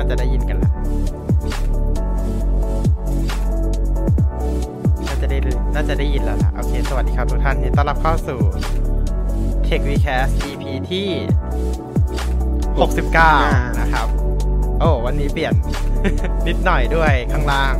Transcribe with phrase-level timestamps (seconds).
[0.00, 0.72] น่าจะได้ยินกันแล้ว
[5.06, 5.38] น่าจะได้
[5.74, 8.40] น่าจะได้ยินแล้วล่ะโอเค สวัสดีครับทุกท่านยินดีต้อนรับเข้าสู่
[9.66, 11.08] Tech Recast EP ที่
[12.82, 14.06] 69 นะครับ
[14.80, 15.54] โอ้ วันนี้เปลี่ยน
[16.48, 17.74] นิดหน่อยด้วยข้างล่าง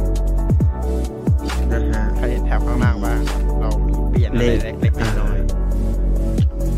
[1.73, 5.39] นะฮะใครเห็นแถบข้างล่างบ้างครับเรามีเปลี่ยนอะไรเลขเล็กๆน้อย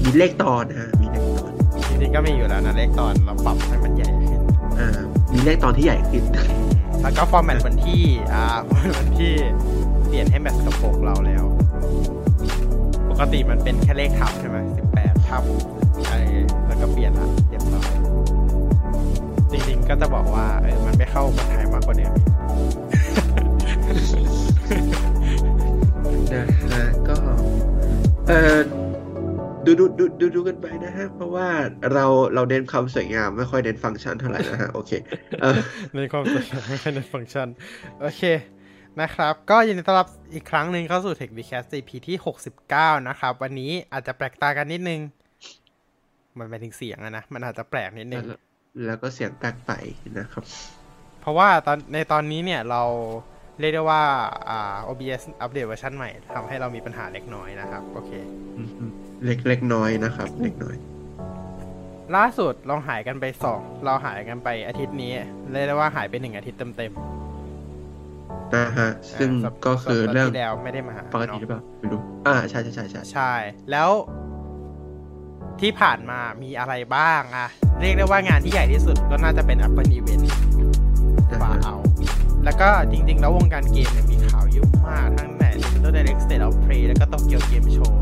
[0.03, 4.41] มีเลขตอนนะฮะมีเลขตอนๆจริงๆก็มีอยู่แล้วนะเลขตอนเราปรับให้มันใหญ่ขึ้น
[4.81, 5.02] อ่า
[5.33, 6.25] มีเลขตอนที่ใหญ่ขึ้น
[7.03, 8.43] แล้วก็ฟอร์แมตวันที่อ่า
[8.99, 9.33] วันที่
[10.07, 11.45] เปลี่ยนให้แมทกับปกเราแล้ว
[13.11, 15.43] ปกติมันเป็นแค่เลขทับใช่ไหมสิบแปดทับ
[16.07, 16.19] ไอ้
[16.67, 17.93] แล้วก็เปลี่ยนละเรียบร้อย
[19.51, 22.27] จริงๆก็จะบอกว่าเออมันไม่เข้าคนไทยมากกว่าเดิมอีก
[26.33, 27.17] นะฮะก็
[28.29, 28.57] เออ
[29.81, 31.49] ดูดูดูดูดูกันไปนะฮะ เพราะว่า
[31.93, 32.05] เรา
[32.35, 34.93] เราเน้นความสวยงามไม่ค่อยเน้นฟังก์ชันเท่าไหร่นะฮะ โอเค
[35.43, 35.59] เออ
[35.93, 37.49] ในความสวยงามไม่ใช่ในฟังก์ชัน
[38.01, 38.23] โอเค
[39.01, 42.17] นะครับ ก็ยินดีต้อนรับอีกครั้งหนึ่งเข้าสู่ Tech Vcast EP ที่
[42.63, 45.01] 69 นะครับ วันนี้อาจจะแปลกตากันนิดนึง
[46.39, 48.41] มันหมายถึงเสียงอะนะ มันอาจจะแปลกนิดนึงแล้ว
[48.87, 49.73] แล้วก็เสียงแปลกไป
[50.19, 50.45] นะครับ
[51.21, 52.83] เพราะว่าตอนในตอนนี้เนี่ยเรา
[53.61, 54.03] เรียกได้ว่า
[54.49, 58.11] อ่า OBS อัปเดตเวอร์ชันใหม่ทำให้เรามีปัญหาเล็กน้อยนะครับ โอเค
[58.59, 58.82] อืม
[59.25, 60.77] เล็กเล็กน้อยนะครับ เล็กน้อย
[62.17, 65.11] ล่าสุดเราหายกันไปสองเราหายกันไปอาทิตย์นี้
[65.51, 73.33] เรียกได้ว่าหายไปหนึ่งอาทิตย์เต็มๆนะฮะ ซึ่งอ่าสัปก็คือสัปดาห์เรื่องที่แล้วไม่ได้มาปกติหรือเนาะเปล่าไม่รู้อ่าใช่ใช่ใช่ใช่ใช่
[73.71, 73.91] แล้ว
[75.61, 77.49] ที่ผ่านมามีอะไรบ้างอะ
[77.81, 80.23] เรียกได้ว่างานที่ใหญ่ที่สุดก็น่าจะเป็น Apple Event
[81.31, 81.77] นะว่าฮะเอา
[82.45, 87.93] แล้วก็จริง ๆ แล้ววงการเกมเนี่ยมีข่าวเยอะมากทั้งแต่ Nintendo Direct State of Play แล้วก็ Tokyo Game Show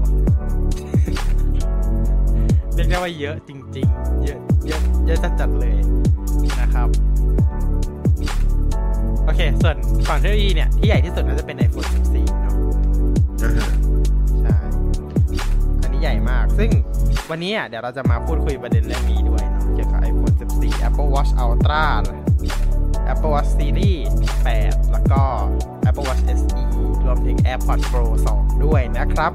[2.74, 5.76] เรียกได้ว่าเยอะจริง ๆ เยอะเยอะเยอะจัดๆเลย
[6.60, 6.88] นะครับ
[9.24, 9.76] โอเค ส่วน
[10.08, 12.54] ฝั่งเทคโนโลยีเนี่ย ที่ใหญ่ที่สุดน่าจะเป็น iPhone 14 เนาะ
[14.40, 14.56] ใช่
[15.82, 16.70] อันนี้ใหญ่มาก ซึ่ง
[17.30, 21.84] วันนี้อะเดี๋ยวเราจะมาพูดคุยประเด็นเรื่องนี้ด้วยเนาะเกี่ยวกับ iPhone 14 Apple Watch Ultra
[23.12, 24.10] Apple Watch Series
[24.52, 25.22] 8 แล้วก็
[25.88, 26.64] Apple Watch SE
[27.06, 28.04] รวมถึง AirPods Pro
[28.36, 29.32] 2 ด้วยนะครับ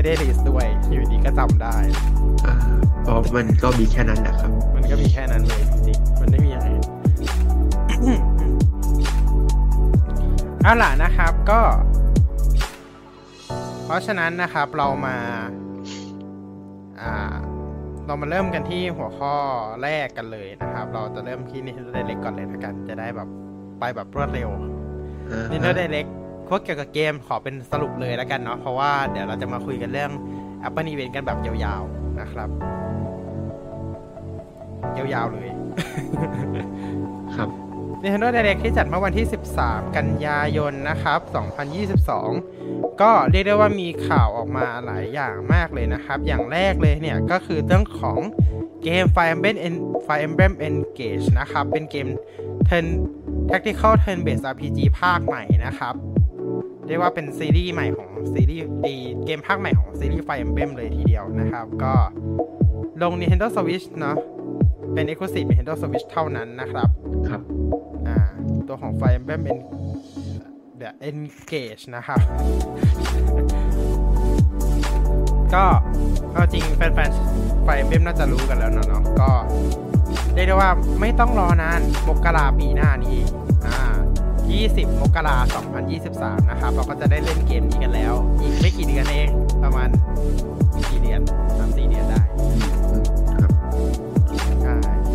[0.00, 1.76] ไม่ได้รีสด้วยอยู่ดีก็จำได้
[2.46, 2.54] อ่า
[3.02, 6.82] เพราะมันก็มีแค่นั้นแหละครับ มันก็มีแค่นั้นเลยจริงๆมันไม่มีอย่างอื่น
[10.62, 11.60] เอาล่ะนะครับก็
[13.84, 15.16] เพราะฉะนั้นนะครับเรามา
[17.00, 17.34] อ่า
[18.06, 19.34] เรามาเริ่มกันที่หัวข้อ
[19.82, 23.28] แรกกันเลยนะครับ เราจะเริ่มที่ Nintendo Direct ก่อนเลยละกัน จะได้แบบ
[23.80, 24.48] ไปแบบรวดเร็ว
[25.30, 26.10] อ่าฮะ Nintendo Direct
[26.50, 30.10] พวกเกี่ยวกับเกมขอเป็นสรุปเลยแล้วกันเนาะเพราะว่าเดี๋ยวเราจะมาคุยกันเรื่อง
[30.66, 32.48] Apple Event กันแบบยาวๆนะครับ
[34.96, 35.48] ยาวๆเลย
[37.36, 37.48] ครับ
[38.02, 39.26] Nintendo Direct ที่จัดเมื่อวันที่
[39.60, 41.20] 13 กันยายนนะครับ
[42.30, 48.18] 2022 ก็เรียกได้ว่ามีข่าวออกมาหลายอย่างมากเลยนะครับ อย่างแรกเลยเนี่ยก็คือเรื่องของ
[48.82, 52.08] เกม Fire Emblem En- Fire Emblem Engage นะครับ เป็นเกม
[52.68, 52.86] Turn
[53.50, 55.94] Tactical Turn Based RPG ภาคใหม่นะครับ
[56.90, 58.86] เรียกว่าเป็นซีรีส์ใหม่ของซีรีส์ไอ
[59.24, 61.94] เกมภาคใหม่ของซีรีส์ Fire Emblem เลยทีเดียวนะครับ ก็
[63.02, 64.16] ลง Nintendo Switch เนาะ
[64.94, 66.88] เป็น Exclusive Nintendo Switch เท่านั้นนะครับ
[67.28, 67.42] ครับ
[68.08, 68.18] อ่า
[68.68, 69.58] ตัวของ Fire Emblem En
[70.78, 72.20] แบบ Engage นะครับ
[75.54, 75.64] ก็
[76.32, 79.30] เอาจริงแฟนๆ Fire Emblem น่าจะรู้กันแล้วเนอะเนาะก็
[80.34, 80.70] เรียกได้ว่า
[81.00, 83.30] ไม่ต้องรอนานมกราปีหน้านี้เอง
[83.66, 83.76] อ่า
[84.58, 85.36] 20 มกรา
[85.92, 89.28] 2023 นะครับ เราก็จะได้เล่นเกมนี้กันแล้ว อีกไม่กี่เดือนเอง
[89.64, 89.88] ประมาณ
[90.90, 91.20] กี่เดือน
[91.56, 93.04] สามสี่เดือนได้อืม
[93.40, 93.50] ครับ
[94.62, 94.74] ใช่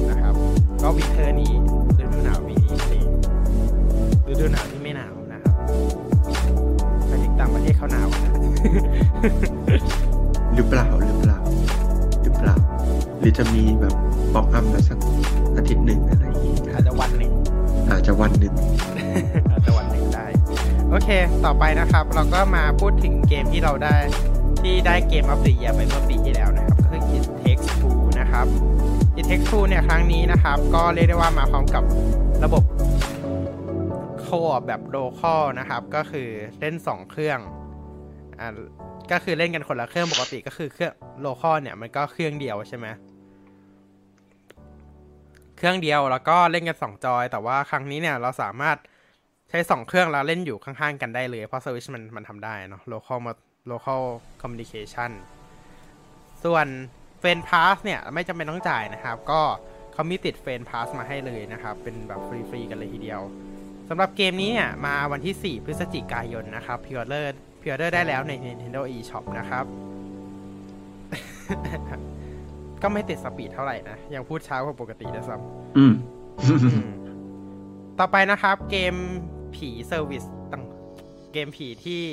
[0.09, 0.34] นะครับ
[0.81, 1.51] ก็ winter นี้
[2.00, 3.07] ฤดูหนาวปีนี้เอง
[4.31, 5.53] ฤดูหนาวที่ไม่หนาวนะครับ
[7.07, 8.31] ไปถึงต่างประเทศเขาหนาวนะ
[10.56, 11.40] หรือเปล่าหรือเปล่า
[12.21, 12.56] หรือเปล่า
[13.19, 13.94] หรือจะมีแบบ
[14.33, 15.00] ป๊อปอัพมาสัก
[15.56, 17.31] อาทิตย์หนึ่งอะไรอย่างงี้อาจจะวันหนึ่ง
[17.89, 18.54] อาจจะวันหนึ่ง
[20.95, 21.12] โอเค
[21.45, 23.95] ต่อไปนะครับ เราก็มาพูดถึงเกมที่เราได้
[24.62, 28.47] ที่ได้เกมอัปเดตไปเมื่อปีที่แล้วนะครับ ก็คือ It Takes Two นะครับ
[29.19, 31.83] It Takes Two เนี่ยครั้งนี้นะครับ ก็เรียกได้ว่ามาพร้อมกับ
[32.44, 32.63] ระบบ
[34.21, 37.39] โคอแบบโ o คอลนะครับ ก็คือเล่น 2 เครื่อง
[38.39, 38.50] อ่า
[39.12, 42.88] ก็คือเล่นกันคนละเครื่องปกติก็คือเครื่องโ o คอลเนี่ยมันก็เครื่องเดียวใช่ไหม
[45.57, 48.77] เครื่องเดียวแล้วก็เล่นกัน 2 จอย แต่ว่าครั้งนี้เนี่ยเราสามารถ
[49.56, 53.34] ใช้2เครื่องแล้วเล่นอยู่ข้างๆกันได้เลย เพราะ Switch มันมันทำได้เนาะ local มา
[53.72, 54.02] local
[54.42, 55.12] communication
[56.44, 56.68] ส่วน
[57.19, 59.42] Friend Pass เนี่ย ไม่จำเป็นต้องจ่ายนะครับ ก็
[59.94, 63.22] เขามีติด Friend Pass มาให้เลยนะครับ เป็นแบบฟรีๆกันเลยทีเดียว
[63.90, 69.66] สำหรับเกมนี้เนี่ย มาวันที่ 4 พฤศจิกายนนะครับ pre-order pre-order ได้แล้วใน Nintendo eShop นะครับ
[72.81, 75.94] ก็ไม่ติด speed เท่าไหร่นะ ยังพูดช้ากว่าปกติด้วยซ้ำอืม
[76.44, 76.90] อืม
[78.00, 78.96] ต่อไปนะครับเกม
[79.56, 80.63] ผีเซอร์วิสต่าง
[81.34, 82.04] เกมผีที่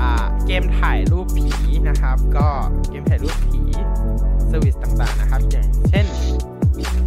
[0.00, 1.50] อ่าเกมถ่ายรูปผี
[1.88, 2.46] นะครับ ก็
[2.90, 3.60] เกมถ่ายรูปผี
[4.48, 6.06] service ต่างๆนะครับ อย่างเช่น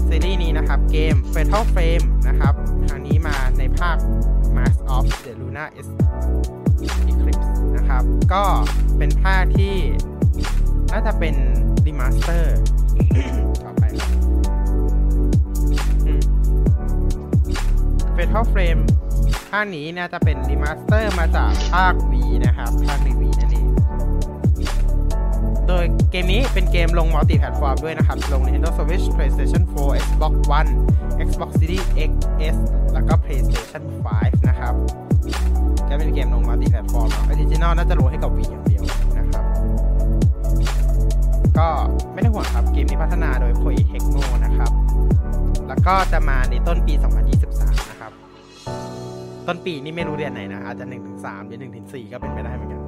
[0.07, 2.53] ซีรีส์นี้นะครับ เกม Fatal Frame นะครับ
[2.87, 3.97] ครั้งนี้มาในภาค
[4.55, 5.65] Mask of the Lunar
[7.11, 8.03] Eclipse นะครับ
[8.33, 8.43] ก็
[8.97, 9.75] เป็นภาคที่
[10.91, 11.35] น่าจะเป็น
[11.85, 12.57] remaster
[13.63, 14.19] ต่อไปครับ
[16.07, 16.21] อืม
[18.15, 18.81] Fatal Frame
[19.51, 22.13] ภาคนี้น่าจะเป็นรีมาสเตอร์มาจากภาค V
[22.45, 23.67] นะครับ ภาคใน Wii นั่นเอง
[25.67, 30.71] โดยเกมนี้เป็นเกมลง multi-platform ด้วยนะครับ ลง Nintendo Switch PlayStation 4 Xbox One
[31.27, 32.11] Xbox Series X
[32.55, 32.57] S
[32.93, 33.83] แล้วก็ PlayStation
[34.15, 34.73] 5 นะครับ
[35.89, 38.83] ก็เป็นเกมลง multi-platform original น่าจะลงให้กับ Wii อย่างเดียว
[39.17, 39.43] นะครับ
[41.57, 41.67] ก็
[42.13, 44.71] ไม่ต้องห่วงครับ เกมนี้พัฒนาโดย Koei Tecmo นะครับ
[45.67, 47.76] แล้วก็จะมาในต้นปี 2023
[49.47, 50.85] ต้นปีนี่ไม่รู้เดือนไหนนะอาจจะ
[51.17, 52.81] 1-3หรือ1-4ก็เป็นไปได้เหมือนกัน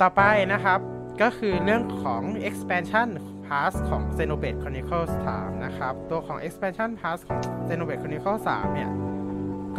[0.00, 0.80] ต่อไปนะครับ
[1.22, 3.08] ก็คือเรื่องของ expansion
[3.46, 8.90] pass ของ Xenoblade Chronicles 3 นะครับ ตัวของ expansion pass ของ Xenoblade Chronicles 3 เนี่ย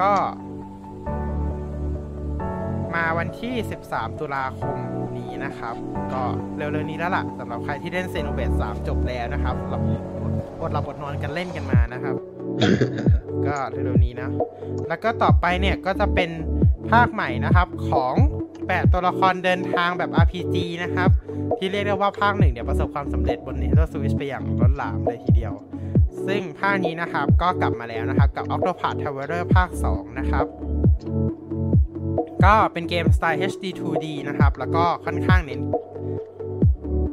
[0.01, 0.11] ก็
[2.93, 3.53] มาวันที่
[3.87, 4.77] 13 ตุลาคม
[5.17, 5.75] นี้นะครับ
[6.13, 6.21] ก็
[6.57, 9.79] เร็วๆนี้แล้วล่ะสำหรับใครที่เล่น Xenoblade 3 จบแล้วนะครับเรา
[10.61, 12.15] อดหลับอดนอนกันเล่นกันมานะครับ
[13.47, 14.29] ก็เร็วๆนี้นะ
[14.87, 16.29] แล้วก็ต่อไปเนี่ยก็จะเป็น
[16.91, 18.15] ภาคใหม่นะครับของ
[18.53, 21.09] 8ตัวละครเดินทางแบบ RPG นะครับ
[21.57, 25.53] ที่เรียกได้ว่าภาคหนึ่งเนี่ยประสบความสำเร็จบน Nintendo Switch ไปอย่างล้นหลามเลยทีเดียว
[26.27, 30.45] ซึ่งภาคนี้นะครับก็กลับมาแล้วนะครับกับ Octopath Traveler ภาค 2 นะครับ
[32.45, 35.61] ก็เป็นเกมสไตล์ HD 2D นะครับ แล้วก็ค่อนข้างเน้น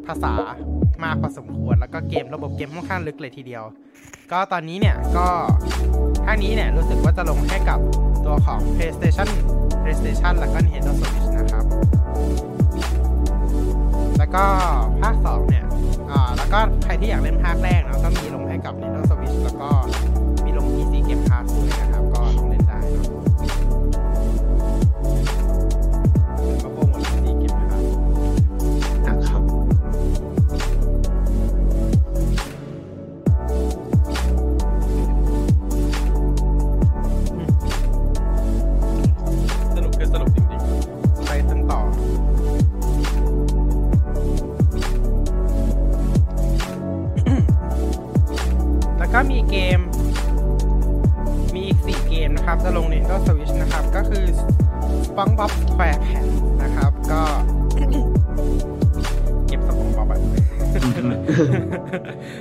[0.07, 0.33] ภาษา
[1.05, 3.65] มากพอสมควร แล้วก็เกมระบบเกมค่อนข้างลึกเลยทีเดียว
[4.33, 5.27] ก็ตอนนี้เนี่ยก็
[6.25, 7.79] ภาคนี้เนี่ยรู้สึกว่าจะลงให้กับ
[8.27, 9.29] ตัวของ PlayStation
[9.83, 11.65] PlayStation แล้วก็ Nintendo Switch นะครับ
[14.19, 14.45] แล้วก็
[15.03, 15.65] ภาค 2 เนี่ย
[16.11, 19.69] อ่า แล้วก็ใครที่อยากเล่นภาคแรกเนาะก็มีลงให้กับ Nintendo Switch แล้วก็
[49.19, 49.81] ก็มีเกม
[51.55, 54.25] มีอีก 4 เกมนะครับจะลง Nintendo Switch นะครับ ก็คือ
[55.07, 57.23] SpongeBob SquarePants นะครับ ก็
[59.47, 60.09] เก็บสปองบ๊อบ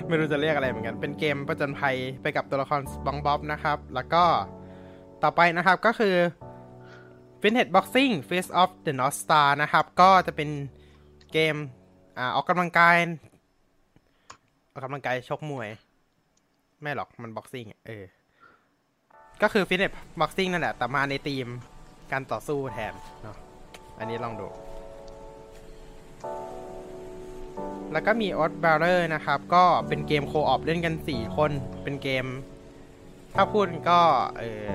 [0.07, 4.23] ไม่รู้จะเรียกอะไรเหมือนกัน เป็นเกมประจนภัยไปกับตัวละครสปองบ๊อบนะครับ แล้วก็
[5.23, 6.15] ต่อไปนะครับก็คือ
[7.41, 10.49] Fitness Boxing Face of the North Star นะครับ ก็จะเป็น
[11.31, 11.55] เกม
[12.17, 12.97] อ่าออกกำลังกาย
[14.71, 15.69] ออกกำลังกายชกมวย
[16.85, 18.05] ไม่หรอกมัน boxing เออ
[19.41, 21.47] ก็คือ Fitness Boxing นั่นแหละ แต่มาในธีม
[22.11, 23.37] การต่อสู้แทนเนาะ
[23.99, 24.47] อันนี้ลองดู
[27.91, 31.51] แล้วก็มี Odd b a r r e r นะครับ ก็เป็นเกม co-op เล่นกัน 4 คน
[31.83, 32.25] เป็นเกม
[33.35, 33.99] ถ้าพูดก็
[34.39, 34.65] เออ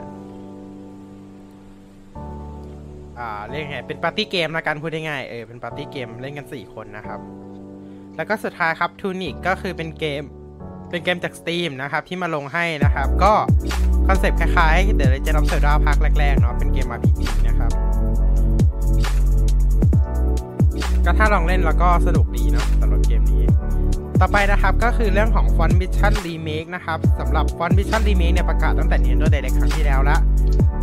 [3.19, 7.21] อ่าเรียกไงเป็น party game ละกันพูดง่ายๆเออเป็น party game เล่นกัน 4 คนนะครับ
[8.17, 10.23] แล้วก็สุดท้ายครับ Tunic ก็คือเป็นเกม
[10.91, 13.33] เป็นเกมจาก Steam นะครับ ที่มาลงให้นะครับ ก็
[14.07, 17.71] คอนเซปต์คล้ายๆ The Legend of Zelda ภาคแรกๆเนาะเป็นเกม RPG นะครับ
[21.05, 23.43] ก็ถ้าลองเล่นแล้วก็สนุกดีเนาะสำหรับเกมนี้
[24.21, 30.19] ต่อไปนะครับก็คือเรื่องของ Front Mission Remake นะครับสำหรับ Front Mission Remake เนี่ยประกาศตั้งแต่ Nintendo Direct ครั้งที่แล้วละ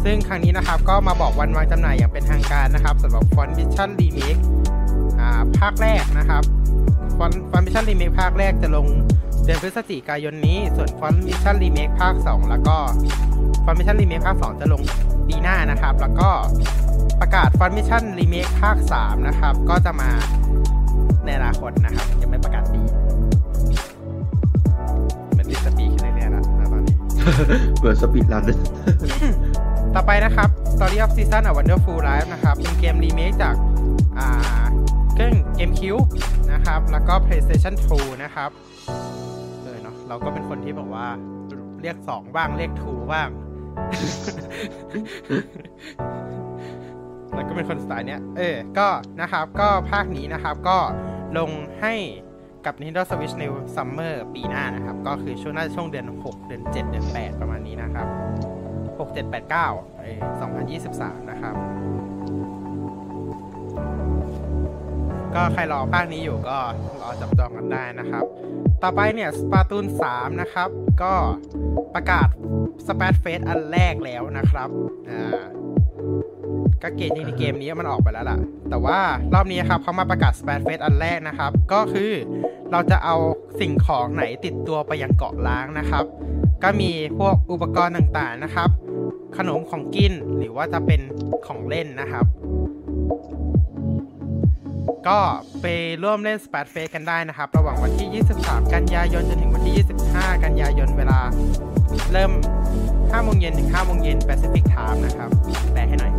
[0.04, 4.42] ซึ่งครั้งนี้นะครับก็มาบอกวันวางจำหน่ายอย่างเป็นทางการนะครับสำหรับ Font Mission Remake
[5.20, 6.44] อ่าภาคแรกนะครับ
[7.52, 8.88] Font Mission Remake ภาคแรกจะลง
[9.48, 12.77] เดือนพฤศจิกายนนี้ ส่วน Font Mission Remake ภาค 2 แล้วก็
[13.66, 14.82] Font Mission Remake ภาค 2 จะลง
[15.27, 16.30] ปีหน้านะครับ แล้วก็
[17.22, 20.10] ประกาศ Font Mission Remake ภาค 3 นะครับ ก็จะมา
[21.25, 22.82] ในอนาคตนะครับ ยังไม่ประกาศปี
[25.32, 26.96] เหมือนติดสปีขึ้นเรื่อยๆแล้วนะตอนนี้
[27.77, 28.58] เหมือนสปีดรันนะ
[29.96, 33.56] ต่อไปนะครับ Story of Season A Wonderful Life นะครับ เป็นเกมรีเมคจาก
[34.18, 34.66] อ่า
[35.13, 36.08] เครื่อง GameCube
[36.51, 38.51] นะครับ แล้วก็ PlayStation 2 นะครับ
[40.08, 41.08] เราก็เป็นคนที่บอกว่า
[41.82, 43.30] เรียก2บ้างเรียก2บ้าง
[47.34, 48.88] แล้วก็เป็นคนสไตล์เนี้ย เออ ก็
[49.22, 50.78] นะครับ ก็ภาคนี้นะครับ ก็
[51.38, 51.94] ลงให้
[52.66, 53.44] กับ Nintendo Switch ใน
[53.76, 58.08] Summer ปีหน้านะครับ ก็คือช่วงน่าจะช่วงเดือน 6 เดือน 7 เดือน 8 ประมาณนี้นะครับ
[58.98, 60.20] 6 7 8 9เออ
[60.76, 61.56] 2023 นะครับ
[65.36, 66.57] ก็ใครรอภาคนี้อยู่ก็
[67.01, 68.24] รอจับจองกันได้นะครับ
[68.84, 70.69] ต่อไปเนี่ยสปาตูน3นะครับ
[71.01, 71.13] ก็
[71.96, 72.27] ประกาศ
[72.88, 74.69] สเปซเฟสอันแรกแล้วนะครับ
[75.10, 75.43] อ่า
[76.84, 79.00] ก็เกมจริงๆเกมนี้มันออกไปแล้วล่ะ แต่ว่า
[79.34, 82.12] รอบนี้ครับเขามาประกาศสเปซเฟสอันแรกนะครับ ก็คือ
[82.72, 83.15] เราจะเอา
[83.60, 86.05] สิ่งของไหนติดตัวไปยังเกาะล้างนะครับ
[86.63, 88.69] ก็มีพวกอุปกรณ์ต่างๆนะครับ
[89.38, 91.01] ขนมของกินหรือว่าจะเป็น
[91.48, 92.25] ของเล่นนะครับ
[95.08, 95.20] ก็
[95.62, 95.65] ไป
[96.03, 101.20] ร่วมเล่น s p a t Face กันได้นะครับ ระหว่างวันที่ 23 กันยายนจนถึงวันที่ 25 กันยายนเวลา
[102.12, 102.32] เริ่ม
[102.82, 105.29] 5โมงเย็นถึง5โมงเย็น Pacific Time นะครับ
[105.74, 106.12] แปลให้หน่อย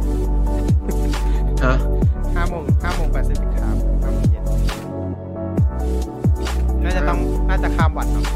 [1.64, 1.76] ฮะ
[2.14, 4.44] 5โมง5โมง Pacific Time 5โมงเย็น
[6.82, 8.26] น่าจะต้องน่าจะข้ามวันเนาะ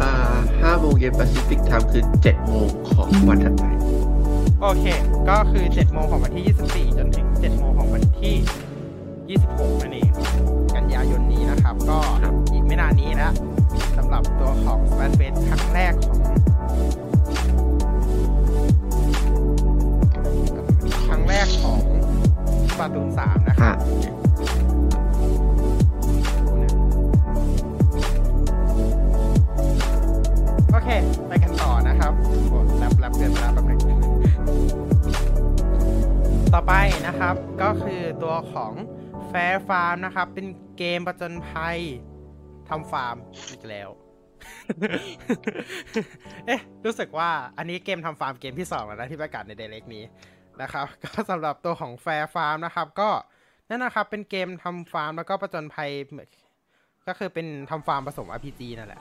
[0.00, 0.10] อ่า
[0.62, 3.64] ห้าโมงเย็น Pacific Time คือเจ็ดโมงของวันถัดไป
[4.60, 4.86] โอเค
[5.28, 6.44] ก็คือ7โมงของวันที่
[6.90, 10.08] 24 จนถึง7โมงของวันที่ 26นั่นเอง
[10.76, 11.98] กันยายนนี้นะครับ ก็
[12.52, 13.32] อีกไม่นานนี้แล้ว
[13.96, 16.18] สำหรับตัวของ s p a n f a c e ครั้งแรกของ
[21.06, 21.78] ครั้งแรกของ
[22.78, 23.76] ปาตูน3นะครับ
[30.70, 30.88] โอเค
[31.28, 31.63] ไปกันต่อ
[36.54, 38.72] ต่อไปนะครับก็คือตัวของ
[39.30, 40.46] Fae Farm นะครับ เป็น
[40.78, 41.78] เกมประจนภัย
[42.68, 43.16] ทำฟาร์ม
[43.50, 43.88] อีกแล้ว
[46.46, 50.04] เอ๊ะ รู้สึกว่าอันนี้เกมทำฟาร์มเกมที่2แล้วนะที่ประกาศในเดเ c กนี้
[50.62, 53.10] นะครับ ก็สำหรับตัวของ Fae Farm นะครับ ก็
[53.68, 56.28] นั่นนะครับเป็นเกมทำฟาร์มแล้วก็ประจนภัยเหมือน
[57.08, 59.00] ก็คือเป็นทำฟาร์มผสม RPG นั่นแหละ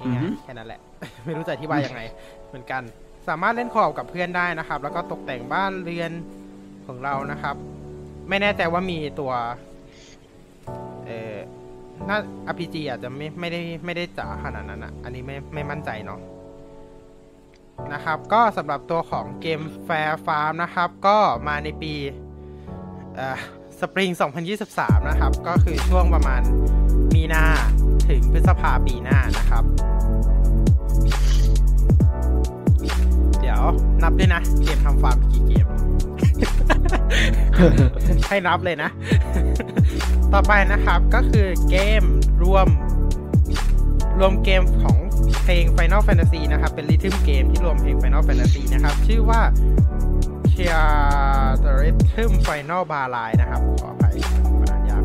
[0.00, 0.80] อือฮึง่ายๆแค่นั้นแหละ
[1.24, 2.00] ไม่รู้จะอธิบายยังไง
[2.48, 2.84] เหมือนกัน
[3.28, 6.12] สามารถเล่นขอบกับเพื่อนได้นะครับ แล้วก็ตกแต่งบ้านเรือน
[6.86, 7.56] ของเรานะครับ
[8.28, 9.32] ไม่แน่ใจว่ามีตัว
[11.06, 11.36] เอ่อ
[12.08, 12.18] น่า
[12.52, 16.20] RPG อาจจะไม่ไม่ได้ไม่ได้จ๋าขนาดนั้นอะ อันนี้ไม่ไม่มั่นใจเนาะ
[17.92, 21.16] นะครับ ก็สำหรับตัวของเกม Fair Farm นะครับ ก็
[21.48, 21.92] มาในปี
[23.14, 23.36] เอ่อ
[23.80, 24.10] สปริง
[24.60, 26.42] 2023 นะครับ ก็คือช่วงประมาณ
[27.14, 27.44] มีนา
[28.08, 29.64] ถึงพฤษภาปีหน้านะครับ
[33.56, 33.72] ดี๋ยว
[34.02, 35.66] นับด้วยนะเกมทำฟาร์มกี่เกม
[38.28, 38.90] ให้นับเลยนะ
[40.32, 42.02] ต่อไปนะครับก็คือเกม
[42.42, 42.66] รวม
[44.18, 44.96] รวมเกมของ
[45.42, 49.40] เพลง Final Fantasy นะครับ เป็นริทึมเกมที่รวมเพลง Final Fantasy นะครับ ชื่อว่า
[50.52, 50.84] Cheer
[51.64, 54.14] the Rhythm Final Bar Line นะครับ ขออภัย
[54.60, 55.04] มันนานมาก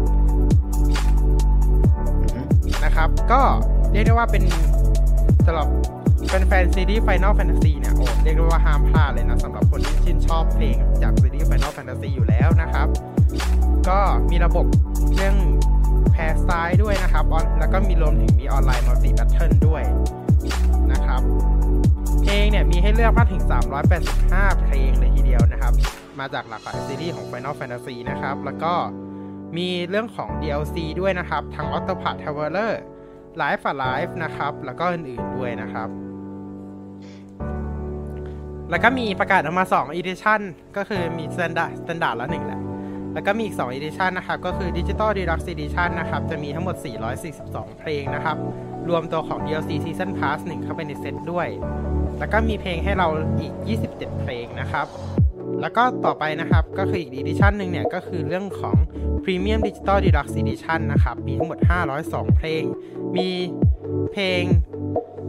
[2.85, 3.41] นะครับ ก็
[3.91, 4.43] เรียกได้ว่าเป็น
[5.45, 5.67] สำหรับ
[6.31, 12.87] เป็นแฟนซีรีส์ Final Fantasy เนี่ยโอ้เรียกได้ว่าห้ามพลาดเลยนะสำหรับคนที่ชื่นชอบเพลงจากซีรีส์ Final Fantasy อยู่แล้วนะครับ
[13.89, 13.99] ก็
[14.31, 14.65] มีระบบ
[15.15, 15.35] เรื่อง
[16.11, 17.25] แพร์ไซด์ด้วยนะครับ
[17.59, 19.83] แล้วก็มีรวมถึงมี online multi battle ด้วย
[20.91, 21.21] นะครับ
[22.21, 23.43] เพลงเนี่ยมีให้เลือกมากถึง
[24.01, 25.73] 385 เพลงเลยทีเดียวนะครับ
[26.19, 28.73] มาจากหลากหลายซีรีส์ของ Final Fantasy นะครับ แล้วก็
[29.57, 32.71] มีเรื่องของ DLC ด้วยนะครับ ทั้ง Octopath Traveler
[33.41, 35.89] Life Alive นะครับ แล้วก็อื่นๆด้วยนะครับ
[38.71, 40.41] แล้วก็มีประกาศออกมา2 Edition
[40.77, 42.61] ก็คือมี Standard Standard แล้วหนึ่งแหละ
[43.13, 46.75] แล้วก็มีอีก 2 Edition นะครับ ก็คือ Digital Deluxe Edition นะครับ จะมีทั้งหมด
[47.27, 48.37] 442 เพลงนะครับ
[48.89, 51.47] รวมตัวของ DLC Season Pass 1 เข้าไปในเซตด้วย
[52.19, 53.07] แล้วก็มีเพลงให้เรา
[53.39, 53.53] อีก
[53.87, 54.87] 27 เพลงนะครับ
[55.61, 58.75] แล้วก็ต่อไปนะครับ ก็คืออีก Edition หนึ่งเนี่ย ก็คือเรื่องของ
[59.23, 61.59] Premium Digital Deluxe Edition นะครับ มีทั้งหมด
[61.97, 62.63] 502 เพลง
[63.15, 63.29] มี
[64.11, 64.43] เพลง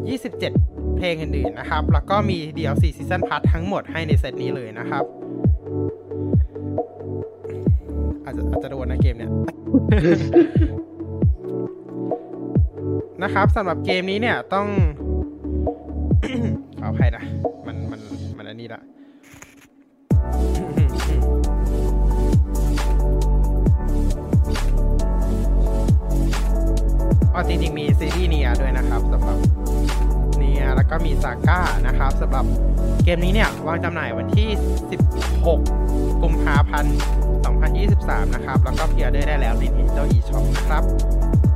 [0.03, 5.05] 27 เพลงอื่นๆนะครับ แล้วก็มี DLC Season Pass ทั้งหมดให้ในเซตนี้เลยนะครับ
[8.25, 9.31] อาจจะอาจจะโดนนะเกมเนี่ย
[13.23, 14.67] นะครับสำหรับเกมนี้เนี่ยต้อง
[16.79, 17.25] ขออภัยนะ
[17.67, 18.01] มันมัน
[18.37, 18.83] มันอันนี้ละ
[27.35, 29.39] อ๋อจริงๆมีซีรีส์เนียด้วยนะครับสำหรับ
[30.65, 32.45] ย แล้วก็มีซาก้านะครับสำหรับ
[33.05, 34.49] เกมนี้เนี่ยวางจำหน่ายวันที่
[35.31, 36.97] 16 กุมภาพันธ์
[37.65, 40.83] 2023 นะครับ แล้วก็เพียร์ได้แล้วใน Nintendo eShop นะครับ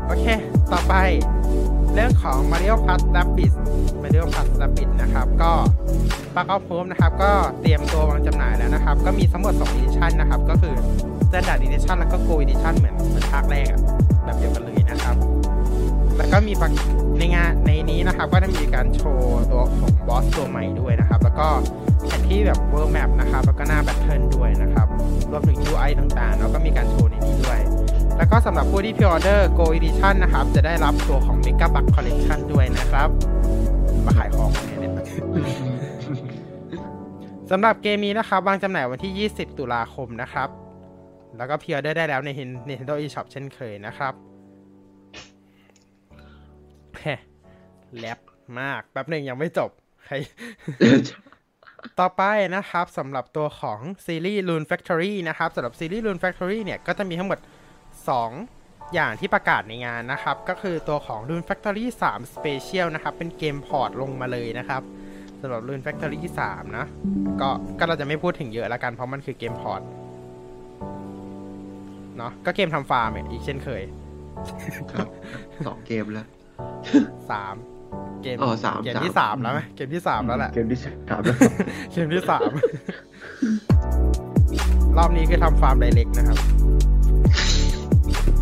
[0.06, 0.26] โอเค
[0.72, 0.94] ต่อไป
[1.94, 3.56] เรื่องของ Mario Plus Rabbids
[4.02, 5.52] Mario Plus Rabbids นะครับ ก็
[6.34, 10.74] ปากออฟโฮมนะครับ ก็เตรียมตัววางจำหน่ายแล้วนะครับ ก็มีทั้งหมด 2 Edition นะครับ ก็คือ
[11.28, 13.72] Standard Edition แล้วก็ Gold Edition เหมือนเหมือนภาคแรก
[14.24, 15.16] แบบเดียวกันเลยนะครับ
[16.16, 16.52] แล้วก็มี
[17.18, 21.46] ในงานในนี้นะครับก็จะมีการโชว์ตัวของบอสตัวใหม่ด้วยนะครับ แล้วก็
[22.06, 24.86] แผนที่แบบ World Map นะครับ แล้วก็หน้าแบทเทิลด้วยนะครับ
[25.30, 27.60] รวมถึง UI ต่างๆ แล้วก็มีการโชว์ในนี้ด้วย
[28.16, 33.08] แล้วก็สำหรับผู้ที่พิออเดอร์ Go Edition นะครับ จะได้รับตัวของ Mega Bug Collection ด้วยนะครับ
[34.04, 34.92] มาขายของเนี่ยเนี่ย
[37.50, 40.48] สำหรับเกมนี้นะครับ วางจำหน่ายวันที่ 20 ตุลาคมนะครับ
[41.36, 42.30] แล้วก็พิออเดอร์ได้แล้วใน
[42.68, 44.14] Nintendo eShop เช่นเคยนะครับ
[47.96, 48.18] แลบ
[48.60, 49.70] มากแป๊บหนึ่งยังไม่จบ
[50.04, 50.14] ใคร
[52.00, 52.22] ต่อไป
[52.56, 57.38] นะครับสำหรับตัวของซีรีส์ Rune Factory นะครับสำหรับซีรีส์ Rune Factory เนี่ย ก็จะมีทั้งหมด
[58.16, 64.82] 2 อย่างที่ประกาศในงานนะครับ ก็คือตัวของ Rune Factory 3 Special นะครับ เป็นเกม port ลงมาเลยนะครับ
[65.40, 66.86] สำหรับ Rune Factory 3 นะ
[67.40, 69.82] ก็ก็เราจะไม่พูดถึงเยอะละกันเพราะมันคือเกม port
[72.16, 73.82] เนาะก็เกมทำฟาร์มอีกเช่นเคย
[74.92, 75.08] ครับ
[75.66, 76.26] สองเกมแล้ว
[77.38, 77.75] 3
[78.22, 81.36] เกมอ๋อสามเกมสามที่3แล้วไหมเกมที่3แล้วแหละ เกมที่สามแล้ว
[81.92, 82.50] เกมที่สาม
[84.96, 86.38] รอบนี้คือทำฟาร์มไดเ c กนะครับ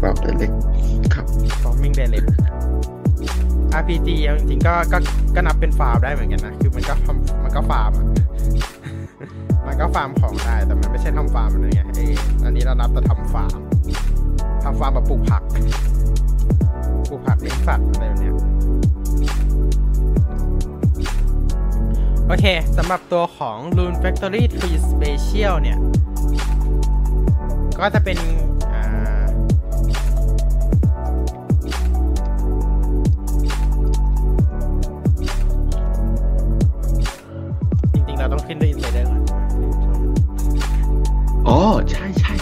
[0.00, 0.52] ฟาร์มเล็ก
[1.14, 1.26] ครับ
[1.62, 2.24] ฟาร์มิงไดเ c ก
[3.80, 4.98] RPG เอาจริงๆก็ก็
[5.34, 8.06] ก็นับเป็นฟาร์มได้เหมือนกันนะ คือมันก็ทำมันก็ฟาร์มอะ
[9.66, 12.14] มันก็ฟาร์มของได้ แต่มันไม่ใช่ทำฟาร์มอะไรเงี้ยเออ
[12.44, 13.58] อันนี้เรานับแต่ทำฟาร์ม
[14.64, 15.42] ทำฟาร์มแบบปลูกผัก
[17.08, 18.32] ปลูกผักเลี้ยงสัตว์อะไรแบบเนี้ย
[22.28, 25.78] โอเคสำหรับตัวของ Rune Factory 3 Special เนี่ย
[27.78, 28.16] ก็จะเป็น
[37.94, 39.22] จริงๆ เราต้องขึ้นด้วย Insider ก่อน
[41.48, 41.58] อ๋อ
[41.90, 42.32] ใช่ใช่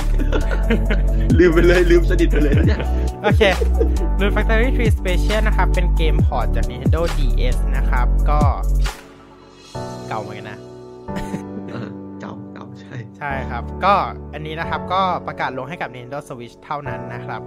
[1.38, 2.80] ลืมไปเลย ลืมสนิทไปเลยนะเนี่ย
[3.22, 3.42] โอเค
[4.20, 8.40] Rune Factory 3 Special นะครับ เป็นเกมพอร์ตจาก Nintendo DS นะครับ ก็
[10.12, 10.58] เก่าเหมือนกันนะ
[11.70, 11.88] เออ
[12.20, 13.94] เก่าเก่าใช่ ใช่ครับ ก็
[14.34, 17.40] อันนี้นะครับก็ประกาศลงให้กับ Nintendo Switch เท่านั้นนะครับ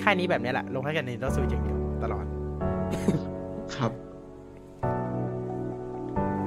[0.00, 2.24] ค่ายนี้แบบนี้แหละ ลงให้กับ Nintendo Switch อย่างเดียวตลอด
[3.76, 3.92] ครับ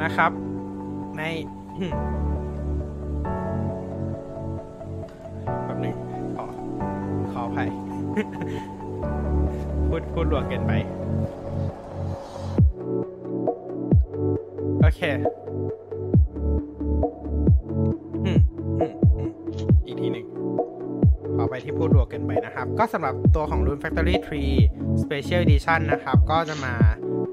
[0.03, 0.31] นะครับ
[1.17, 1.23] ใน
[5.65, 5.95] แบบหนึ่ง
[6.35, 6.45] ขอ
[7.31, 7.69] ขออภัย
[9.87, 10.73] พูดพูดหลวงเกินไป
[15.01, 15.03] ค
[19.85, 20.25] อีกทีหนึ่ง
[21.35, 24.15] ขอไปที่พูดรวมเกินไปนะครับ ก็สำหรับตัวของ Rune Factory
[24.65, 26.73] 3 Special Edition นะครับ ก็จะมา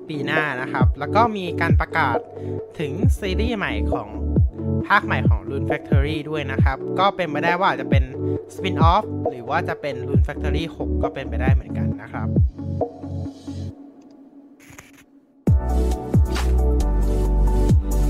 [0.08, 2.18] ปีหน้านะครับ แล้วก็มีการประกาศ
[2.80, 4.08] ถึงซีรีส์ใหม่ของ
[4.88, 8.04] ภาคใหม่ของ Rune Factory ด้วยนะครับ ก็เป็นไปได้ว่าจจะเป็น
[8.54, 12.28] Spin-off หรือว่าจะเป็น Rune Factory 6 ก็เป็นไปได้เหมือนกันนะครับ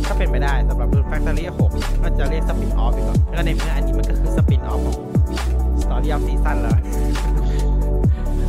[0.09, 1.45] ก็เป็นไปได้สำหรับ Rune Factory
[1.75, 4.97] 6 ก็จะเรียก Spin-off ไปก่อแล้วในเมื่ออันนี้มันก็คือ Spin-off ของ
[5.83, 6.77] Story of Season แล้ว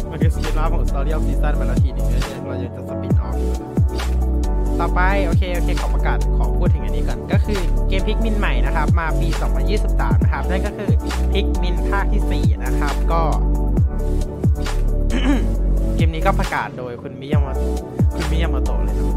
[0.09, 2.07] มันคือ Spin-off ของ Story of Season มาแล้วทีนึง
[2.47, 3.69] เราจะจะ Spin-off อยู่แล้ว
[4.79, 9.27] ต่อไป โอเค โอเค ขอประกาศขอพูดถึงอันนี้ก่อน ก็คือเกมพิกมินใหม่นะครับ มาปี
[9.75, 10.89] 2023 นะครับ นั่นก็คือ
[11.33, 13.21] พิกมินภาคที่ 4 นะครับ ก็
[15.95, 17.47] เกมนี้ก็ประกาศโดยคุณมิยาโม
[18.15, 19.07] คุณมิยาโมโตะเลยนะ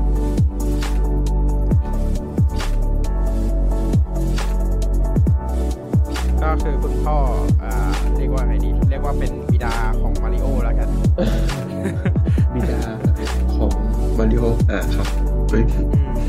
[6.43, 7.17] ก็คือคุณพ่อ
[7.63, 7.73] อ่า
[8.17, 10.89] เรียกว่าไงดี เรียกว่าเป็นบิดาของมาริโอแล้วกัน
[12.55, 12.81] บิดา
[13.57, 13.73] ของ
[14.19, 15.07] มาริโออ่าครับ
[15.49, 15.81] เฮ้ยอื
[16.19, 16.23] ม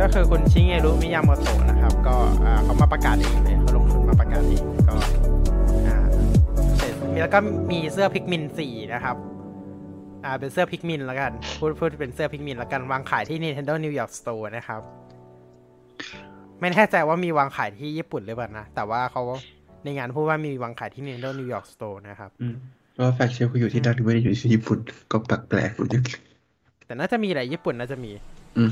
[0.00, 4.96] ก็คือคุณชิเงรุมิยาโมโตะนะครับ ก็อ่าเขามาประกาศเองเลยเขาลงทุนมาประกาศเองก็
[5.86, 5.96] อ่า
[6.76, 7.38] เสร็จแล้วก็
[7.70, 9.16] มีเสื้อ Pikmin สี่นะครับ
[10.24, 14.82] อ่าเป็นเสื้อ Pikmin แล้วกัน พูดพูดเป็นเสื้อ Pikmin แล้วกันวางขายที่ Nintendo New York Store นะครับ
[16.60, 19.22] ไม่แน่ใจว่ามีวางขายที่ญี่ปุ่นหรือเปล่านะ แต่ว่าเขา
[19.84, 22.54] ในงานพูดว่ามีวางขายที่ Nintendo New York Store นะครับอืม
[22.94, 24.78] เพราะว่าแฟกเชลเขาอยู่ที่นั่นไม่ได้อยู่ที่ญี่ปุ่น
[25.12, 26.02] ก็แปลกๆเหมือนกัน
[26.86, 28.12] แต่น่าจะมีแหละญี่ปุ่นน่าจะมี
[28.58, 28.64] อื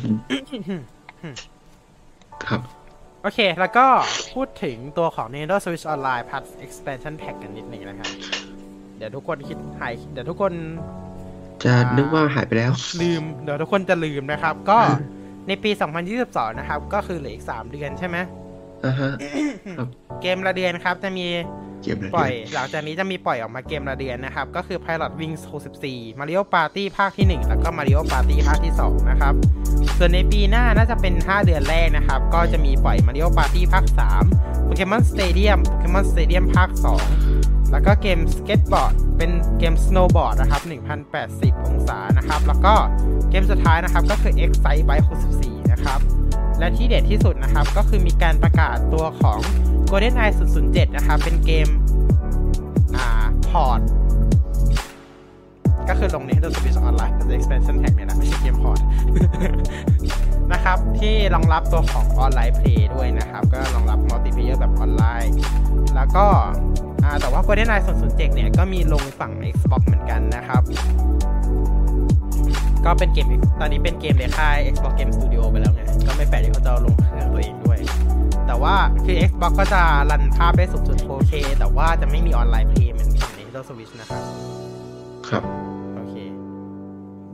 [1.33, 1.37] ม
[2.47, 2.61] ครับ
[3.23, 3.87] โอเค แล้วก็
[4.35, 8.11] พูดถึงตัวของ Nintendo Switch Online Plus Expansion Pack กันนิดหนึ่งนะครับ
[8.97, 10.53] เดี๋ยวทุกคนคิดหาย เดี๋ยวทุกคน
[11.65, 15.18] จะนึกว่าหายไปแล้ว ลืม เดี๋ยวทุกคนจะลืมนะครับ ก็อืม
[15.49, 15.71] ในปี
[16.15, 18.17] 2022 นะครับ ก็คือเหลืออีก 3 เดือนใช่ไหม
[18.85, 19.11] อ่าฮะ
[20.23, 21.27] เกมละเดือนครับจะมี
[21.83, 25.43] เกมอะไรปล่อยเนี่ยหลังจากนี้จะมีปล่อยออกมาเกมละเดือนนะครับ ก็คือ Pilot Wings
[25.81, 29.35] 64 Mario Party ภาคที่ 1 แล้วก็ Mario Party ภาคที่ 2 นะครับ
[29.99, 33.85] ส่วนในปีหน้าน่าจะเป็น 5 เดือนแรกนะครับ ก็จะมีปล่อย Mario Party ภาค
[34.27, 36.71] 3 Pokemon Stadium Pokemon Stadium ภาค
[37.11, 40.63] 2 แล้วก็เกม Skateboard เป็นเกม Snowboard นะครับ
[41.13, 42.75] 1080 องศานะครับ แล้วก็
[43.31, 45.07] เกมสุดท้ายนะครับก็คือ Excitebike
[45.39, 46.01] 64 นะครับ
[46.59, 49.39] และที่เด็ดที่สุดนะครับ ก็คือมีการประกาศตัวของ
[49.91, 50.35] GoldenEye
[50.65, 51.69] 007 นะครับ เป็นเกม
[52.97, 53.81] อ่า port
[55.89, 58.81] ก็คือลง Nintendo Switch Online เป็น expansion pack เนี่ยนะไม่ใช่เกม port
[60.53, 65.35] นะครับ ที่รองรับตัวของ online play ด้วยนะครับ ก็รองรับ multiplayer แบบออนไลน์
[65.97, 66.27] แล้วก็
[67.21, 70.63] แต่ว่า Golden Eye 007เนี่ยก็มีลงฝั่ง Xbox เหมือนกันนะครับ
[72.85, 73.27] ก็เป็นเกม
[73.61, 77.79] ตอนนี้เป็นเกมในค่าย Xbox Game Studio ไปแล้วไง ก็ไม่แปลกที่เขาจะเอาลงเครื่องตัวเองด้วย
[78.47, 84.23] แต่ว่าคือ Xbox ก็จะรันภาพได้สูงสุด 4K แต่ว่าจะไม่มีออนไลน์เพลย์เหมือนฝั่ง Nintendo Switch นะครับ
[85.29, 85.43] ครับ
[85.97, 86.15] โอเค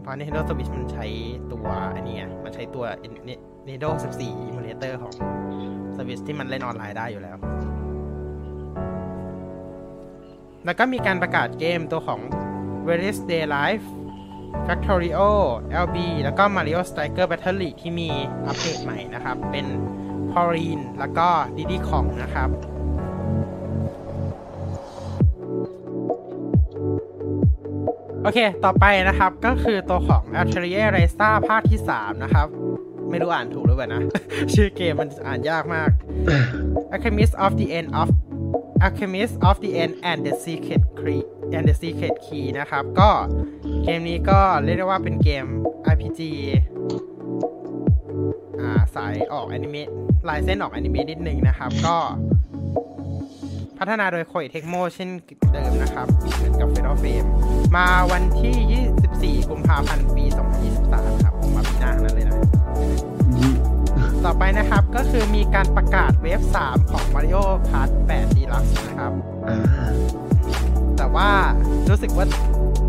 [0.01, 1.07] เพราะ Nintendo Switch มันใช้
[1.53, 2.85] ตัวอันนี้ไงมันใช้ตัว
[3.67, 5.13] Nintendo 14 Emulator ของ
[5.97, 7.37] Switch ที่มันเล่นออนไลน์ได้อยู่แล้ว
[10.65, 12.21] แล้วก็มีการประกาศเกมตัวของ
[12.87, 13.87] Various Day Life
[14.67, 15.21] Factorio
[15.85, 18.09] LB แล้วก็ Mario Striker Battle League ที่มี
[18.47, 19.67] อัปเดตใหม่นะครับ เป็น
[20.33, 22.51] p a u l i n แล้วก็ Diddy Kong นะครับ
[28.23, 32.47] โอเค ต่อไปนะครับ ก็คือตัวของ Atelier r a c e ภาคที่ 3 นะครับ
[33.11, 34.03] ไม่รู้อ่านถูกหรือเปล่านะ
[34.55, 35.91] ชื่อเกมมันอ่านยากมาก
[36.95, 38.09] Alchemist of the End of
[38.85, 41.23] Alchemist of the End and the Secret Key
[41.57, 43.11] and the Secret Key นะครับ ก็
[43.85, 45.47] เกมนี้ก็เรียกได้ว่าเป็นเกม
[45.93, 46.21] RPG
[48.61, 49.89] อ่าสายออกแอนิเมะ
[50.29, 51.97] ลายเส้นออกแอนิเมะนิดนึงนะครับ ก็
[53.79, 55.09] พัฒนาโดย Koei Tecmo เช่น
[55.53, 57.29] เดิมนะครับเหมือนกับ Fatal Frame
[57.77, 60.25] มาวันที่ 24 กุมภาพันธ์ ปี
[60.75, 62.37] 2023 ครับ ผมมาปีหน้านั้นเลยนะ
[64.27, 69.13] ต่อไปนะครับก็คือมีการประกาศเวฟ 3 ของ Mario Kart 8 Deluxe นะครับ
[69.49, 69.59] อ่า
[70.97, 71.29] แต่ว่า
[71.89, 72.27] รู้สึกว่า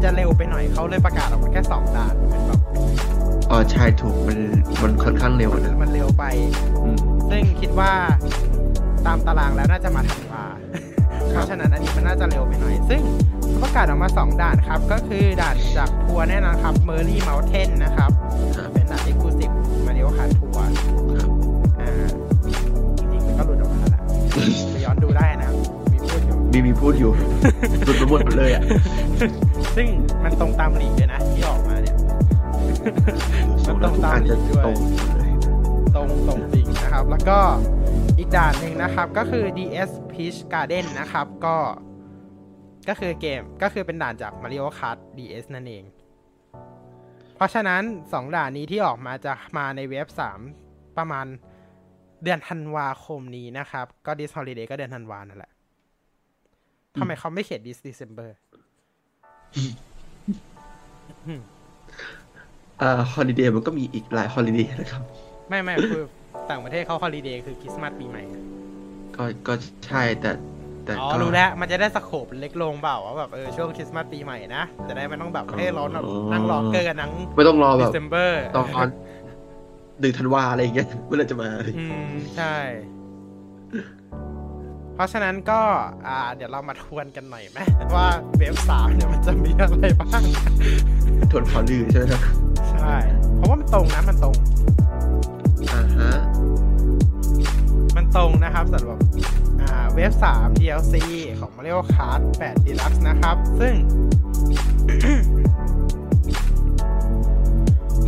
[0.04, 2.60] จะเร็วไปหน่อยเขาเลยประกาศออกมาแค่ 2 ด่านเป็นแบบ
[3.52, 4.40] อ๋อใช่ถูกมัน
[4.82, 6.24] มันค่อนข้างเร็วนะ มันเร็วไป
[6.84, 6.98] อืม
[7.30, 7.92] ซึ่งคิดว่า
[9.06, 10.44] ตามตารางแล้วน่าจะมาถัดมา
[11.32, 13.02] เพราะฉะนั้นอันนี้มันน่าจะเร็วไปหน่อย ซึ่ง
[13.50, 18.12] เขาประกาศออกมา 2 ด่านครับ ก็คือด่านจากทัวร์แน่นอนครับ Merry Mountain นะครับ
[18.58, 19.54] ครับ เป็นด่าน Exclusive
[19.86, 20.55] Mario Kart ทัวร์ครับ
[24.72, 25.56] ไปย้อนดูได้นะครับ
[25.92, 27.12] มีพูดอยู่ มีมีพูดอยู่
[27.86, 28.64] หลุดไปหมดเลยอะ
[29.76, 29.88] ซึ่ง
[30.24, 31.96] มันตรงตามหลีกด้วยนะ ที่ออกมาเนี่ย
[33.68, 34.78] มันตรงตามอาจจะด้วยตรง
[35.18, 35.32] เลย
[35.96, 37.40] ตรงตรงจริงนะครับ แล้วก็
[38.18, 41.58] อีกด่านหนึ่งนะครับ ก็คือ DS Peach Garden นะครับ ก็
[42.90, 45.84] ก็คือเกม ก็คือเป็นด่านจาก Mario Kart DS นั่นเอง
[47.36, 50.08] เพราะฉะนั้น 2 ด่านนี้ที่ออกมาจะมาในเว็บ
[50.52, 51.26] 3 ประมาณ
[52.26, 55.52] เดือนธันวาคมนี้นะครับ ก็ This Holiday ก็เดือนธันวานั่นแหละ
[57.00, 58.30] ทำไมเขาไม่เขียน This December
[62.82, 65.02] อ่าฮอลิเดย์มันก็มีอีกหลายฮอลิเดย์นะครับ
[65.50, 66.04] ไม่ไม่คือ
[66.50, 68.24] ต่างประเทศเขา holiday คือคริสต์มาสปีใหม่
[69.16, 69.54] ก็ก็
[69.86, 70.32] ใช่แต่
[70.86, 78.88] แต่อ๋อก็รู้แล้ว มันจะได้ scope เล็กลงเปล่าว่าแบบเออช่วงคริสต์มาสปีใหม่นะจะได้ไม่ต้องแบบให้ร้อนแบบนั่งรอเกอร์กันนั่งไม่ต้องรอเดแบบซ ember ตอน
[80.00, 82.56] หนึ่งธันวาอะไรอย่างเงี้ยเมื่อไหร่จะมาอืมใช่
[84.96, 85.62] เพราะฉะนั้นก็
[86.08, 87.60] อ่า เดี๋ยวเรามาทวนกันหน่อยไหม
[87.96, 90.24] ว่า wave สามเนี่ยมันจะมีอะไรบ้าง
[91.32, 92.22] ทวนข่าวลือใช่ไหมครับ
[92.72, 92.96] ใช่
[93.36, 94.36] เพราะว่ามันตรงนะมันตรง
[95.74, 96.12] อ่าฮะ
[97.96, 99.00] มันตรงนะครับสำหรับ
[99.62, 100.96] อ่าเวฟ3 DLC
[101.40, 103.74] ของ Mario Kart 8 Deluxe นะครับ ซึ่ง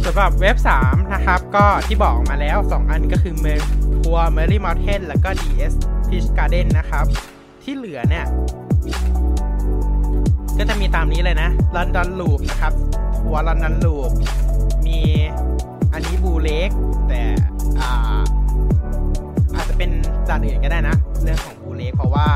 [0.10, 3.48] สำหรับเวฟ3นะครับ ก็ที่บอกมาแล้ว 2 อันก็คือเม
[3.96, 5.74] ทัวร์ Merry Mountain แล้วก็ DS
[6.08, 7.06] Peach Garden นะครับ
[7.64, 8.26] ที่เหลือเนี่ย
[10.58, 12.74] ก็จะมีตามนี้เลยนะ London Loop นะครับ
[13.18, 14.12] ทัวร์ London Loop
[14.88, 15.00] มี
[15.94, 16.70] อันนี้บูเล็ก
[17.08, 17.22] แต่
[17.80, 18.20] อ่า
[19.56, 19.90] อาจจะเป็น
[20.30, 22.28] ด่านอื่นก็ได้นะ เรื่องของบูเล็กเพราะว่า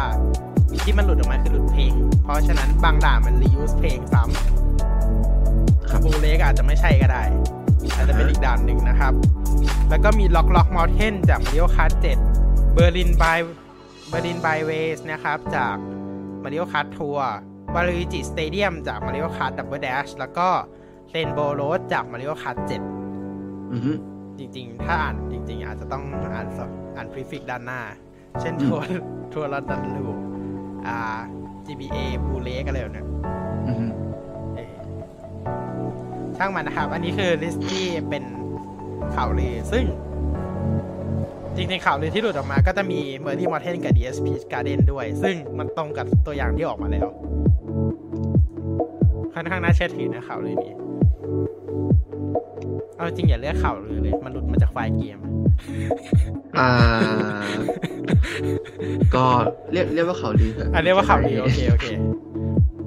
[0.83, 4.23] ที่มันหลุดออกมาคือหลุดเพลง เพราะฉะนั้นบางด่านมันรียูสเพลงซ้
[5.89, 7.23] ครับำบูเล็กอาจจะไม่ใช่ก็ได้
[8.01, 9.13] อาจจะเป็นอีกด่านหนึ่งนะครับ
[9.89, 11.93] แล้วก็มีล็อกล็อกมอเทนจาก Mario Kart
[12.35, 13.39] 7 Berlin by
[14.11, 15.75] Berlin Byways นะครับ จาก
[16.43, 17.21] Mario Kart Tour
[17.73, 20.47] Waluigi Stadium จาก Mario Kart Double Dash แล้วก็
[21.13, 23.91] Rainbow Road จาก Mario Kart 7อือฮึ
[24.39, 26.03] จริงๆ ถ้าอ่านจริง ๆ อาจจะต้อง
[26.35, 27.81] อ่านสับอ่าน prefix ด้านหน้า
[28.41, 28.85] เช่นทัวร์
[29.33, 30.07] ทัวร์ลอนดอนลู
[30.87, 31.19] อ่า
[31.65, 33.07] GBA บูเลกอะไรแบบเนี้ย
[33.67, 34.00] อืมเออ
[36.41, 38.23] ช่างมันนะครับ อันนี้คือ list ที่เป็น
[39.15, 39.83] ข่าวลือซึ่ง
[41.55, 47.07] จริงๆข่าวลือที่หลุดออกมาก็จะมีเมอร์ y ี m มอ t เทนกับ DSP Garden ด้วย ซึ่งมันตรงกับตัวอย่างที่ออกมาแล้ว
[49.33, 50.73] ค่อนข้างน่าเชื่อถือนะข่าวลือนี้
[52.97, 55.19] เอาจริงอย่าเรียกข่าวลือเลย มันหลุดมาจากไฟล์เกม
[56.59, 56.71] อ่า
[59.15, 59.25] ก็
[59.71, 61.87] เรียกเรียกว่าเขาดีเถอะอะเรียกว่าข่าวลือโอเคโอเค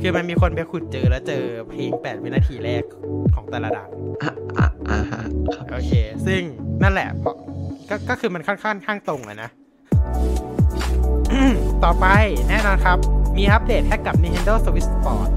[0.06, 2.82] คือมันมีคนไปขุดเจอแล้วเจอเพลง 8 วินาทีแรก
[3.34, 3.88] ของแต่ละด่าน
[4.22, 5.22] อะอะอ่าฮะ
[5.54, 5.92] ครับโอเค
[6.26, 6.40] ซึ่ง
[6.82, 7.34] นั่นแหละเพราะ
[7.88, 9.50] ก็ก็คือมันค่อนข้างข้างตรงอะนะ
[11.84, 12.06] ต่อไป
[12.48, 12.98] แน่นอนครับ
[13.36, 15.28] มีอัปเดตให้กับ Nintendo Switch Sport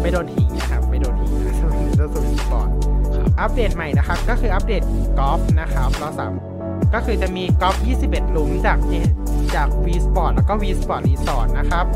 [0.00, 2.68] ไม่โดนทิ้งนะครับ ไม่โดนทิ้งนะสำหรับ Nintendo Switch Sport
[3.14, 4.82] ครับอัปเดตใหม่นะครับ ก็คืออัปเดต
[5.18, 6.32] กอล์ฟนะครับเราสาม
[6.94, 7.76] ก็คือจะมีกอล์ฟ
[8.06, 8.78] 21 หลุมจาก
[9.54, 11.86] จาก V Sport แล้วก็ V Sport Resort นะครับ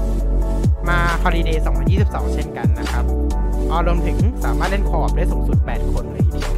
[0.88, 1.59] มา Holiday
[1.96, 3.04] 2022 เช่นกันนะครับ
[3.70, 6.52] อ๋อรวมถึงสามารถเล่นคอร์บได้สูงสุด 8 คนเลยทีเดียว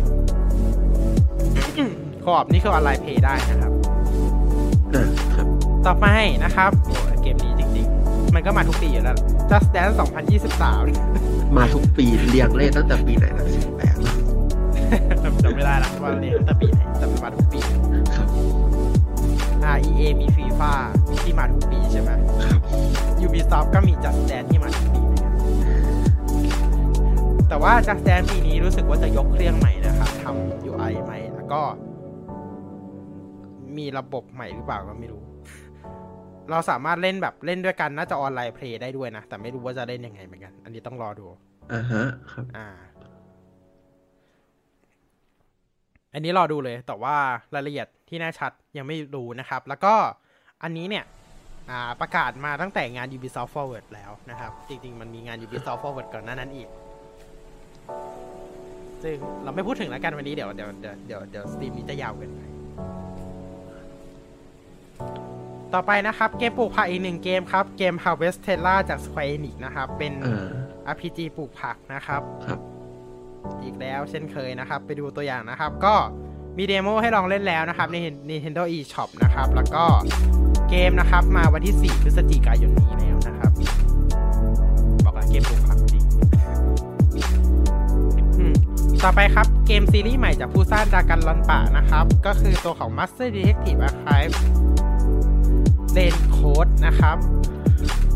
[2.24, 3.72] คอร์บนี่คือออนไลน์เพย์ได้นะครับ
[4.94, 5.46] อ่าครับ
[5.86, 6.06] ต่อไป
[6.44, 9.16] นะครับโอ้ยเกมนี้จริง ๆ มันก็มาทุกปีอยู่แล้ว
[9.50, 9.94] Just Dance
[10.74, 13.96] 2023 มาทุกปีเรียงเลขตั้งแต่ปีไหนนะสิบแปด
[15.42, 17.60] จำไม่ได้ละว่าเรียนตั้งแต่ปีไหนแต่มันมาทุกปี
[18.16, 18.28] ครับ
[19.76, 20.72] REA มี FIFA
[21.22, 22.10] ที่มาทุกปีใช่ไหม
[22.50, 22.60] ครับ
[23.26, 25.32] Ubisoft ก็มี Just Dance ที่มาทุกปีเหมือนกัน
[27.48, 31.60] แต่ว่า Just Dance ปีนี้รู้สึกว่าจะยกเครื่องใหม่นะครับทำ UI ใหม่แล้วก็
[33.78, 35.22] มีระบบใหม่หรือเปล่าก็ไม่รู้
[36.50, 41.26] เราสามารถเล่นแบบเล่นด้วยกันน่าจะออนไลน์เพลย์ได้ด้วยนะ แต่ไม่รู้ว่าจะเล่นยังไงเหมือนกัน อันนี้ต้องรอดู
[41.72, 42.66] อ่าฮะครับ อ่า
[46.12, 47.16] อันนี้รอดูเลย แต่ว่า
[47.54, 49.94] รายละเอียดที่แน่ชัดยังไม่รู้นะครับ แล้วก็
[50.62, 51.04] อันนี้เนี่ย
[51.70, 56.68] อ่าประกาศมาตั้งแต่งาน Ubisoft Forward แล้วนะครับ จริงๆ มันมีงาน Ubisoft Forward ก่อนหน้านั้นอีก
[59.02, 62.40] ซึ่งเราไม่พูดถึงแล้วกันวันนี้เดี๋ยวเดี๋ยวเดี๋ยวเดี๋ยวเดี๋ยว stream นี้จะยาวเกินไป
[65.74, 70.48] ต่อไปนะครับเกมปลูกผักอีกหนึ่งเกมครับ เกม Harvestella จาก Square Enix นะครับ เป็นอ่า
[70.92, 72.60] RPG ปลูกผักนะครับครับ
[73.62, 75.94] อีกแล้วเช่นเคยนะครับ ไปดูตัวอย่างนะครับ ก็
[76.56, 77.96] มีเดโมให้ลองเล่นแล้วนะครับใน
[78.30, 79.84] Nintendo eShop นะครับ แล้วก็
[80.70, 83.50] เกมนะครับมาวันที่ 4 พฤศจิกายนนี้แล้วนะครับ
[85.04, 86.04] บอกแล้วเกมปลูกผักจริง
[88.38, 88.54] อืม
[89.04, 94.34] ต่อไปครับเกมซีรีส์ใหม่จากผู้สร้างดากันลอนปะนะครับ ก็คือตัวของ Master Detective Archive
[95.96, 97.16] Lane Code นะครับ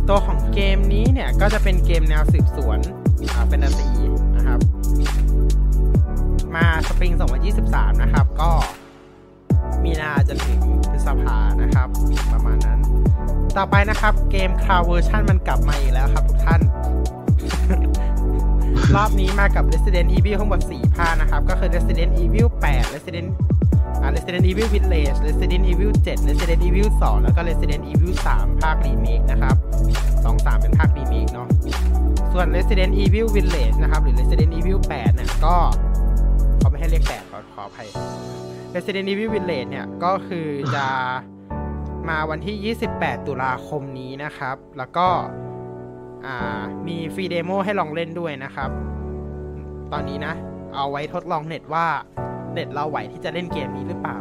[0.08, 2.78] ตัวของเกมนี้เนี่ย ก็จะเป็นเกมแนวสืบสวน
[3.48, 3.90] เป็นดนตรี
[4.36, 4.60] นะครับ
[6.56, 7.12] มาสปริง
[7.58, 8.50] 2023 นะครับ ก็
[9.84, 10.60] มีนาจนถึง
[10.90, 11.88] พฤษภานะครับ
[12.32, 12.80] ประมาณนั้น
[13.56, 16.60] ต่อไปนะครับเกมคลาวเวอร์ชันมันกลับมาอีกแล้วครับทุกท่าน
[18.96, 23.28] รอบนี้มากับ Resident Evil ทั้งหมด4ภาคนะครับ ก็คือ Resident Evil 8 Resident
[24.02, 29.56] อ่า Resident Evil Village Resident Evil 7 Resident Evil 2 แล้วก็ Resident Evil 3 ภาครีเมคนะครับ
[30.04, 31.48] 2 3 เป็นภาครีเมคเนาะ
[32.32, 35.56] ส่วน Resident Evil Village นะครับ หรือ Resident Evil 8เนี่ยก็
[36.82, 37.88] ให้เรียก8ขอขออภัย
[38.74, 40.86] Resident Evil Village เนี่ย ก็คือจะ
[42.08, 45.06] มาวันที่ 28 ตุลาคมนี้นะครับ แล้วก็
[46.88, 48.70] มี free demo ให้ลองเล่นด้วยนะครับ
[49.92, 50.34] ตอนนี้นะ
[50.74, 51.86] เอาไว้ทดลองเน็ตว่า
[52.52, 54.18] เน็ตเราไหวที่จะเล่นเกมนี้หรือเปล่า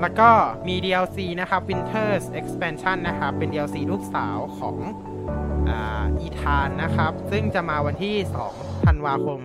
[0.00, 0.30] แล้วก็
[0.68, 4.76] มี DLC นะครับ Winter's Expansion นะครับ เป็น DLC ลูกสาวของ
[6.20, 8.14] อีธานนะครับ ซึ่งจะมาวันที่
[8.50, 9.40] 2 ธันวาคม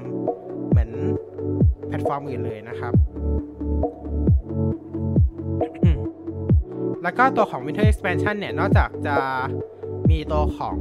[0.69, 0.91] เหมือน
[1.87, 2.93] แพลตฟอร์มอื่นเลยนะครับ
[7.03, 9.17] แล้วก็ตัวของ Winter Expansion เนี่ย นอกจากจะ
[10.11, 10.77] มีตัวของ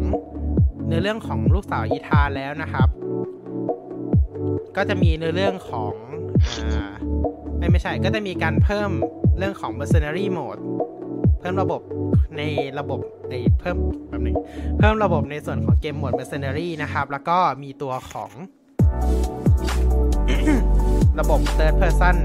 [0.86, 2.88] เนื้อเรื่องของลูกสาวอีธานแล้วนะครับ
[4.76, 5.92] ก็จะมีเนื้อเรื่องของ
[6.58, 6.60] อ
[7.58, 8.90] ไม่ไม่ใช่ ก็จะมีการเพิ่ม
[9.38, 10.60] เรื่องของ mercenary mode
[11.40, 11.80] เพิ่มระบบ
[12.36, 12.42] ใน
[12.78, 13.00] ระบบ
[13.30, 13.76] ในเพิ่ม
[14.08, 14.36] แบบนึง
[14.78, 18.30] เพิ่มระบบในส่วนของเกมโหมด mercenary นะครับ แล้วก็มีตัวของ
[21.20, 22.16] ระบบ third person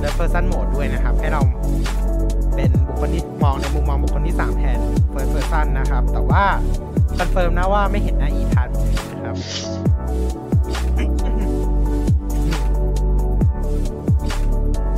[0.00, 1.42] third person mode ด้วยนะครับ ให้เรา
[2.54, 4.78] เป็นบุคคลที่มองในมุมมองบุคคลที่ 3 แทน
[5.12, 6.44] first person นะครับ แต่ว่า
[7.18, 8.68] confirm นะว่าไม่เห็นหน้า Ethan
[9.14, 9.36] นะครับ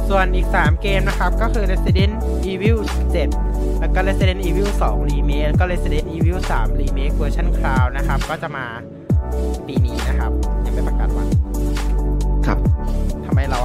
[0.09, 2.15] ส่วนอีก 3 เกมนะครับ ก็คือ Resident
[2.51, 2.79] Evil
[3.29, 8.67] 7 แล้วก็ Resident Evil 2 Remake แล้วก็ Resident Evil 3 Remake เวอร์ชัน cloud นะครับ ก็จะมา
[9.67, 10.31] ปีนี้นะครับ
[10.65, 11.29] ยังไม่ประกาศวัน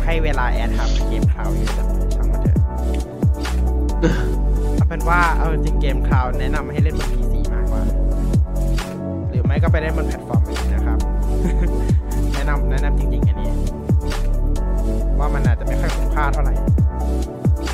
[0.05, 2.57] ให้เวลาแอดทำเกม cloud เยอะจังเลยช่างมันเถอะ
[4.75, 7.83] เอาเป็นว่าเอาจริงเกม cloud แนะนำให้เล่นบน PC มากกว่า
[9.29, 10.99] หรือไม่ก็ไปเล่นบนแพลตฟอร์มอื่นนะครับ
[12.33, 13.49] แนะนำแนะนำจริงๆอันนี้
[15.21, 16.53] ว่ามันอาจจะไม่ค่อยคุ้มค่าเท่าไหร่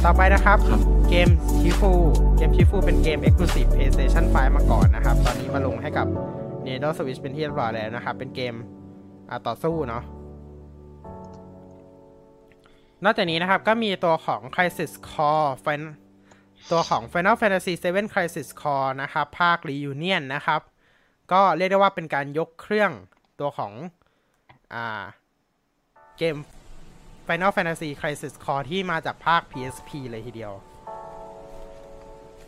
[0.05, 1.91] ต่อไปนะครับครับ เกม Sifu
[2.37, 6.07] เกม Sifu เป็นเกม Exclusive PlayStation 5 มาก่อนนะครับ ตอนนี้มาลงให้กับ
[6.65, 8.53] Nintendo Switch เป็นที่เรียบร้อยแล้วนะครับ เป็นเกม
[9.29, 10.03] อ่าต่อสู้เนาะ
[13.03, 15.93] นอกจากนี้นะครับ ก็มีตัวของ Crisis Core Fin-
[16.71, 20.61] ตัวของ Final Fantasy 7 Crisis Core นะครับ ภาค Reunion นะครับ
[21.31, 22.91] ก็เรียกได้ว่าเป็นการยกเครื่อง
[23.39, 23.73] ตัวของ
[24.73, 25.03] อ่า
[26.17, 26.35] เกม
[27.27, 30.53] Final Fantasy Crisis Core ที่มาจากภาค PSP เลยทีเดียว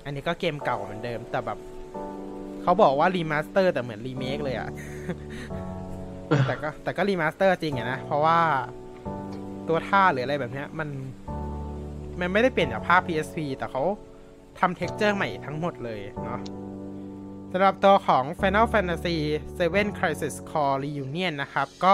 [0.05, 1.59] อันนี้ก็เกมเก่าเหมือนเดิม แต่แบบ
[2.61, 4.69] เขาบอกว่า remaster แต่เหมือนรีเมคเลยอะ
[6.47, 8.39] แต่ก็แต่ก็ remaster จริงอะนะ เพราะว่า
[9.67, 10.89] ตัวท่าหรืออะไรแบบเนี้ย มัน
[12.19, 13.83] มันไม่ได้เปลี่ยนจากภาพ PSP แต่เขา
[14.59, 16.39] ทำ texture ใหม่ทั้งหมดเลยเนาะ
[17.51, 19.17] สำหรับตัวของ Final Fantasy
[19.57, 21.93] 7 Crisis Core Reunion นะครับ ก็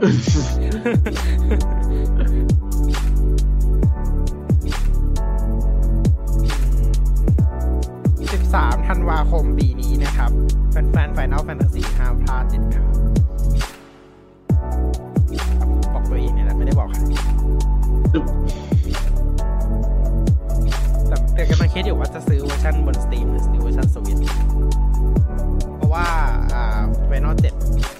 [0.00, 0.06] 13
[8.88, 10.30] ธันวาคมปีนี้นะครับ
[10.70, 12.86] แฟนๆ Final Fantasy ห้ามพลาดเด็ดขาด
[15.94, 16.98] บอกตัวเองเนี่ยแหละไม่ได้บอกใคร
[21.08, 24.18] แต่แต่กำลังคิดอยู่ว่าจะซื้อเวอร์ชันบน Steam หรือซื้อเวอร์ชันสวิต
[25.76, 26.06] เพราะว่า
[26.54, 26.64] อ่า
[27.10, 27.99] Final 7อ่าต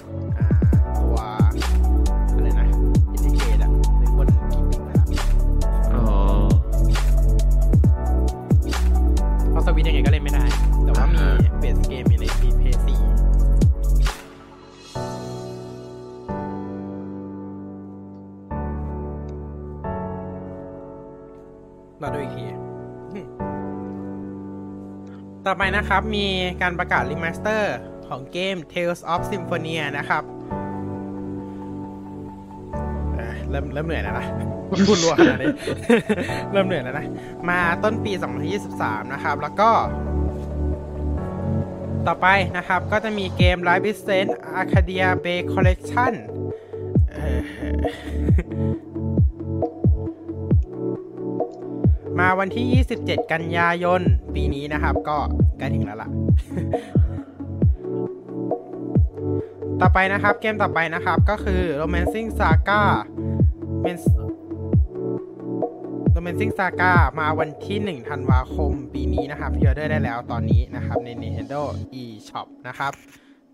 [9.61, 10.45] ราะสวิตช์ยังไงก็เล่นไม่ได้
[10.85, 12.95] แต่ว่ามีอ่าฮะเบสเกมมีในทีเพย์ซี
[21.99, 22.43] เราดูอีกที
[25.45, 26.27] ต่อไปนะครับมี
[26.61, 27.75] การประกาศ remaster
[28.07, 30.23] ของเกม Tales of Symphonia นะครับ
[33.51, 34.25] เริ่มเริ่มเหนื่อยแล้วนะ
[34.87, 35.53] พูดรัวขนาดนี้
[36.51, 37.05] เริ่มเหนื่อยแล้วนะ
[37.49, 38.11] มาต้นปี
[38.61, 39.69] 2023 นะครับ แล้วก็
[42.07, 46.13] ต่อไปนะครับ ก็จะมีเกม Life is Strange Arcadia Bay Collection
[52.19, 54.01] มาวันที่ 27 กันยายน
[54.35, 55.17] ปีนี้นะครับ ก็
[55.57, 56.09] ใกล้ถึงแล้วล่ะ
[59.81, 62.83] ต่อไปนะครับ เกมต่อไปนะครับ ก็คือ Romancing Saga
[63.83, 63.99] Men-
[66.15, 71.61] Romancing Saga มาวันที่ 1 ธันวาคมปีนี้นะครับพิออเดอร์ได้แล้วตอนนี้นะครับ ใน Nintendo
[72.01, 72.91] eShop นะครับ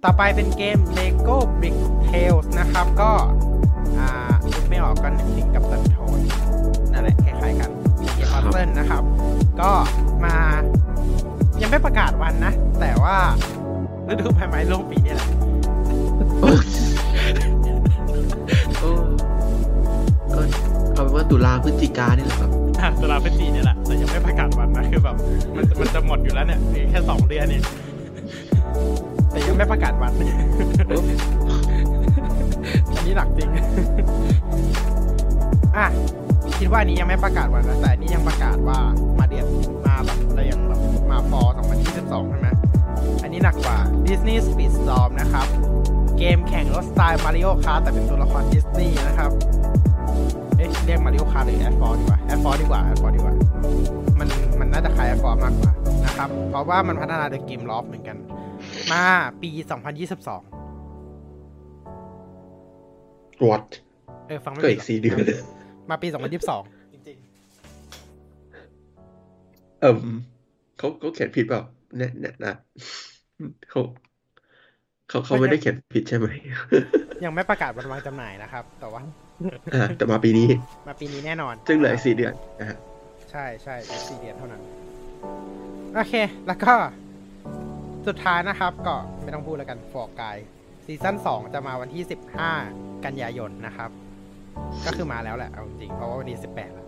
[0.04, 1.78] ต่อไปเป็นเกม Lego Brick
[2.10, 3.12] Tales นะครับ ก็
[4.00, 6.20] อ่านไม่ออกก็นึกถึงกับตันโทน
[6.92, 7.72] นั่นแหละคล้ายๆกัน
[8.16, 9.04] เกมพัซเซิลนะครับ
[9.62, 9.72] ก็
[10.26, 10.36] มา
[11.62, 13.18] ยังไม่ประกาศวันนะ แต่ว่า
[14.10, 15.30] ฤดูใบไม้ร่วงปีนี้แหละ
[20.98, 22.52] เอาเป็นว่าตุลาพฤศจิกาเนี่ยแหละครับ
[23.02, 25.16] ตุลาพฤศจิเนี่ยแหละแต่ยังไม่ประกาศวันนะคือแบบ
[25.56, 27.64] มันมันจะหมดอยู่แล้วเนี่ยแค่สองเดือนเนี่ย
[29.30, 30.12] แต่ยังไม่ประกาศวัน
[32.96, 33.50] อันนี้หนักจริง
[35.78, 35.88] อะ
[36.60, 38.80] คิดว่านี้ยังไม่ประกาศวันนะแต่นี้ยังประกาศว่า
[39.20, 39.46] มาเดือน
[39.88, 40.80] มาแบบเรายังแบบ
[41.12, 41.54] มา Fall
[41.92, 42.48] 2022 ใช่ไหม
[43.24, 45.48] อันนี้หนักกว่า Disney Speedstorm นะครับ
[46.18, 49.32] เกมแข่งรถสไตล์ Mario Kart แต่เป็นตัวละครดิสนีย์นะครับ
[50.58, 53.34] เอ๊ะเรียก Mario Kart หรือ Asphalt ดีกว่า Asphalt ดีกว่า Asphalt ดีกว่า
[54.20, 54.28] มัน
[54.60, 55.72] มันน่าจะคล้ายแอดฟอร์มากกว่า
[56.06, 58.18] นะครับ เพราะว่ามันพัฒนาโดยเกมลอฟเหมือนกัน
[58.92, 59.06] มา
[59.42, 59.64] ปี 2022
[63.46, 63.66] what
[64.28, 65.18] เออฟังไม่ก็ผิอีดกหรอกสี่เดือน
[65.90, 66.18] มาปี 2022
[66.94, 67.18] จริง
[69.82, 70.00] เอิม
[70.78, 71.62] เขาเขาเขียนผิดเปล่า
[71.98, 72.54] เนี่ยเนี่ยนะ
[73.70, 73.82] เขา
[75.10, 79.02] เขาเขาไม่ได้เขียนผิดใช่ไหมๆยังไม่ประกาศวันวางจำหน่ายนะครับ แต่ว่า
[79.74, 80.48] อ่าแต่มาปีนี้
[80.88, 82.78] มาปีนี้แน่นอน ซึ่งเหลืออีกสี่เดือนนะฮะ
[83.32, 84.62] ใช่ใช่อีกสี่เดือนเท่านั้น
[85.96, 86.14] โอเค
[86.48, 86.74] แล้วก็
[88.08, 92.04] สุดท้ายนะครับ ก็ไม่ต้องพูดแล้วกัน Fall Guys season 2 จะมาวันที่
[92.54, 93.90] 15 กันยายนนะครับ
[94.86, 96.88] ก็คือมาแล้วแหละเอาจริงๆเพราะว่าวันนี้ 18 แล้ว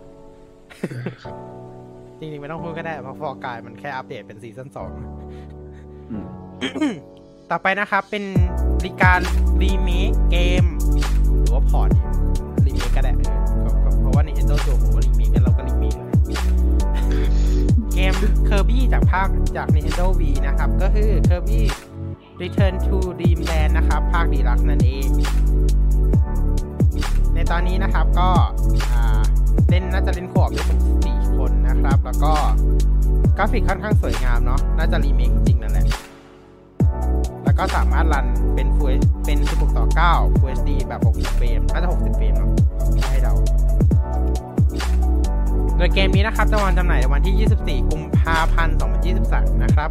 [2.18, 6.26] จริงๆ ไม่ต้องพูดก็ได้ เพราะ Fall Guys มันแค่อัปเดตเป็น season 2อืม
[7.50, 8.24] ต่อไปนะครับเป็น
[8.84, 9.20] รีการ
[9.62, 10.64] รีเมคเกม
[11.36, 12.29] หรือว่า port remake
[12.94, 13.12] ก็ได้
[14.00, 15.96] เพราะว่าในเอ็นโดโจผมก็รีเมคแล้วเราก็รีเมค
[17.92, 18.14] เกม
[18.46, 21.60] Kirby จากภาคจาก Nintendo Wii นะครับ ก็คือ Kirby
[22.40, 25.08] Return to Dreamland นะครับ ภาค Deluxe นั่นเอง
[27.34, 28.28] ในตอนนี้นะครับก็
[29.68, 32.32] เล่นน่าจะเล่น co-op ได้ถึงสี่คนนะครับ แล้วก็
[33.36, 35.84] กราฟิกค่อนข้างสวยงามเนาะน่าจะรีเมคจริงนั่นแหละ
[37.44, 42.50] แล้วก็สามารถรันเป็น Full เป็น 16 ต่อ 9 Full HD แบบ 60 เฟรมน่าจะ 60 เฟรมเนาะ
[43.10, 43.34] ให้เดา
[45.76, 48.76] โดยเกมนี้นะครับจะวางจำหน่ายในวันที่ 24 กุมภาพันธ์
[49.18, 49.90] 2023 นะครับ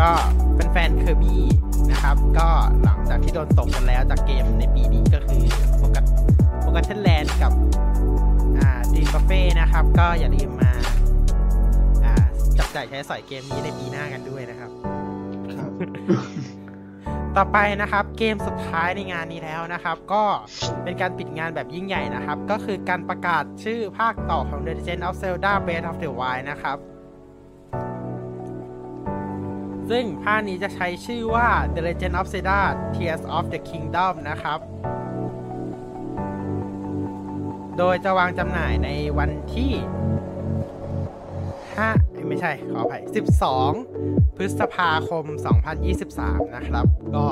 [0.00, 0.10] ก็
[0.56, 1.42] เป็นแฟน Kirby
[1.90, 2.48] นะครับ ก็
[2.82, 5.42] หลังจากที่โดนตกกันแล้วจากเกมในปีนี้ก็คือ
[5.78, 6.04] Forgotten
[6.60, 7.52] Forgotten Land กับ
[8.58, 10.72] อ่า Dream Buffet นะครับ ก็อย่าลืมมา
[12.58, 14.70] จับจ่ายใช้สอยเกมนี้ในปีหน้ากันด้วยนะครับ
[17.36, 20.24] ต่อไปนะครับเกมสุดท้ายในงานนี้แล้วนะครับ ก็
[20.82, 26.78] เป็นการปิดงานแบบยิ่งใหญ่นะครับ ก็คือการประกาศชื่อภาคต่อของ The Legend of Zelda Breath of the Wild นะครับ
[29.90, 32.60] ซึ่งภาคนี้จะใช้ชื่อว่า The Legend of Zelda
[32.94, 34.58] Tears of the Kingdom นะครับ
[37.78, 39.72] โดยจะวางจำหน่ายในวันที่
[41.96, 43.02] 5 ไม่ใช่ขออภัย
[43.68, 45.24] 12 พฤษภาคม
[45.90, 47.26] 2023 นะครับ ก็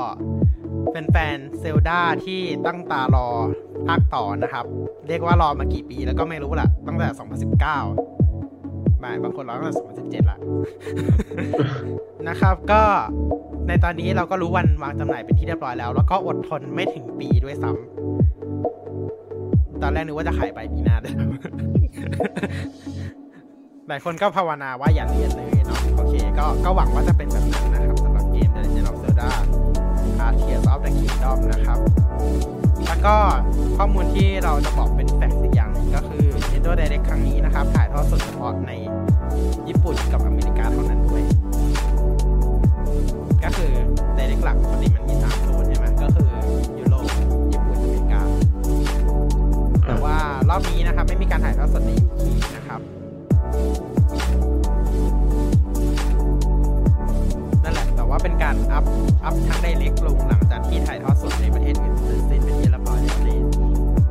[0.93, 3.27] เป็นแฟนเซลดาที่ตั้งตารอ
[3.87, 4.65] ภาคต่อนะครับ
[5.07, 7.07] เรียกว่ารอมากี่ปีแล้วก็ไม่รู้ละตั้งแต่
[7.45, 9.75] 2019บางบางคนรอตั้งแต่
[10.23, 10.37] 2017ละ
[12.27, 12.81] นะครับ ก็
[13.67, 21.13] ในตอนนี้เราก็รู้วันวางจำหน่ายเป็นที่เรียบร้อยแล้ว แล้วก็อดทนไม่ถึงปีด้วยซ้ำตอนแรกนึกว่าจะขายไปปีหน้าด้วย
[23.89, 29.29] หลายคนก็ภาวนาว่าอย่าเรียนเลยเนาะโอเคก็ก็หวังว่าจะเป็นแบบนั้นนะครับสำหรับเกม The Legend of Zelda
[30.23, 31.79] uh, Tears of the Kingdom นะครับ
[32.87, 33.15] แล้วก็
[33.77, 38.71] ข้อมูลที่เราจะบอกเป็นแฟกต์อีกอย่างนึงก็คือ Nintendo Direct ครั้งนี้นะครับ ถ่ายทอดสดเฉพาะใน
[39.67, 41.23] ญี่ปุ่นกับอเมริกาเท่านั้นด้วย
[43.43, 43.71] ก็คือ
[44.17, 46.29] Direct หลักปกติมันมี3โซนใช่ไหมก็คือ
[46.79, 47.07] ยุโรป
[47.51, 48.21] ญี่ปุ่นอเมริกา
[49.87, 50.15] แต่ว่า
[50.49, 52.54] รอบนี้นะครับ ไม่มีการถ่ายทอดสดในยูคีนะค
[58.75, 58.85] อัพ
[59.25, 63.29] อัพทั้งไดเรกลงหลังจากที่ถ่ายทอดสดในประเทศอื่นเสร็จสิ้นเป็นที่เรียบร้อยแล้วใน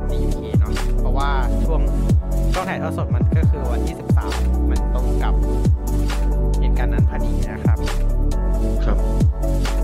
[0.07, 1.29] ในยูเคเนาะเพราะว่า
[1.63, 1.81] ช่วง
[2.53, 3.95] ช่วงถ่ายทอดสดมันก็คือวันที่
[4.31, 5.33] 13 มันตรงกับ
[6.59, 7.77] เหตุการณ์นั้นพอดีนะครับ
[8.85, 8.97] ครับ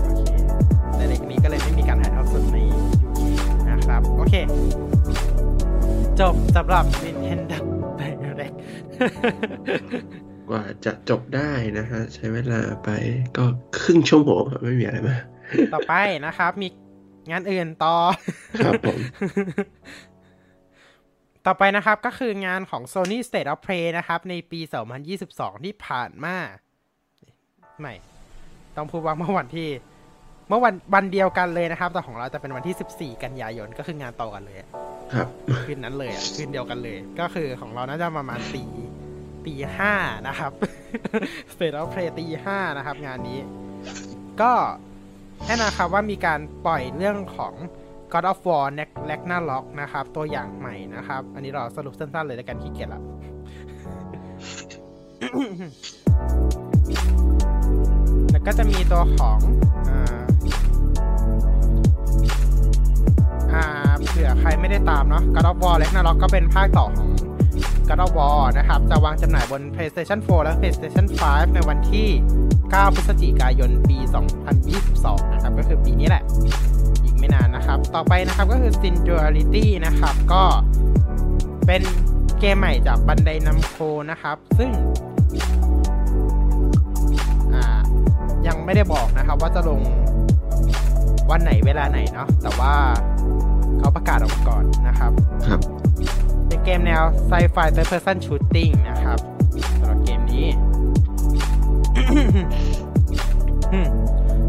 [0.04, 0.22] โอเค
[0.96, 2.56] ไดเรกนี้ก็เลยไม่มีการถ่ายทอดสดใน
[3.02, 3.20] ยูเค
[3.70, 4.34] นะครับ โอเค
[6.20, 7.58] จบสำหรับ Nintendo
[8.00, 8.54] Direct
[10.50, 12.90] กว่าจะจบได้นะฮะ ใช้เวลาไป
[13.36, 13.44] ก็
[13.78, 15.22] ครึ่งชั่วโมงครับไม่มีอะไรมาก
[15.74, 15.94] ต่อไป
[16.26, 16.68] นะครับ มี
[17.30, 17.96] งานอื่นต่อ
[18.64, 18.98] ครับผม
[21.46, 24.60] ต่อไปนะครับก็คืองานของ Sony State of Play นะครับ ในปี
[25.12, 26.36] 2022 ที่ผ่านมา
[27.80, 27.94] ไม่
[28.76, 29.68] ต้องพูดว่าเมื่อวันที่
[30.48, 34.68] เมื่อวันวันเดียวกันเลยนะครับ แต่ของเราจะเป็นวันที่ 14 กันยายนก็คืองานต่อกันเลยอะ
[35.14, 35.28] ครับ
[35.66, 38.64] คืนนั้นเลยอะคืนเดียวกันเลย ก็คือของเราน่าจะประมาณตี
[39.46, 39.94] ตีห้า
[40.28, 40.52] นะครับ
[41.52, 43.38] State of Play ตีห้านะครับ งานนี้
[44.40, 44.52] ก็
[45.46, 47.54] แน่นอนครับว่ามีการปล่อยเรื่องของ
[48.12, 48.80] God of War n
[49.14, 53.02] a g n a r o k นะครับ ตัวอย่างใหม่นะครับ อันนี้เราสรุปสั้นๆเลยแล้วกันขี้เกียจละ
[58.30, 59.38] แล้วก็จะมีตัวของ
[63.54, 63.64] อ่า
[64.06, 67.08] เผื่อใครไม่ได้ตามเนาะ God of War Ragnarok ก็เป็นภาคต่อของ
[67.88, 72.08] God of War นะครับ จะวางจำหน่ายบน PlayStation 4 และ PlayStation 5 ในวันที่
[72.52, 73.98] 9 พฤศจิกายน ปี
[74.64, 76.22] 2022 นะครับ ก็คือปีนี้แหละ
[77.02, 80.42] อีกไม่นานนะครับ ต่อไปนะครับก็คือ Singularity นะครับ ก็
[81.66, 81.82] เป็น
[82.40, 83.76] เกมใหม่จากบันไดนัมโค
[84.10, 84.70] นะครับ ซึ่ง
[88.46, 89.80] ยังไม่ได้บอกนะครับว่าจะลง
[91.30, 92.72] วันไหนเวลาไหนเนาะแต่ว่า
[93.78, 95.12] เขาประกาศออกมาก่อนนะครับ
[95.46, 95.60] ครับ
[96.52, 99.18] เป็นเกมแนวไซไฟ third person shooting นะครับ
[99.78, 100.46] สำหรับเกมนี้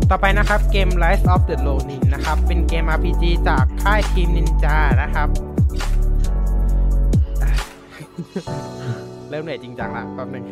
[0.10, 5.28] ต่อไปนะครับเกม Rise of the Ronin นะครับ เป็นเกม RPG จากค่ายทีมนินจานะครับ
[9.30, 10.46] เริ่มเหนื่อยจริงจังละแป๊บนึง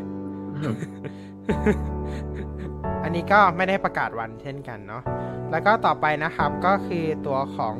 [3.04, 5.04] อันนี้ก็ไม่ได้ประกาศวันเช่นกันเนาะ
[5.52, 7.76] แล้วก็ต่อไปนะครับก็คือตัวของ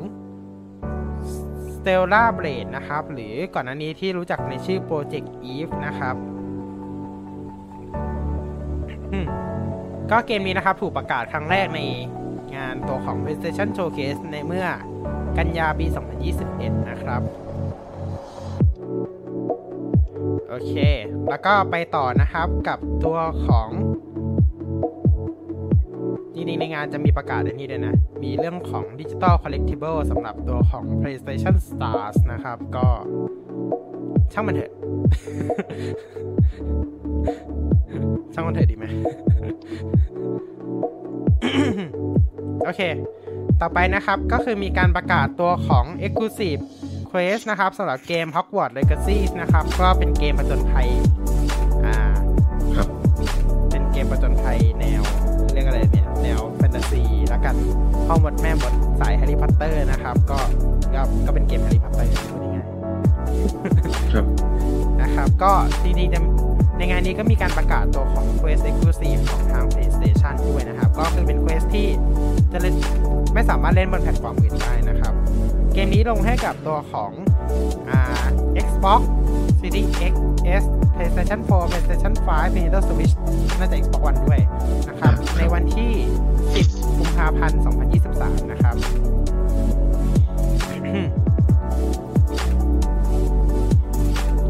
[1.84, 6.16] Stellar Blade นะครับ หรือก่อนหน้านี้ที่รู้จักในชื่อ Project Eve นะครับ
[10.10, 11.80] ก็เกมนี้นะครับถูกประกาศครั้งแรกใน
[12.56, 14.66] งานตัวของ PlayStation Showcase ในเมื่อ
[15.36, 15.86] กันยาปี
[16.38, 17.22] 2021 นะครับ
[20.48, 20.74] โอเค
[21.28, 23.68] แล้วก็ไปต่อนะครับกับตัวของ
[26.34, 32.86] จริงๆในงานจะมีประกาศอันนี้ด้วยนะ มีเรื่องของ Digital Collectible สำหรับตัวของ PlayStation Stars นะครับ ก็
[34.32, 34.72] ช่างมันเถอะ
[38.32, 38.84] ช่างมันเถอะดีไหม
[42.64, 42.80] โอเค
[43.60, 46.60] ต่อไปนะครับก็คือมีการประกาศตัวของ Exclusive
[47.10, 50.88] Quest นะครับสำหรับเกม Hogwarts Legacy นะครับ ก็เป็นเกมผจญภัย
[51.86, 51.96] อ่า
[52.76, 52.88] ครับ
[53.70, 55.02] เป็นเกมผจญภัยแนว
[56.74, 57.56] นวแฟนตาซีแล้วกัน
[58.06, 60.38] พ่อมดแม่มดสายแฮร์รี่พอตเตอร์นะครับ ก็
[60.94, 64.26] ก็ก็เป็นเกมแฮร์รี่พอตเตอร์พูดง่ายๆครับ
[65.02, 65.52] นะครับ ก็
[65.82, 66.20] จริงๆจะ
[66.78, 71.86] ในงานนี้ก็มีการประกาศตัวของ Quest Exclusive ของทาง PlayStation ด้วยนะครับ ก็คือเป็น Quest ที่
[72.52, 72.74] จะเล่น
[73.34, 75.12] ไม่สามารถเล่นบนแพลตฟอร์มอื่นได้นะครับ
[75.74, 77.10] เกมนี้ลงให้กับตัวของ
[77.90, 78.26] อ่า
[78.66, 79.00] Xbox
[79.60, 80.12] Series X
[80.62, 80.64] S
[80.94, 83.14] PlayStation 4 PlayStation 5 Nintendo Switch
[83.58, 84.40] น่าจะ Xbox One ด้วย
[84.88, 87.60] นะครับครับในวันที่10กุมภาพันธ์
[88.04, 88.76] 2023 นะครับ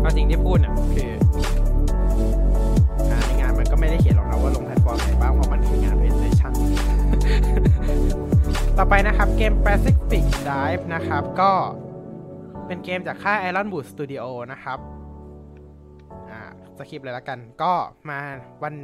[0.00, 1.10] เอาจริงที่พูดเนี่ยคือ
[3.26, 6.52] ในงานมันก็ไม่ได้เขียนหรอกนะว่าลงแพลตฟอร์มไหนบ้างเพราะมันคืองาน PlayStation
[8.78, 11.52] ต่อไปนะครับเกม Pacific Dive นะครับ ก็
[12.66, 14.78] เป็นเกมจากค่าย Iron Boot Studio นะครับ
[16.78, 17.72] สคริปเลยละกัน ก็
[18.08, 18.18] มา
[18.62, 18.74] วัน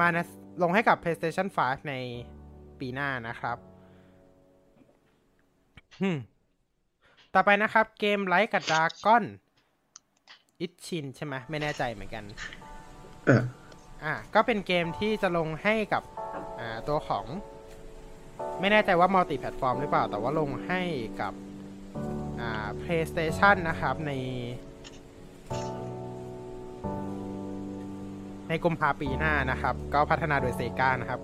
[0.00, 0.24] มานะ
[0.62, 1.94] ลงให้กับ PlayStation 5 ใน
[2.80, 3.58] ปีหน้านะครับ
[6.02, 6.18] อืม
[7.34, 9.24] ต่อไปนะครับ เกม Like a Dragon
[10.60, 12.24] Ishin ใช่ไหมไม่แน่ใจเหมือนกัน
[13.28, 13.42] อ่า
[14.04, 16.02] อะก็เป็นเกมที่จะลงให้กับ
[16.60, 17.26] อ่าตัวของ
[18.60, 20.80] ไม่แน่ใจว่า multi-platform หรือเปล่า แต่ว่าลงให้
[21.20, 21.32] กับ
[22.40, 24.12] อ่า PlayStation นะครับใน
[28.48, 31.20] ในกุมภาปีหน้านะครับ ก็พัฒนาโดย Sega นะครับ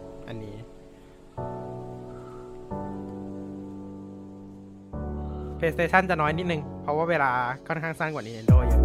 [5.64, 7.30] PlayStation จะน้อยนิดนึง เพราะว่าเวลา
[7.68, 8.80] ค่อนข้างสั้นกว่า Nintendo เยอะ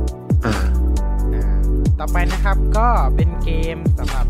[0.45, 0.55] อ่า
[1.33, 1.43] อ่า
[1.99, 4.25] ต่อไปนะครับก็เป็นเกมสำหรับ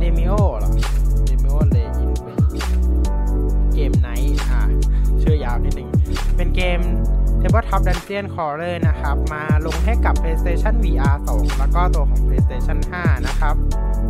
[0.00, 0.70] d e m i o เหรอ
[1.28, 2.10] d e m i o เลยอิน
[3.74, 4.60] เกมไนท์อ่า
[5.22, 5.88] ชื่อยาวนิดนึง
[6.36, 6.80] เป็นเกม
[7.42, 13.54] Tabletop Dungeon Crawler นะครับ มาลงให้กับ PlayStation VR 2 แล้วก็ตัวของ PlayStation 5 นะครับ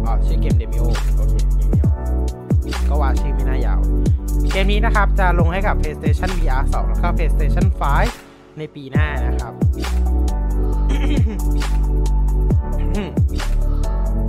[0.04, 0.84] อ๋อ ชื่อเกม d e m i o
[1.16, 1.88] โอเคอย่างเดียว
[2.88, 3.80] ก็ว่าชื่อไม่น่ายาว
[4.15, 7.66] เกมนี้นะครับจะลงให้กับ PlayStation VR 2 แล้วก็ PlayStation
[8.12, 9.52] 5 ในปีหน้านะครับ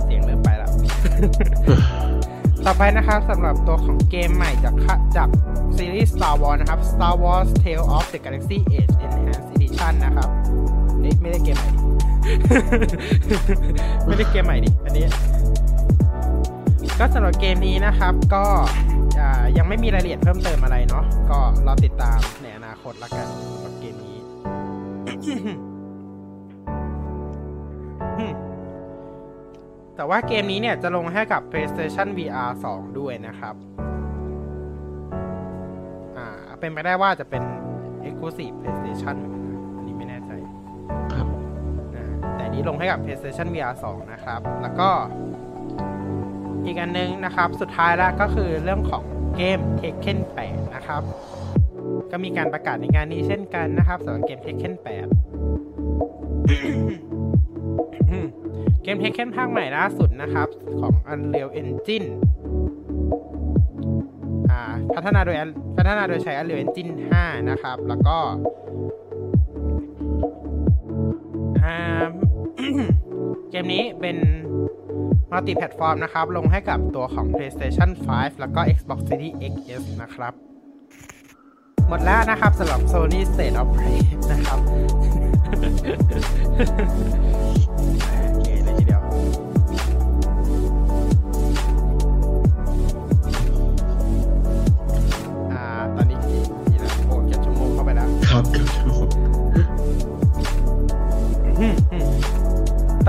[0.04, 0.70] เสียงเริ่มไปแล้ว
[2.64, 4.74] ต่อไปนะครับสำหรับตัวของเกมใหม่จาก
[5.16, 5.28] จาก
[5.76, 10.28] ซีรีส์ Star Wars นะครับ Star Wars Tale of the Galaxy Age Enhanced Edition นะครับ
[11.20, 11.68] ไม่ได้เกมใหม่
[14.06, 15.04] ไม่ได้เกมใหม่ดิ อันนี้
[17.00, 18.44] ก็สำหรับเกมนี้นะครับก็
[19.20, 24.18] อ่ายังไม่มีรายละเอียดเพิ่มเติมอะไรเนาะก็รอติดตามในอนาคตละกันสำหรับเกมนี้
[28.18, 28.32] อืม
[29.96, 33.54] แต่ว่าเกมนี้เนี่ยจะลงให้กับ PlayStation VR 2 ด้วยนะครับ
[36.16, 36.26] อ่า
[36.60, 37.42] เป็นไปได้ว่าจะเป็น
[38.06, 40.32] Exclusive PlayStation เหมือนกันนะอันนี้ไม่แน่ใจ
[41.14, 41.26] ครับ
[41.94, 44.90] อ่าแต่อันนี้ลงให้กับ PlayStation VR 2 นะครับ แล้วก็
[46.68, 49.02] อีกอันนึงนะครับ สุดท้ายแล้วก็คือเรื่องของ
[49.36, 51.02] เกม Tekken 8นะครับ
[52.10, 54.86] ก็มีการประกาศในงานนี้เช่นกันนะครับสำหรับเกม Tekken 8
[58.82, 60.48] เกม Tekken ภาคใหม่ล่าสุดนะครับ
[60.80, 62.08] ของ Unreal Engine
[64.50, 64.60] อ่า
[64.94, 65.36] พัฒนาโดย
[65.76, 68.16] พัฒนาโดยใช้ Unreal Engine 5 นะครับ แล้วก็
[71.64, 71.76] อ่า
[73.50, 74.16] เกมนี้เป็น
[75.30, 80.32] multi-platform นะครับ ลงให้กับตัวของ PlayStation 5 แล้วก็ Xbox Series XS นะครับ
[81.88, 84.58] หมดแล้วนะครับสำหรับ Sony State of Play นะครับ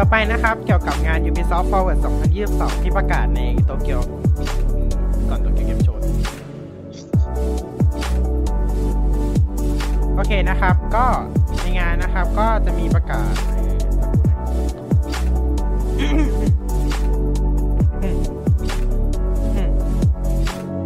[0.01, 1.99] ต่อไปนะครับเกี่ยวกับงาน Ubisoft Forward
[2.41, 4.01] 2022 ที่ประกาศในโตเกียว
[5.29, 6.01] ก่อนโตเกียวเกมโชว์
[10.15, 11.05] โอเคนะครับ ก็
[11.61, 13.33] ในงานนะครับก็จะมีประกาศ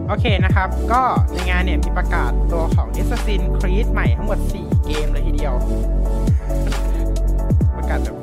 [0.07, 1.01] โอเคนะครับ ก็
[1.33, 5.53] ในงานเนี่ยมีประกาศตัวของ Assassin's Creed ใหม่ทั้งหมด 4 เกมเลยทีเดียว
[7.77, 8.22] ประกาศแบบ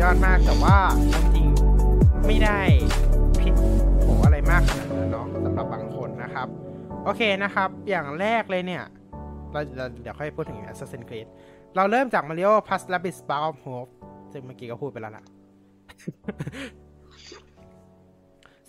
[0.00, 0.76] ยอดมากแต่ว่า
[1.12, 2.60] จริงๆไม่ได้
[3.40, 3.54] ผิด
[4.00, 6.48] โผอะไรมากขนาดนั้นเนาะสำหรับบางคนนะครับ
[7.04, 8.84] โอเคนะครับ อย่างแรกเลยเนี่ย
[9.52, 11.26] เราเราเดี๋ยวค่อยพูดถึง Assassin's Creed
[11.76, 13.90] เราเริ่มจาก Mario Plus Rabbids Spark of Hope
[14.32, 15.24] ซึ่งเมื่อกี้ก็พูดไปแล้วล่ะ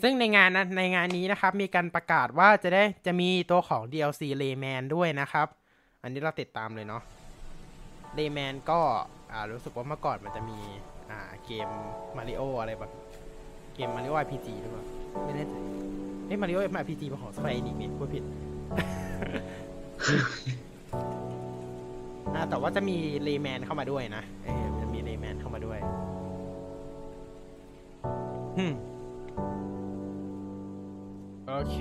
[0.02, 5.48] ซึ่งในงานนะในงานนี้นะครับ มีการประกาศว่าจะได้จะมีตัวของ DLC Layman ด้วยนะครับ
[6.04, 7.02] อันนี้เราติดตามเลยเนาะ
[8.18, 8.80] Layman ก็
[9.32, 10.60] อ่ารู้สึกว่าเมื่อก่อนมันจะมี
[11.12, 11.68] อ่าเกม
[12.18, 12.92] Mario ออะไรแบบ
[13.76, 14.84] เกม Mario RPG หรือเปล่า
[15.26, 15.54] ไม่แน่ใจ
[16.26, 18.24] เอ้ย Mario RPG เป็นของ Square Enix นี่ยพูดผิด
[22.50, 25.80] แต่ว่าจะมีเลแมนเข้ามาด้วยนะเออจะมีเลแมนเข้ามาด้วย
[31.48, 31.78] โอเค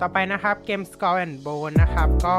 [0.00, 2.36] ต่อไปนะครับเกม Skull and Bone นะครับก็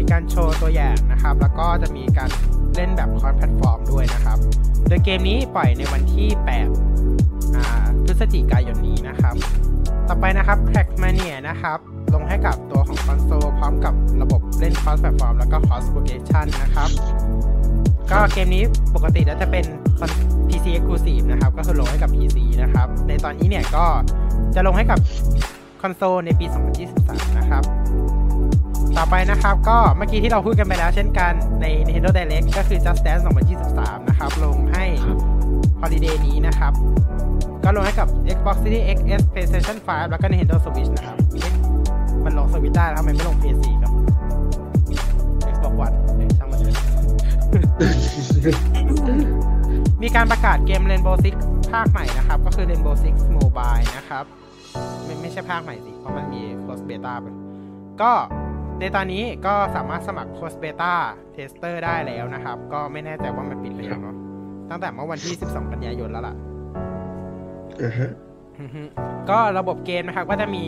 [0.00, 2.30] มีการโชว์ตัวอย่างนะครับ แล้วก็จะมีการ
[2.76, 4.38] เล่นแบบ cross platform ด้วยนะครับ
[4.88, 6.28] โดยเกมนี้ปล่อยในวันที่
[7.16, 9.34] 8 พฤศจิกายนนี้นะครับ
[10.08, 11.78] ต่อไปนะครับ Trackmania นะครับ
[12.14, 16.90] ลงให้กับตัวของคอนโซลพร้อมกับระบบเล่น cross platform แล้วก็ cross progression นะครับ
[18.10, 18.62] ก็เกมนี้
[18.94, 19.64] ปกติแล้วจะเป็น
[20.48, 23.84] PC exclusive นะครับ ก็คือลงให้กับ PC นะครับ ในตอนนี้เนี่ยก็
[24.54, 24.98] จะลงให้กับ
[25.82, 26.46] คอนโซลในปี
[26.92, 27.62] 2023 นะครับ
[28.96, 33.22] ต่อไปนะครับ ก็เมื่อกี้ที่เราพูดกันไปแล้วเช่นกันใน Nintendo Direct ก็คือ Just Dance
[33.66, 34.84] 2023 นะครับ ลงให้
[35.80, 36.72] Holiday นี้นะครับ
[37.64, 41.52] ก็ลงให้กับ Xbox Series X S PlayStation 5 แล้วก็ Nintendo Switch นะครับเอ๊ะ
[42.24, 43.92] มันลงสวิตได้แล้วทำไมไม่ลง PS4 กับ
[45.52, 46.76] Xbox One เอ๊ะช่างมันเถอะ
[50.02, 51.34] มีการประกาศเกม Rainbow Six
[51.72, 54.24] ภาคใหม่นะครับ ก็คือ Rainbow Six Mobile นะครับ
[55.04, 57.26] ไม่ไม่ใช่ภาคใหม่สิ เพราะมันมี close beta ไป
[58.02, 58.12] ก็
[58.80, 60.94] ในตอนนี้ก็สามารถสมัคร close beta
[61.34, 64.16] tester ได้แล้วนะครับ ก็ไม่แน่ใจว่ามันปิดหรือยังเนาะ
[64.70, 66.34] ตั้งแต่เมื่อวันที่ 12 กันยายนแล้วล่ะ
[67.82, 68.10] อ่าฮะ
[68.60, 68.82] อือฮึ
[69.30, 70.64] ก็ระบบเกมนะครับ ก็จะมี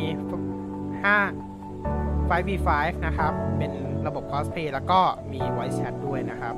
[1.12, 2.68] 5 5v5
[3.06, 3.72] นะครับ เป็น
[4.06, 5.00] ระบบ cosplay แล้วก็
[5.32, 6.54] มี voice chat ด้วยนะครับ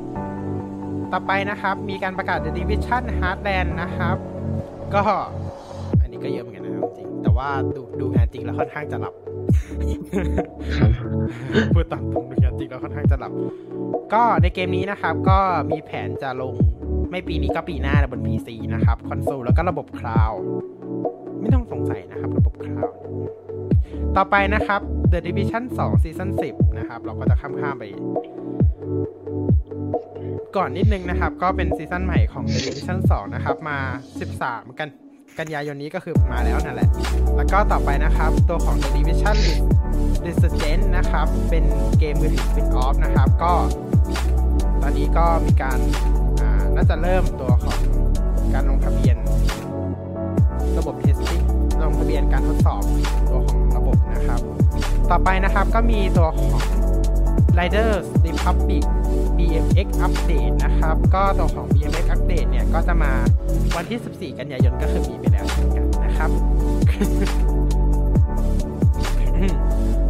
[1.13, 4.17] ต่อไปนะครับ มีการประกาศ The Division Heartland นะครับ
[4.95, 5.03] ก็
[6.01, 9.34] อันนี้ก็เยอะเหมือนกันนะครับจริง แต่ว่าดูดูงานจริงแล้วค่อนข้างจะหลับครับ
[11.75, 13.33] พูดตามตรงดูงานจริงแล้วค่อนข้างจะหลับ
[14.15, 15.39] ก็ในเกมนี้นะครับ ก็
[15.71, 16.55] มีแผนจะลง
[17.11, 20.33] ไม่ปีนี้ก็ปีหน้าบน PC นะครับ คอนโซลแล้วก็ระบบคลาว
[21.41, 22.89] ไม่ต้องสงสัยนะครับ ระบบคลาว
[24.17, 24.81] ต่อไปนะครับ
[25.13, 27.85] The Division 2 Season 10 นะครับ เราก็จะข้ามข้ามไป
[30.57, 33.79] ก่อนนิดนึงนะครับ ก็เป็นซีซั่นใหม่ของ The Division 2 นะครับ มา
[34.29, 34.89] 13 กัน
[35.39, 36.89] กันยายนนี้ก็คือมาแล้วนั่นแหละ
[37.37, 39.37] แล้วก็ต่อไปนะครับ ตัวของ The Division
[40.27, 41.65] Resurgence นะครับ เป็น
[41.99, 43.53] เกมมือถือ spin off นะครับ ก็
[44.83, 47.79] ตอนนี้ก็มีการาน่าจะเริ่มตัวของ
[48.55, 49.17] การลงทะเบียน
[50.79, 51.43] ระบบ testing
[51.83, 52.83] ลงทะเบียนการทดสอบ
[53.31, 54.41] ตัวของระบบนะครับ
[55.11, 56.51] ต่อไปนะครับก็มีตัวของ
[57.59, 58.85] Riders Republic
[59.39, 63.13] BMX Update นะครับ ก็ตัวของ BMX Update เนี่ย ก็จะมา
[63.77, 66.31] วันที่ 14 กันยายนก็คือมีไปแล้วเช่นกันนะครับ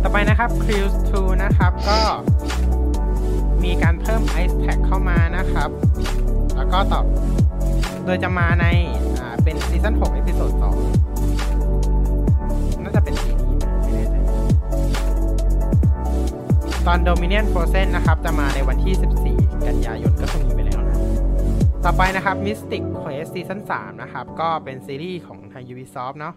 [0.02, 1.98] ต่อไปนะครับ Cruise 2 นะครับ ก็
[3.64, 5.70] มีการเพิ่ม Ice Pack เข้ามานะครับ
[6.56, 7.00] แล้วก็ต่อ
[8.04, 8.66] โดยจะมาใน
[9.42, 10.52] เป็นซีซั่น6 episode
[10.82, 11.13] 2
[16.88, 18.94] ตอน Dominion Frozen นะครับ จะมาในวันที่
[19.30, 20.96] 14 กันยายนก็คงมีไปแล้วนะ
[21.84, 26.34] ต่อไปนะครับ Mythic Quest ซีซั่น3นะครับ ก็เป็นซีรีส์ของทาง Ubisoft เนาะ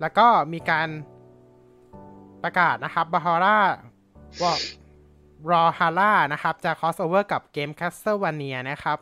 [0.00, 0.88] แล้วก็มีการ
[2.42, 3.58] ประกาศนะครับบาฮาร่า
[4.42, 4.54] ว่า
[5.50, 8.98] รอฮาร่านะครับ จะ crossover กับเกม Castlevania นะครับ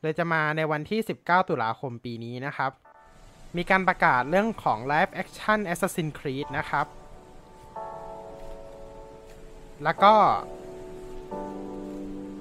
[0.00, 2.72] โดยจะมาในวันที่ 19 ตุลาคมปีนี้นะครับ
[3.56, 6.86] มีการประกาศเรื่องของ Live Action Assassin's Creed นะครับ
[9.84, 10.14] แล้วก็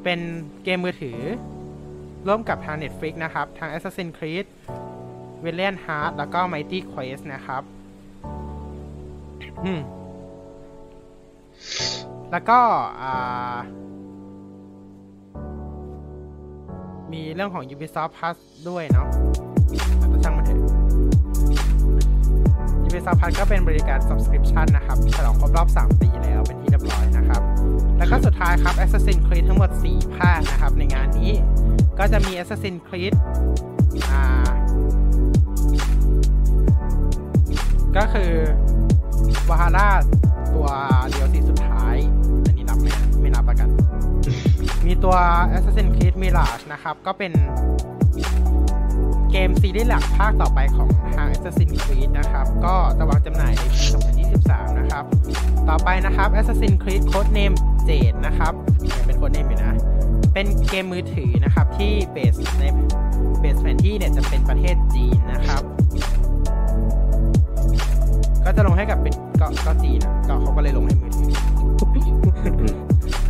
[0.04, 0.20] เป็น
[0.64, 1.20] เกมมือถือ
[2.28, 4.46] ร่วมกับทาง Netflix นะครับ ทาง Assassin's Creed
[5.44, 7.64] v a l i a n t Heart แล้วก็ Mighty Quest นะครับ
[12.32, 12.60] แล้วก็
[17.14, 18.38] มีเรื่องของ Ubisoft Plus
[18.70, 19.08] ด้วยเนาะ
[20.10, 20.83] แต่ช่างมันเถอะ
[22.94, 27.42] Ubisoft Plus ก็เป็นบริการ subscription นะครับฉลองครบรอบ 3 ปีแล้วเป็นที่เรียบร้อยนะครับ
[27.98, 31.32] แล้วก็สุดท้ายครับ Assassin's Creed ทั้งหมด 4 ภาคนะครับ ในงานนี้
[32.00, 33.14] ก็จะมี Assassin's Creed
[37.98, 38.32] ก็คือ
[39.50, 39.90] วาฮาร่า
[40.54, 40.68] ตัว
[41.10, 41.96] เดียวสีสุดท้าย
[42.46, 42.88] อันนี้นับไหม
[43.22, 43.70] ไม่นับประกัน
[44.86, 45.16] มีตัว
[45.58, 47.32] Assassin's Creed Mirage นะครับ ก็เป็น
[49.36, 53.84] เกมซีรีส์หลักภาคต่อไปของทาง Assassin's Creed นะครับ ก็จะวางจำหน่ายในปี
[54.30, 55.04] 2023 นะครับ
[55.70, 57.56] ต่อไปนะครับ Assassin's Creed Codename
[57.88, 58.54] Jade นะครับ
[58.96, 59.78] ยังเป็น Codename อยู่นะ
[60.34, 62.64] เป็นเกมมือถือนะครับ ที่เบสใน
[63.40, 65.62] เบสแผนที่เนี่ยจะเป็นประเทศจีนนะครับ
[68.46, 71.32] ก็จะลงให้กับเป็นก็ก็จีนอะก็เขาก็เลยลงให้มือถือ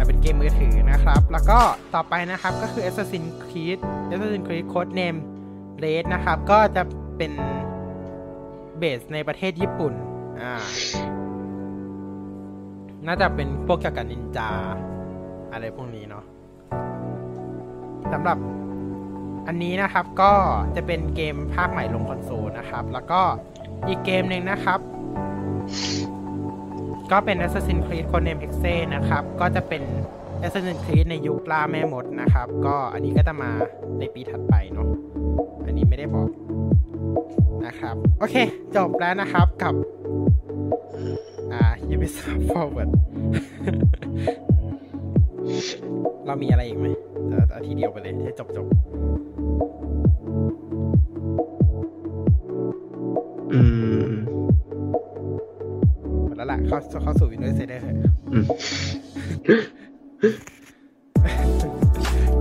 [0.08, 1.60] เป็นเกมมือถือนะครับ แล้วก็
[1.95, 3.78] ต่อไปนะครับก็คือ Assassin's Creed
[4.12, 4.66] Assassin's Creed
[5.74, 6.84] Codename Red นะครับ ก็จะ
[7.17, 7.32] เป็น
[8.78, 9.93] เบสในประเทศญี่ปุ่น
[10.41, 10.55] อ่า
[13.05, 14.49] น่าจะเป็นพวกเกี่ยวกับนินจา
[15.51, 16.24] อะไรพวกนี้เนาะ
[18.11, 18.38] สำหรับ
[19.47, 20.34] อันนี้นะครับก็
[20.76, 23.21] จะเป็นเกมภาคใหม่ลงคอนโซลนะครับ แล้วก็
[23.88, 24.80] อีกเกมหนึ่งนะครับ
[27.11, 29.84] ก็เป็น Assassin's Creed Codename Hexe นะครับ ก็จะเป็น
[30.45, 33.49] Assassin's Creed ในยุคล่าแม่มดนะครับ ก็อันนี้ก็จะมา
[33.99, 34.87] ในปีถัดไปเนาะ
[35.65, 36.29] อันนี้ไม่ได้บอก
[37.65, 38.35] นะครับ โอเค
[38.75, 39.73] จบแล้วนะครับกับ
[41.53, 41.63] อ่า
[41.93, 42.89] Ubisoft Forward
[46.25, 46.87] เรามีอะไรอีกไหม
[47.27, 48.65] เดี๋ยวเอาทีเดียวไปเลยให้จบจบ
[53.53, 53.59] อื
[54.09, 54.11] ม
[56.25, 57.95] หมดแล้วล่ะ เข้าเข้าสู่ Windows Insider เถอะ
[58.33, 58.45] อืม
[60.24, 60.26] เ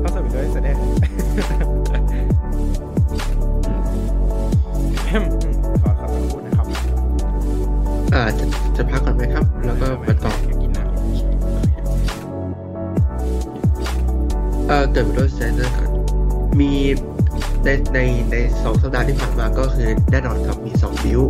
[0.02, 0.74] ข้าสู่ Windows Insider
[5.12, 5.24] อืม
[5.82, 6.66] ขอขอสักครู่นะครับ
[8.14, 8.44] อ่าจะ
[8.76, 10.90] จะพักก่อนไหมครับ แล้วก็มาต่อเดี๋ยวกินน้ำ
[14.68, 15.90] เอ่อเกิดวิดีโอเซนเตอร์ก่อน
[16.60, 16.72] มี
[17.64, 17.98] ในใน
[18.30, 21.20] ในสองสัปดาห์ที่ผ่านมาก็คือแน่นอนครับมีสองบิว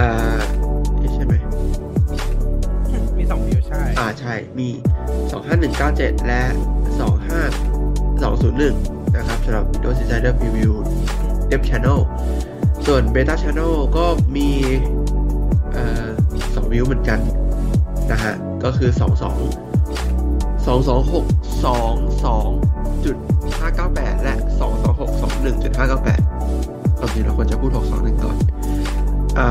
[0.00, 0.40] อ่า
[4.30, 4.68] ใช่มี
[5.48, 6.42] 25197 และ
[7.38, 10.72] 25201 นะครับสำหรับ Windows Insider Preview
[11.50, 12.00] Dev Channel
[12.86, 14.06] ส่วน Beta Channel ก็
[14.36, 14.48] มี
[16.54, 17.18] สองวิวเหมือนกัน
[18.10, 19.00] นะฮะ ก็คือ 22
[20.66, 21.24] 226
[21.64, 28.36] 22.598 และ 226 21.598ตอนนี้เราควรจะพูด 621 ก่อน
[29.38, 29.48] อ่า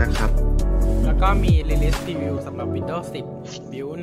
[0.00, 0.30] นะครับ
[1.26, 3.06] ก็มี Release Preview สำหรับ Windows
[3.38, 3.96] 10 Build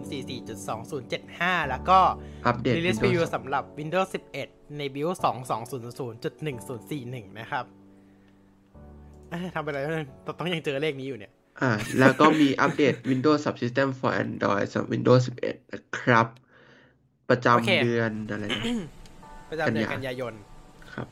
[0.00, 1.98] 1904.2075 แล้วก็
[2.46, 4.08] อัปเดต Release Windows Preview สำหรับ Windows
[4.40, 5.14] 11 ใน Build
[6.36, 7.64] 2200.1041 นะครับ
[9.30, 9.82] เอ้ยทำไปเลย
[10.38, 16.26] ต้องยังเจอเลขนี้อยู่เนี่ย อ่า แล้วก็มีอัปเดต Windows Subsystem for Android สำหรับ Windows 11 นะครับ
[17.28, 18.64] ประโอเคจำเดือนอะไรนะ
[19.50, 20.34] ประจำเดือนกักันนยาายน
[20.94, 21.06] ครับ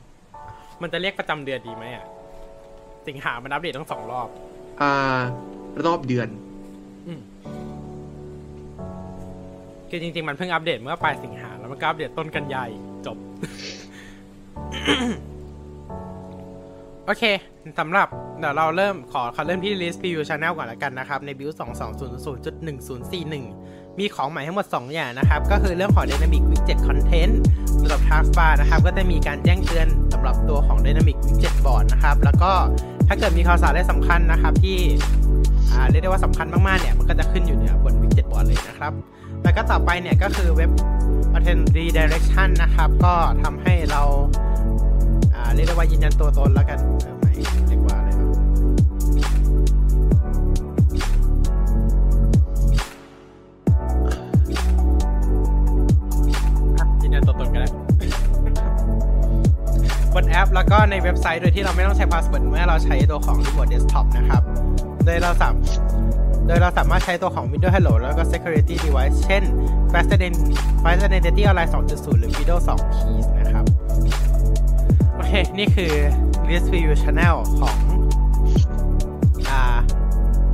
[0.81, 2.05] มันจะเรียกประจำเดือนดีไหมอะ
[3.07, 4.29] สิงหามันอัปเดตทั้งสองรอบ
[4.81, 5.19] อ่า
[5.85, 6.29] รอบเดือน
[9.89, 12.69] คือจริงๆ มันเพิ่งอัปเดตเมื่อปลายสิงหาแล้วมันก็อัปเดตต้นกันยาย
[13.05, 13.17] จบ
[17.05, 17.23] โอเค
[17.79, 18.07] สำหรับ
[18.39, 21.55] เดี๋ยวเราเริ่มขอขอเริ่มที่ list preview channel ก่อนละกันนะครับ ใน build
[22.35, 27.33] 2200.1041 มีของใหม่ทั้งหมด 2 อย่างนะครับ ก็คือเรื่องของ dynamic widget content
[27.79, 32.51] สำหรับ taskbar นะครับ ก็จะมีการแจ้งเตือนสำหรับตัวของ dynamic widget board นะครับ แล้วก็
[33.07, 34.77] ถ้าเกิดมีข่าวสารอะไรสำคัญนะครับที่
[35.71, 38.93] อ่าเรียกได้ว่าสำคัญมากๆเนี่ยมันก็จะขึ้นอยู่เหนือบนวิกเจ็ตบอร์ดเลยนะครับ
[39.43, 40.71] แล้วก็ต่อไปเนี่ยก็คือเว็บ
[41.37, 44.01] Attend Redirection นะครับ ก็ทำให้เรา
[45.35, 46.79] อ่าเรียกได้ว่ายืนยันตัวตนแล้วกัน
[60.15, 64.41] บนแอป แล้วก็ในเว็บไซต์โดยที่เราไม่ต้องใช้ password เมื่อเราใช้ตัวของ Remote Desktop นะครับ
[65.05, 65.53] โดยเราสาม
[66.47, 69.43] โดยเราสามารถใช้ตัวของ Windows Hello แล้วก็ Security Device เช่น
[69.91, 70.41] Fast Ident-
[70.83, 73.65] Fast Identity Online 2.0 หรือ FIDO 2 Keys นะครับ
[75.15, 75.91] โอเค นี่คือ
[76.49, 77.77] Release Preview Channel ของ
[79.49, 79.61] อ่า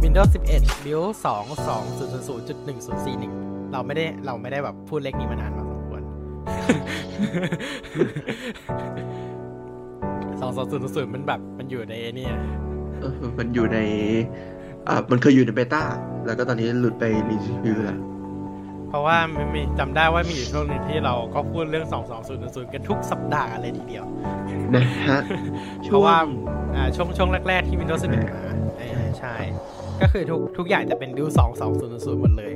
[0.04, 6.02] Windows 11 Build 2.20.1041 เราไม่ได้เราไม่ได้แบบพูดเลขนี้มานานพอสมควร
[10.40, 12.36] 2.20.10มันแบบมันอยู่ในไอ้เนี่ย
[13.02, 13.80] เออมันอยู่ใน
[14.88, 15.84] อ่า มันเคยอยู่ในเบต้า
[16.26, 18.00] แล้วก็ตอนนี้หลุดไปรีวิวแล้ว
[18.90, 21.88] เพราะว่ามันมีจำได้ว่ามีอยู่ช่วงหนึงที่เราก็พูดเรื่อง
[22.30, 24.06] 2.20.10กันทุกสัปดาห์เลยทีเดียว
[24.76, 25.20] นะฮะ
[25.84, 26.16] เพราะว่า
[26.76, 28.44] อ่า ช่วงช่วงแรก ๆ ที่ Windows 11มา
[28.78, 29.36] เออใช่
[30.02, 32.54] ก็คือทุกทุกอย่างจะเป็น Build 2.20.0หมดเลย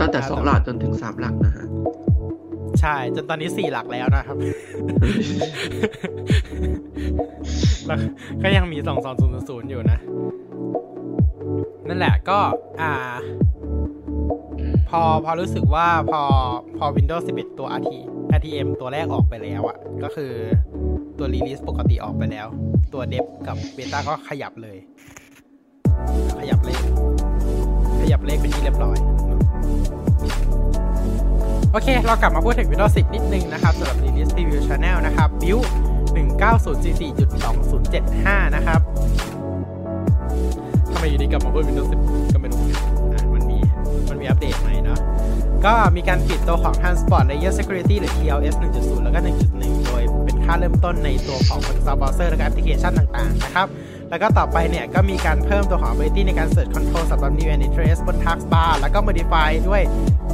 [0.00, 1.66] ตั้งแต่สองหลักจนถึงสามหลักนะฮะ
[2.80, 4.36] ใช่ จนตอนนี้4หลักแล้วนะครับ
[8.42, 9.98] ก็ยังมี2.20.0องศูนย์ศูนย์อยู่นะ
[11.88, 12.38] นั่นแหละก็
[12.80, 12.92] อ่า
[14.90, 16.22] พพอพอรู้สึกว่าพอ
[16.78, 17.90] พอ Windows 11 ตัว RT
[18.36, 20.32] RTM ตัวแรกออกไปแล้วอะ่ะ ก็คือ
[21.18, 22.46] ตัว Release ปกติออกไปแล้ว
[22.92, 24.78] ตัวเดฟกับเบต้าก็ขยับเลย
[26.38, 26.82] ขยับเลข
[28.00, 28.98] ขยับเลขเป็นที่เรียบร้อย
[31.72, 35.64] โอเค เรากลับมาพูดถึง Windows 10 นิดนึงนะครับสำหรับ Release Preview Channel นะครับ Build
[36.16, 38.80] 19044.2075 นะครับ
[40.92, 42.60] ทำไมอยู่ดีกลับมาพูด Windows 10 ก็ไม่รู้
[43.34, 43.58] มันมี
[44.10, 44.98] มันมีอัปเดตใหม่เนาะ
[45.64, 49.20] ก็มีการปิดตัวของ Transport Layer Security หรือ TLS 1.0 แล้วก็
[49.52, 53.66] 1.1 โดยเป็นค่าเริ่มต้นในตัวของ Microsoft Browser และแอปพลิเคชันต่างๆ นะครับ
[54.12, 59.82] แล้วก็ต่อไปเนี่ยก็มีการเพิ่มตัวของ ability ในการ search control สำหรับ new and interest บน taskbar แล้วก็ modify ด้วย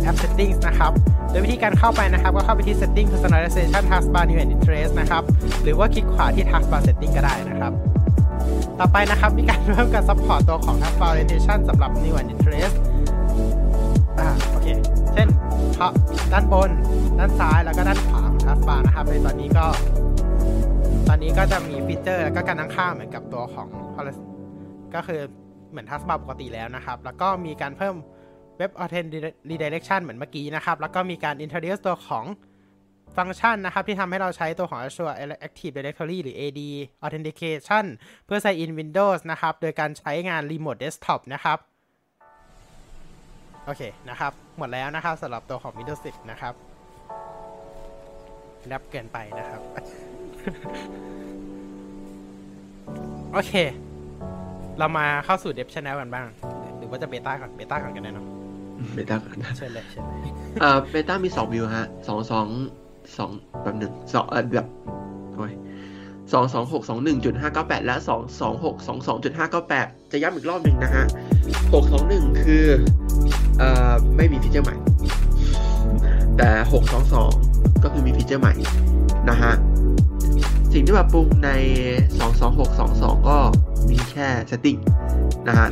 [0.08, 0.92] app settings นะครับ
[1.30, 5.22] โดยวิธีการเข้าไปนะครับ ก็เข้าไปที่ setting personalization taskbar new and interest นะครับ
[5.62, 7.72] หรือว่าคลิกขวาที่ taskbar setting ก็ได้นะครับ
[8.80, 12.74] ต่อไปนะครับ มีการเพิ่มการ support ตัวของ taskbar orientation สำหรับ new and interest
[14.20, 14.68] อ่าโอเค
[15.14, 15.28] เช่น
[15.78, 15.92] พาะ
[16.32, 16.70] ด้านบน
[17.18, 19.66] ด้านซ้ายแล้วก็ด้านขวาของ taskbar นะครับ ในตอนนี้ก็
[21.10, 23.68] ตอนนี้ก็จะมีฟีเจอร์แล้วก็การตั้งค่าเหมือนกับตัวของ
[24.94, 25.20] ก็คือ
[25.70, 27.94] เหมือน taskbar ปกติแล้วนะครับ แล้วก็มีการเพิ่ม
[28.60, 29.08] Web Authent
[29.50, 32.24] Redirection เหมือนเมื่อกี้นะครับ แล้วก็มีการ introduce ตัวของ
[33.16, 35.14] ฟังก์ชันนะครับ ที่ทำให้เราใช้ตัวของ Azure
[35.46, 36.60] Active Directory หรือ AD
[37.04, 37.84] Authentication
[38.26, 41.58] เพื่อ sign in Windows นะครับ โดยการใช้งาน Remote Desktop นะครับ
[43.64, 46.54] โอเคนะครับ หมดแล้วนะครับสำหรับตัวของ Windows 10 นะครับ
[48.66, 49.62] แร็ปเกินไปนะครับ
[53.32, 53.52] โอเค
[54.78, 56.26] เรามาเข้าสู่ Dev Channel กันบ้าง
[56.78, 58.26] หรือว่าจะ Beta ก่อน Beta ก่อนกันแน่ แน่นอน
[58.94, 62.46] Beta ก่อนนะเชิญเลยเชิญเลยเอ่อ Beta มีสอง build ฮะสองสอง
[63.16, 63.30] สอง
[63.62, 64.66] แบบหนึ่งสองเอ่อแบบ
[65.36, 65.52] โอ้ย
[66.32, 71.04] สองสองหกสองหนึ่งจุดห้าเก้าแปดและสองสองหกสองสองจุดห้าเก้าแปดจะย้ำอีกรอบหนึ่งนะฮะ
[71.74, 72.66] หกสองหนึ่งคือ
[73.58, 74.76] เอ่อไม่มีฟีเจอร์ใหม่
[76.36, 77.30] แต่หกสองสอง
[77.82, 78.54] ก็คือมีฟีเจอร์ใหม่
[79.30, 79.52] นะฮะ
[80.72, 81.50] สิ่งที่ปรับปรุงใน
[82.60, 83.38] 22622 ก็
[83.90, 84.80] มีแค่ setting
[85.48, 85.68] นะฮะ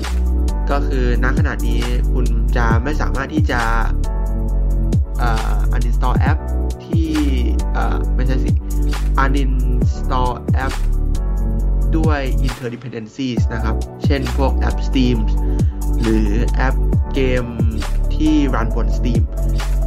[0.70, 1.82] ก็คือณขณะนี้
[2.12, 2.26] คุณ
[2.56, 3.62] จะไม่สามารถที่จะ
[5.22, 6.38] อ่อ uninstall app
[6.86, 7.12] ที่
[7.76, 8.50] อ่อไม่ใช่สิ
[9.24, 10.32] uninstall
[10.64, 10.74] app
[11.96, 15.18] ด้วย interdependencies นะครับ เช่นพวกแอป Steam
[16.00, 16.76] หรือแอป
[17.14, 17.44] เกม
[18.14, 19.22] ที่รันบน Steam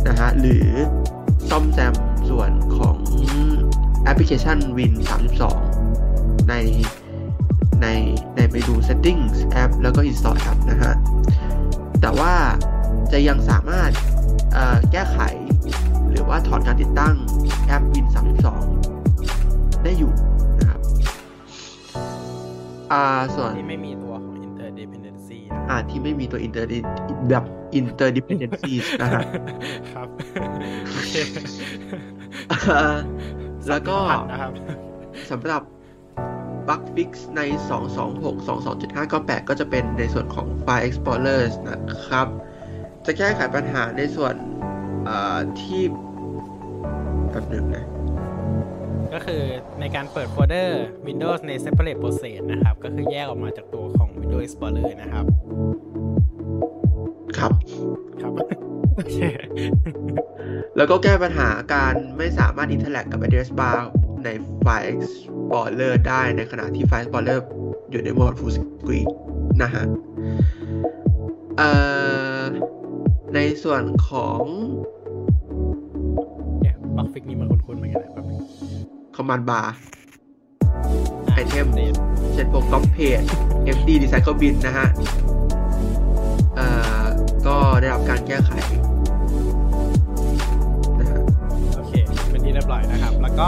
[0.07, 0.68] นะฮะ หรือ
[1.49, 1.93] ซ่อมแซม
[2.30, 2.98] ส่วนของ
[4.10, 4.93] แอปพลิเคชัน Win
[5.72, 6.53] 32 ใน
[7.82, 7.88] ใน
[8.36, 10.93] ในไปดู settings แอปแล้วก็ install app นะฮะ
[12.01, 12.34] แต่ว่า
[13.12, 13.91] จะยังสามารถ
[14.53, 15.20] เอ่อแก้ไข
[16.10, 17.16] หรือว่าถอนการติดตั้ง
[17.68, 18.05] แอป Win
[18.95, 20.12] 32 ได้อยู่
[20.60, 20.80] นะครับ
[22.91, 23.03] อ่า
[23.36, 26.66] ส่วนที่ไม่มีตัวของ interdependency นะอ่าที่ไม่มีตัว inter
[27.30, 27.43] แบบ
[27.80, 29.24] interdependencies นะฮะ
[29.93, 30.07] ครับ
[30.93, 31.14] โอเค
[32.51, 32.97] อ่า
[33.70, 34.51] แล้วก็สัมพันธ์นะครับ
[35.32, 35.62] สำหรับ
[36.68, 37.41] Bug Fix ใน
[38.22, 42.28] 226.22.598 ก็จะเป็นในส่วนของ File Explorer นะครับ
[43.05, 44.36] จะแก้ไขปัญหาในส่วน
[45.05, 45.82] เอ่อที่
[47.32, 47.86] แบบหนึ่งนะ
[49.14, 49.41] ก็คือ
[49.80, 55.26] ในการเปิดโฟลเดอร์ Windows ใน separate process นะครับ ก็คือแยกออกมาจากตัวของ Windows Explorer นะครับ
[57.38, 57.51] ครับ
[58.22, 58.68] ครับโอเค
[60.77, 63.77] แล้วก็แก้ปัญหาการไม่สามารถ interact กับ address bar
[64.25, 64.29] ใน
[64.63, 67.39] File Explorer ได้ในขณะที่ File Explorer
[67.91, 69.07] อยู่ในโหมด Full Screen
[69.63, 69.83] นะฮะ
[71.57, 71.69] เอ่
[72.41, 72.43] อ
[73.35, 74.43] ในส่วนของ
[76.61, 78.25] เนี่ยบักฟิกนี่มันคุ้นๆเหมือนกันนะแบบ
[79.15, 79.75] Command Bar อะ
[81.41, 81.95] Item เดท
[82.33, 83.27] เช่นพวก Copy Page
[83.77, 85.38] FD Recycle Bin นะฮะเอ่อ
[87.49, 88.51] ก็ได้รับการแก้ไข
[90.99, 91.21] นะฮะ
[91.75, 91.91] โอเค
[92.29, 93.47] เป็นที่เรียบร้อยนะครับ แล้วก็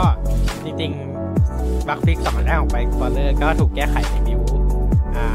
[0.64, 4.40] จริงๆบักฟิกสำนักแรกของไป Explorer ก็ถูกแก้ไขในบิว
[5.16, 5.26] อ่า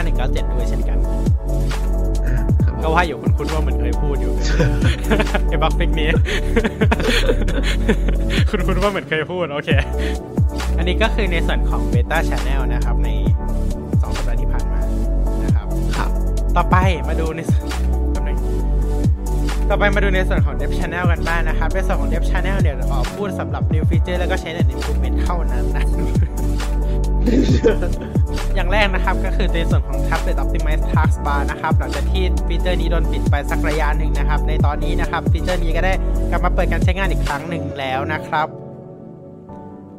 [0.00, 0.98] 25197ด้วยเช่นกัน
[2.26, 2.34] อ่า
[2.64, 4.32] ครับก็ว่าอยู่คุ้นๆว่าเหมือนเคยพูดอยู่
[5.48, 6.08] ไอ้บักฟิกนี้
[8.48, 9.70] คุ้นๆว่าเหมือนเคยพูด โอเค
[10.78, 13.08] อันนี้ก็คือในส่วนของ Beta Channel นะครับใน
[13.70, 14.80] 2สัปดาห์ที่ผ่านมา
[15.44, 16.10] นะครับ ครับ
[16.56, 16.76] ต่อไป
[17.08, 17.93] มาดูในส่วนแป๊บนึง
[19.70, 25.84] ต่อไปมาดูในส่วนของ Dev Channel กันบ้างนะครับ ในส่วนของ Dev Channel เนี่ยขอพูดสำหรับ New Feature แล้วก็ Change and Improvement เท่านั้นนะ
[28.54, 35.92] อย่างแรกนะครับก็คือในส่วนของ Tablet Optimize Taskbar นะครับ หลังจากที่ฟีเจอร์นี้โดนปิดไปสักระยะหนึ่งนะครับ ในตอนนี้นะครับฟีเจอร์นี้ก็ได้
[36.30, 38.46] กลับมาเปิดการใช้งานอีกครั้งหนึ่งแล้วนะครับ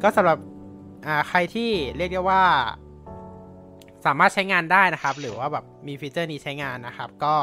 [0.02, 0.38] ก็สำหรับ
[1.28, 2.44] ใครที่เรียกได้ว่า
[4.06, 7.34] สามารถใช้งานได้นะครับ หรือว่าแบบมีฟีเจอร์นี้ใช้งานนะครับ ก็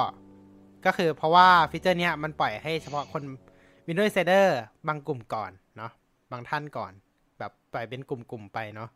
[0.85, 3.23] ก็คือเพราะว่าฟีเจอร์เนี้ยมันปล่อยให้เฉพาะคน
[3.87, 4.47] Windows Insider
[4.87, 5.91] บางกลุ่มก่อนเนาะ
[6.31, 6.91] บางท่านก่อน
[7.39, 8.89] แบบปล่อยเป็นกลุ่มๆไปเนาะ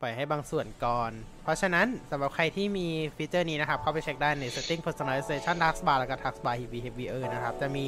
[0.00, 1.12] ปล่อยให้บางส่วนก่อน
[1.42, 2.86] เพราะฉะนั้นสำหรับใครที่มี
[3.16, 7.86] ฟีเจอร์นี้นะครับ เข้าไปเช็คได้ใน setting personalization taskbar แล้วก็ taskbar behavior นะครับ จะมี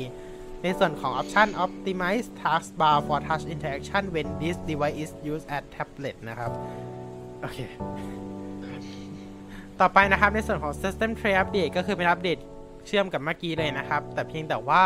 [0.63, 6.51] ในส่วนของ option optimize taskbar for touch interaction when this device is used as tablet นะครับ
[7.43, 7.59] โอเค
[9.83, 12.39] ต่อไปนะครับในส่วนของ system tray update ก็คือเป็นอัปเดต
[12.87, 14.85] เชื่อมกับเมื่อกี้เลยนะครับ แต่เพียงแต่ว่า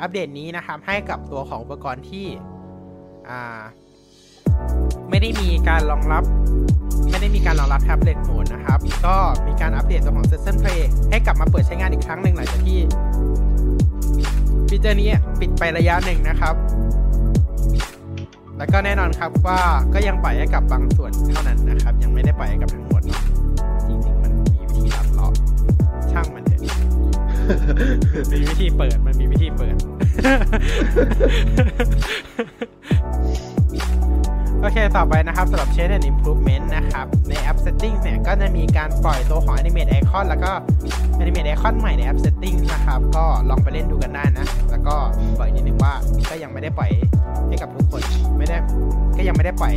[0.00, 2.26] อัปเดตนี้นะครับให้กับตัวของอุปกรณ์ที่
[5.10, 6.24] ไม่ได้มีการรองรับ
[7.10, 10.80] ไม่ได้มีการรองรับแท็บเล็ตโหมดนะครับ ก็มีการอัปเดตตัวของ System Tray
[11.10, 12.80] ให้กลับมาเปิดใช้งานอีกครั้งหนึ่งหลังจากที่
[14.68, 15.08] ฟีเจอร์นี้
[15.40, 16.54] ปิดไประยะหนึ่งนะครับ
[18.60, 19.60] แล้วก็แน่นอนครับว่า
[19.94, 23.02] ก็ยังปล่อยให้กับบางส่วนเท่านั้นนะครับ ยังไม่ได้ปล่อยให้กับทั้งหมด
[23.88, 25.32] จริงๆ มันมีวิธีลัดเลาะ
[26.12, 26.60] ช่างมันเถอะ
[28.32, 29.76] มีวิธีเปิดมันมีวิธีเปิด
[34.62, 40.50] โอเค ต่อไปนะครับสำหรับ Change and Improvement นะครับ ในแอป Settings เนี่ย ก็จะมีการปล่อยตัวของ Animate Icon แล้วก็
[41.20, 44.94] Animate Icon ใหม่ในแอป Settings นะครับ ก็ลองไปเล่นดูกันได้นะ แล้วก็
[45.38, 45.92] บอกอีกนิดนึงว่า
[46.30, 46.90] ก็ยังไม่ได้ปล่อย
[47.48, 48.02] ให้กับทุกคน
[48.38, 48.56] ไม่ได้
[49.16, 49.74] ก็ยังไม่ได้ปล่อย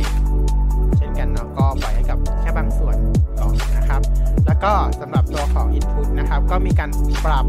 [0.96, 2.96] เช่นกันเนาะ ก็ปล่อยให้กับแค่บางส่วน
[3.40, 4.00] ก่อนนะครับ
[4.46, 6.90] แล้วก็สำหรับตัวของ Input นะครับ ก็มีการ
[7.24, 7.46] ปรับ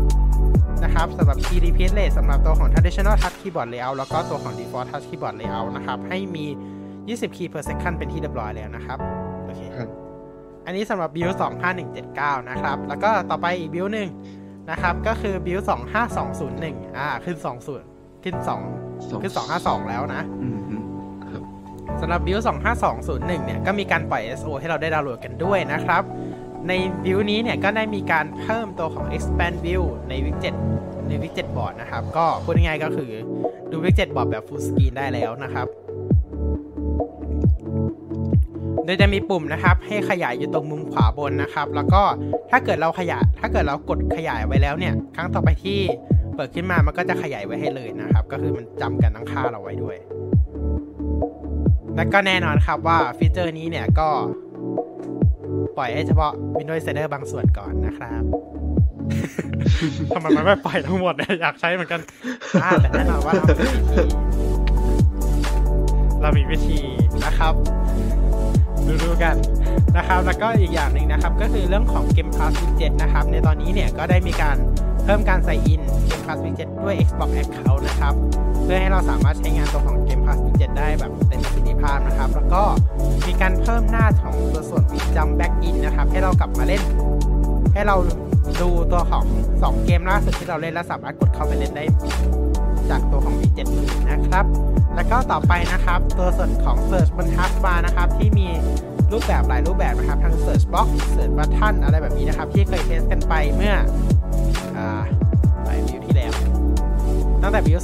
[0.83, 5.97] นะครับสำหรับ key repeat rate สำหรับตัวของ traditional touch keyboard layout แล้วก็ตัวของ default touch keyboard layout นะครับ
[6.09, 6.45] ให้มี
[7.08, 8.97] 20 key per second เป็นที่เรียบร้อยแล้วนะครับ
[9.45, 9.89] โอเคครับ
[10.66, 11.36] อันนี้สำหรับ build
[11.91, 14.10] 25179 นะครับ แล้วก็ต่อไปอีก build หนึ่ง
[14.72, 15.64] นะครับ ก็คือ build
[16.30, 17.38] 25201 อ่า ขึ้น
[17.82, 18.36] 20 ขึ้น
[18.80, 20.82] 2 ขึ้น 252 แล้วนะอืมอืม
[21.32, 21.43] ครับ
[22.01, 22.41] สำหรับ build
[22.88, 26.03] 25201 เนี่ย ก็มีการปล่อย SO ให้เราได้ดาวน์โหลดกันด้วยนะครับ
[26.68, 30.56] ใน build นี้เนี่ย ก็ได้มีการเพิ่มตัวของ expand view ใน widget
[31.08, 33.12] ใน widget board นะครับ ก็พูดง่ายๆก็คือ
[33.72, 35.68] ดู widget board แบบ full screen ได้แล้วนะครับ
[38.86, 42.01] โดยจะมีปุ่มนะครับให้ขยายอยู่ตรงมุมขวาบนนะครับ แล้วก็
[42.51, 45.79] ถ้าเกิดเราขยายถ้าเกิดเรากดขยายไว้แล้วเนี่ย ครั้งต่อไปที่
[46.36, 49.97] เปิดขึ้นมามันก็จะขยายไว้ให้เลยนะครับ ก็คือมันจำกันทั้งค่าเราไว้ด้วย
[51.95, 54.09] และก็แน่นอนครับว่าฟีเจอร์นี้เนี่ยก็
[55.77, 58.23] ปล่อยให้เฉพาะ Windows Insider บางส่วนก่อนนะครับ
[60.13, 62.01] ทำไมมันไม่ปล่อยทั้งหมดเนี่ยอยากใช้เหมือนกัน
[62.81, 64.17] แต่แน่นอนว่าเรามีวิธี
[66.21, 66.79] เรามีวิธี
[67.25, 67.53] นะครับ
[68.88, 69.36] ดูดูๆกัน
[69.97, 74.57] นะครับ แล้วก็อีกอย่างหนึ่งนะครับ ก็คือเรื่องของ Game Pass Widget นะครับ ในตอนนี้เนี่ยก็ได้มีการ
[75.03, 78.13] เพิ่มการใส่อิน Game Pass Widget ด้วย Xbox Account นะครับ
[78.63, 82.63] เพื่อให้เราสามารถใช้งานตัวของ Game Pass Widget ได้แบบเต็มประสิทธิภาพนะครับ แล้วก็
[83.27, 86.83] มีการเพิ่มหน้าของตัวส่วนของ Jump Back In นะครับ ให้เรากลับมาเล่น
[87.73, 87.95] ให้เรา
[88.61, 89.25] ดูตัวของ
[89.59, 91.83] 2 เกมล่าสุดที่เราเล่นแล้วสามารถกดเข้าไปเล่นได้
[92.91, 94.45] จากตัวของ Widget อื่นะครับ
[94.95, 98.47] แล้วก็ต่อไปนะครับ ตัวส่วนของ Search บน Taskbar นะครับ ที่มี
[99.11, 103.75] รูปแบบหลายรูปแบบนะครับ ทั้ง Search Box Search Button อะไรแบบนี้นะครับ ที่เคยเทสกันไปเมื่อ
[104.77, 104.79] อ
[105.65, 106.33] หลายวิวที่แล้ว
[107.41, 107.79] ตั้งแต่วิว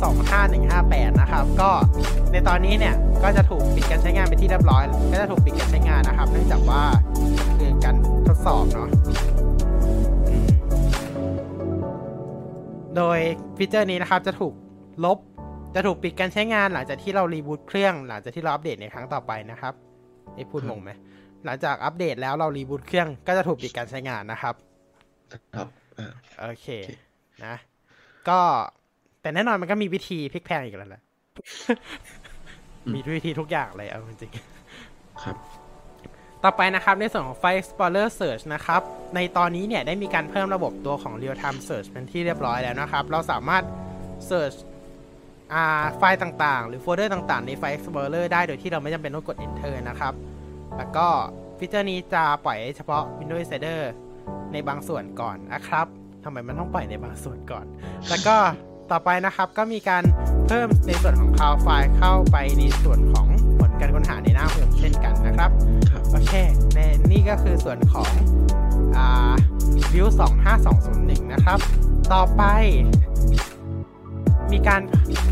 [0.57, 1.69] 25158 นะครับ ก็
[2.31, 6.83] ในตอนนี้เนี่ย ก็จะถูกปิดการใช้งานไปที่เรียบร้อย ก็จะถูกปิดการใช้งานนะครับ เนื่องจากว่า
[7.57, 7.95] คือการ
[8.27, 8.89] ทดสอบเนาะ
[12.97, 13.19] โดย
[13.57, 14.53] ฟีเจอร์นี้นะครับจะถูก
[15.05, 15.17] ลบ
[15.75, 19.73] จะถูกปิดการใช้งานหลังจากที่เรารีบูตเครื่อง หลังจากที่เราอัปเดตในครั้งต่อไปนะครับ
[20.37, 20.91] นี่พูดงงไหม
[21.45, 24.55] หลังจากอัปเดตแล้วเรารีบูตเครื่องก็จะถูกปิดการใช้งานนะครับ
[25.55, 25.67] ครับ
[25.97, 26.11] อ่า
[26.41, 26.91] โอเคโอเค
[27.45, 27.55] นะ
[28.29, 28.39] ก็
[29.21, 31.01] แต่แน่นอนมันก็มีวิธีพลิกแพลงอีกแล้วแหละ
[32.93, 34.31] มีวิธีทุกอย่างเลยเอาจริง
[35.23, 38.81] ครับๆต่อไปนะครับในส่วนของ File Explorer Search นะครับ
[39.15, 43.63] ในตอนนี้เนี่ยได้มีการเพิ่มระบบตัวของ Real Time Search เป็นที่เรียบร้อยแล้วนะครับ เราสามารถ
[44.29, 44.70] Search อ่า
[45.97, 50.13] ไฟล์ต่างๆ หรือโฟลเดอร์ต่างๆ ใน File Explorer ได้โดยที่เราไม่จำเป็นต้องกด Enter นะครับ
[50.77, 51.07] แล้วก็
[51.57, 53.79] ฟีเจอร์นี้จะปล่อยเฉพาะ Windows Insider
[54.51, 55.85] ในบางส่วนก่อนนะครับ
[56.23, 57.65] ทำไมมันต้องปล่อยในบางส่วนก่อน
[58.09, 58.35] แล้วก็
[58.91, 60.03] ต่อไปนะครับก็มีการ
[60.47, 63.27] เพิ่มในส่วนของ Cloud File เข้าไปในส่วนของ
[63.59, 65.51] ผลการค้นหาในหน้าโฮมเช่นกันนะครับ
[65.91, 66.33] ครับโอเค
[66.73, 66.79] ใน
[67.11, 68.11] นี่ก็คือส่วนของ
[68.97, 69.33] อ่า
[69.91, 70.07] build
[70.69, 71.59] 25201 นะครับ
[72.13, 72.43] ต่อไป
[74.53, 74.81] มีการ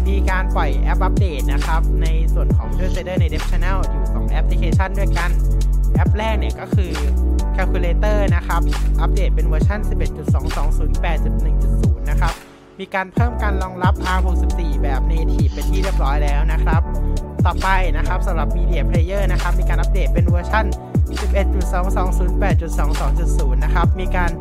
[0.07, 5.30] มีการปล่อยแอปอัปเดตนะครับ ในส่วนของ Windows Insider ใน Dev Channel อยู่ 2 แอปพลิเคชันด้วยกัน
[5.95, 6.91] แอปแรกเนี่ยก็คือ
[7.55, 8.61] Calculator นะครับ
[9.01, 12.34] อัปเดตเป็นเวอร์ชัน11.2208.1.0 นะครับ
[12.80, 16.82] มีการเพิ่มการรองรับ ARM64 แบบ Native เป็นที่เรียบร้อยแล้วนะครับ
[17.45, 17.67] ต่อไป
[17.97, 20.65] นะครับสำหรับ Media Player นะครับ มีการอัปเดตเป็นเวอร์ชัน
[23.49, 24.32] 11.2208.22.0 นะครับ มีการ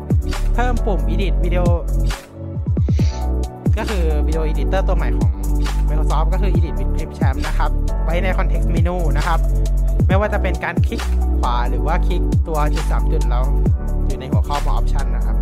[0.53, 1.63] เพิ่มปุ่ม edit วิดีโอ
[3.79, 5.31] ก็คือวิดีโอ editor ตัวใหม่ของ
[5.87, 7.71] Microsoft ก็คือ edit with clipchamp นะครับ
[8.03, 9.39] ไว้ใน context menu นะครับ
[10.07, 11.01] ไม่ว่าจะเป็นการคลิก
[11.39, 13.43] ขวาหรือว่าคลิกตัวจุดสามจุดแล้ว
[14.05, 15.35] อยู่ในหัวข้อ more option นะครับ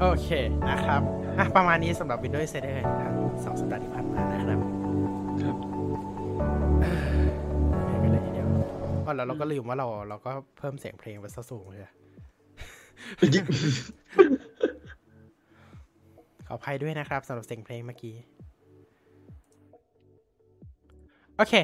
[0.00, 0.28] โอเค
[0.70, 1.02] นะครับ
[1.38, 4.58] อะประมาณนี้สำหรับ Windows Insider ทั้งสองสัปดาห์ที่ผ่านมานะครับ
[5.42, 5.56] ครับ
[7.86, 8.46] เพลงกันเลยทีเดียว
[9.04, 11.92] อ๋อแล้วเราก็ลืมว่าเราเราก็เพิ่มเสียงเพลงไปซะสูงเลยอะ
[16.46, 18.14] ขออภัยด้วยนะครับสำหรับเสียงเพลงเมื่อกี้
[21.36, 21.54] โอเค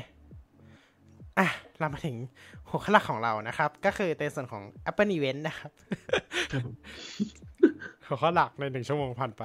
[1.39, 2.17] อะ เรามาถึง
[2.69, 5.71] หัวข้อหลักของเรานะครับ ก็คือในส่วนของ Apple Event นะครับ
[6.53, 6.75] ครับผม
[7.94, 9.43] หัว ข้อหลักในหนึ่งชั่วโมงผ่านไป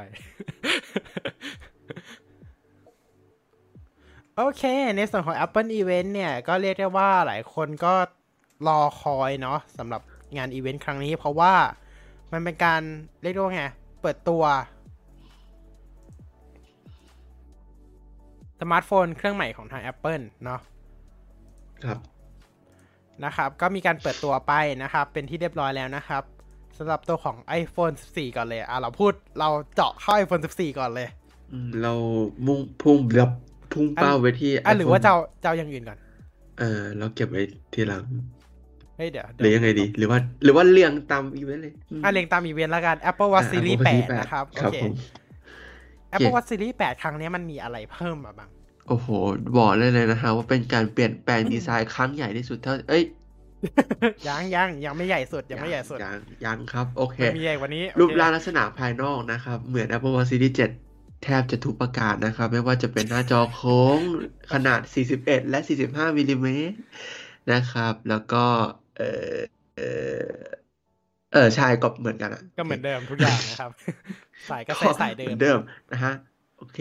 [4.35, 4.63] โอเค
[4.97, 7.93] ในส่วนของ Apple Event เนี่ย ก็เรียกได้ว่าหลายคนก็
[8.67, 10.01] รอคอยเนาะสำหรับ
[10.37, 11.53] งานอีเวนต์ครั้งนี้ เพราะว่า
[12.31, 12.81] มันเป็นการ
[13.21, 13.63] เรียกได้ว่าไง
[14.01, 14.43] เปิดตัว
[18.59, 20.59] สมาร์ทโฟนเครื่องใหม่ของทาง Apple เนาะ
[21.83, 21.99] ครับ
[23.25, 24.53] นะครับ ก็มีการเปิดตัวไป
[24.83, 26.23] นะครับ เป็นที่เรียบร้อยแล้วนะครับ
[26.79, 31.07] สำหรับตัวของ iPhone 14 ก่อนเลยอะเราพูดเราเจาะเข้า iPhone 14 ก่อนเลย
[31.51, 31.93] อืมเรา
[32.47, 33.31] มุ่งพุ่งแบบ
[33.73, 35.97] พุ่งเป้าไปที่อะหรือว่า iPhone เจ้าเจ้าอย่างอื่นก่อน
[36.59, 37.41] เออเราเก็บไว้
[37.73, 38.03] ทีหลัง
[38.97, 44.93] เฮ้ยเดี๋ยวหรือยังไงดี หรือว่า หรือว่าเรียงตามอีเวนต์เลยมอะเรียงตามอีเวนต์แล้วกัน Apple Watch อะ Series Apple Series 8 นะครับโอครับเคผม
[46.13, 48.49] Apple Watch Series 8 ครั้งนี้มันมีอะไรเพิ่มมาบ้าง
[48.87, 49.07] โอ้โห
[49.57, 53.03] บอกเลยเลยนะฮะว่าเป็นการเปลี่ยนแปลงดีไซน์ครั้งใหญ่ที่สุดเท่า เอ้ย
[54.27, 60.53] ยังยังยังไม่ใหญ่สุดยังไม่ใหญ่สุดยังยังครับ โอเคมันมีใหญ่กว่านี้โอเครูปร่างลักษณะภายนอกนะครับ เหมือน Apple Watch Series
[60.89, 63.99] 7 แทบจะทุกประการนะครับ ไม่ว่าจะเป็นหน้าจอโค้ง
[64.53, 64.79] ขนาด
[65.15, 66.75] 41 และ 45มิลลิเมตร
[67.51, 68.43] นะครับ แล้วก็
[68.97, 69.01] เอ
[69.33, 69.37] อ
[69.77, 69.81] เอ
[70.23, 70.29] อ
[71.33, 73.71] เออใช่ก็เหมือนกันอะก็เหมือนเดิมทุกอย่างนะครับ
[74.49, 75.59] สายก็ใส่สายเดิหมมือนเดิม
[75.91, 76.13] นะฮะ
[76.57, 76.79] โอเค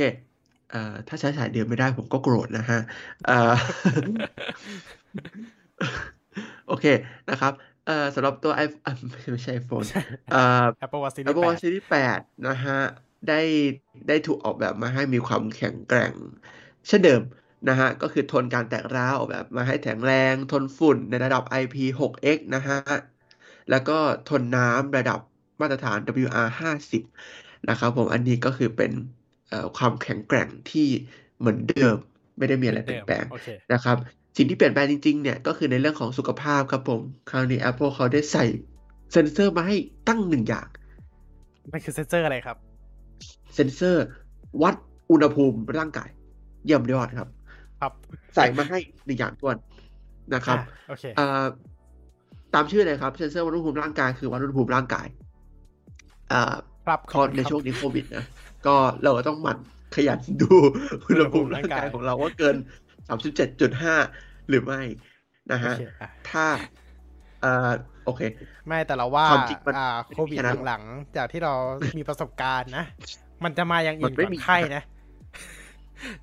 [0.70, 2.78] เอ่อถ้าใช้สายเดิมไม่ได้ผมก็โกรธนะฮะ
[3.26, 3.52] เอ่อ
[6.68, 6.84] โอเค
[7.28, 7.52] นะครับ
[7.84, 8.98] เอ่อสำหรับตัว iPhone
[9.32, 9.88] ไม่ใช่ iPhone
[10.28, 10.36] เอ่อ
[10.84, 12.72] Apple Watch Series Apple Watch 8 Series 8นะฮะ
[13.26, 13.34] ได้
[14.06, 16.14] ได้ถูกออกแบบมาให้มีความแข็งแกร่ง
[16.88, 17.22] เช่นเดิม
[17.68, 22.76] นะฮะก็คือทนการแตกร้าวออกแบบมาให้แข็งแรงทนฝุ่นในระดับ IP6X นะฮะ
[23.68, 23.92] แล้วก็
[24.26, 25.18] ทนน้ำระดับ
[25.60, 26.92] มาตรฐาน WR50
[27.68, 28.92] นะครับผมอันนี้ก็คือเป็น
[29.48, 30.80] เอ่อความแข็งแกร่งที่
[31.38, 31.96] เหมือนเดิม
[32.38, 33.96] ไม่ได้มีอะไรเปลี่ยนแปลงโอเคนะครับ
[34.38, 38.44] สิ่งที่เปลี่ยนแปลงจริงๆเนี่ยก็คือในเรื่องของสุขภาพครับผม คราวนี้ Apple เขาได้ใส่
[39.12, 39.76] เซ็นเซอร์มาให้
[40.08, 40.68] ตั้งหนึ่งอย่าง
[41.72, 42.56] มันคือเซนเซอร์อะไรครับ
[43.54, 44.04] เซ็นเซอร์
[44.62, 44.74] วัด
[45.10, 46.08] อุณหภูมิร่างกาย
[46.64, 47.28] เยี่ยมยอดครับ
[47.80, 47.92] ครับ
[48.34, 49.56] ใส่มาให้หนึ่งอย่างทวน
[50.34, 51.44] นะครับอะโอเคเอ่อ
[52.54, 55.06] ตามชื่อเลยครับเซ็นเซอร์วัดอุณหภูมิร่างกายคือวัดอุณหภูมิร่างกาย
[56.32, 56.54] อ่า
[56.86, 58.24] ครับพอในช่วงนี้โควิดนะ
[58.66, 59.58] ก็เราก็ต้องหมั่น
[59.94, 60.54] ขยันดู
[61.08, 62.56] อุณหภูมิร่างกายของเราว่าเกิน
[63.18, 63.86] 37.5ห
[64.52, 64.80] รือไม่
[65.52, 66.46] นะโอฮะเคอะถ้า
[67.40, 67.70] เอ่อ
[68.04, 68.22] โอเค
[68.66, 71.54] ไม่แต่เราว่าความจริงมันอ่าไม่ได้โควิดแค่นั้นหลังๆ จากที่เรา
[71.96, 72.84] มีประสบการณ์นะ
[73.44, 74.82] มันจะมาอย่างอื่นมันไม่ก่อนมีไข้นะ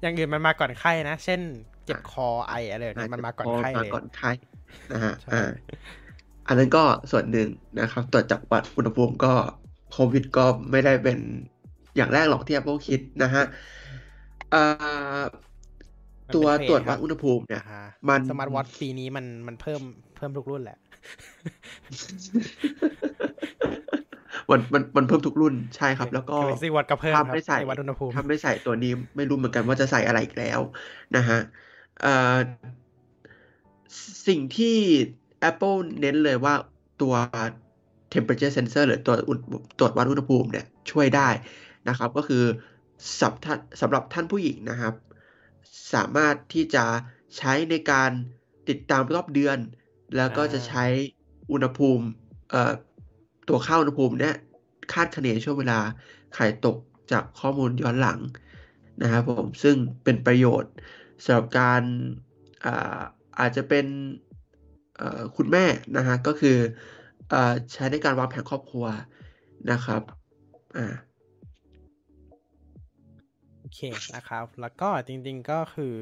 [0.01, 1.41] อย่างอื่นมันมาก่อนไข้นะ เช่น
[1.85, 4.31] เจ็บคอไออะไรแบบนี้มันมาก่อนไข้มาเลยก่อนไข้
[4.91, 5.51] นะฮะใช่อ่า
[6.47, 7.47] อันนั้นก็ส่วนหนึ่ง
[7.79, 9.33] นะครับตรวจจับวัดอุณหภูมิก็
[9.91, 11.19] โควิดก็ไม่ได้เป็น
[11.95, 13.43] อย่างแรกหรอกที่ Apple คิดนะฮะ
[14.51, 15.44] เอ่อมัน
[16.35, 19.81] ตัวเป็นเทรนด์ตรวจครัวับดอุณหภูมิเนี่ยอ่าฮะมันสมาร์ทวอทปีนี้มันมันเพิ่ม
[20.15, 20.77] เพิ่มทุกรุ่นแหละ
[24.49, 30.59] มันมันมันเพิ่มทุกรุ่นใช่ครับ แล้วก็ Galaxy Watch ก็เพิ่มคถ้ารับไม่ใส่ในวัดอุณหภูมิถ้าไม่ใส่ตัวนี้ไม่รู้เหมือนกันว่าจะใส่อะไรอีกแล้ว
[31.15, 31.39] นะฮะ
[32.01, 32.37] เอ่อ
[34.27, 34.77] สิ่งที่
[35.49, 36.53] Apple เน้นเลยว่า
[37.01, 37.13] ตัว
[38.13, 39.39] temperature sensor หรือตัวอุณ
[39.79, 41.29] ตรวจวัดอุณหภูมิเนี่ยช่วยได้
[41.89, 42.43] นะครับ ก็คือ
[43.19, 44.93] สำท่านสำหรับท่านผู้หญิงนะครับ
[45.93, 46.85] สามารถที่จะ
[47.37, 48.11] ใช้ในการ
[48.69, 49.57] ติดตามรอบเดือน
[50.15, 50.85] แล้วก็จะใช้
[51.51, 52.05] อุณหภูมิ
[53.47, 54.35] ตัวค่าอุณหภูมิเนี่ย
[54.93, 55.79] คาดคะเนช่วงเวลา
[56.33, 56.77] ไข่ตก
[57.11, 58.19] จากข้อมูลย้อนหลัง
[59.01, 60.73] นะครับผมซึ่งเป็นประโยชน์
[61.23, 61.81] สำหรับการ
[62.65, 63.01] อา
[63.39, 63.85] อาจจะเป็น
[65.35, 65.65] คุณแม่
[65.97, 66.57] นะฮะก็คือ
[67.33, 67.35] อ
[67.73, 68.85] ใช้ในการวางแผนครอบครัว
[69.71, 70.01] นะครับ
[70.77, 70.95] อ่า
[73.75, 73.79] เค
[74.15, 75.95] นะครับ แล้วก็จริง ๆก็คือ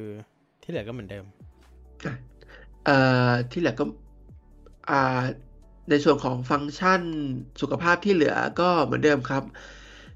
[0.62, 1.26] ที่เหลือก็เหมือนเดิม
[2.86, 2.98] เอ่
[3.30, 3.86] อที่เหลือก็
[4.90, 5.22] อ่า
[5.90, 7.02] ในส่วนของฟังก์ชัน
[7.62, 9.44] สุขภาพที่เหลือก็เหมือนเดิมครับ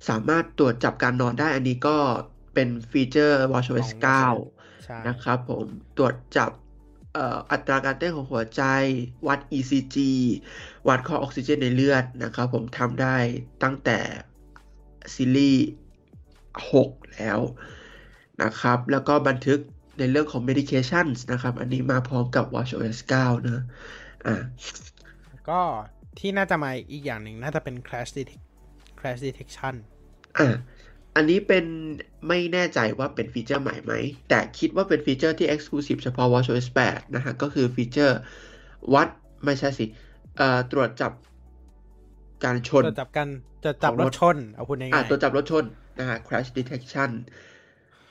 [0.09, 1.97] สามารถตรวจจับการนอนได้อันนี้ก็
[2.53, 3.89] เป็นฟีเจอร์ WatchOS
[4.37, 5.65] 9ใช่นะครับผม
[5.97, 6.51] ตรวจจับ
[7.13, 8.63] เอ่ออัตราการเต้นของหัวใจ
[9.27, 9.97] วัด ECG
[10.87, 13.17] วัดค่าออกซิเจนในเลือดนะครับผมทำได้
[13.63, 13.99] ตั้งแต่
[15.13, 15.67] ซีรีส์
[16.73, 17.39] 6 แล้ว
[18.43, 19.59] นะครับ แล้วก็บันทึก
[19.99, 23.63] ในเรื่องของ medications นะครับ อันนี้มาพร้อมกับ WatchOS 9 นะ
[24.25, 24.35] อ่า
[25.49, 25.61] ก็
[26.19, 28.43] ที่น่าจะมาอีกอย่างหนึ่งน่าจะเป็น crash detect
[28.99, 29.75] crash detection
[30.37, 30.47] อ่า
[31.15, 31.65] อันนี้เป็น
[32.27, 33.93] ไม่แน่ใจว่าเป็นฟีเจอร์ใหม่ไหม
[34.29, 38.17] แต่คิดว่าเป็นฟีเจอร์ที่ exclusive เฉพาะ WatchOS 8 นะฮะ ก็คือฟีเจอร์
[38.93, 39.07] วัด
[39.45, 39.85] ไม่ใช่สิ
[40.37, 41.11] เอ่อตรวจจับ
[42.43, 43.27] การชนจะจับกัน
[43.65, 45.63] จะจับของรรถถชน เอาพูดง่ายอ่าตรวจจับรถชน
[45.99, 47.11] นะฮะ crash detection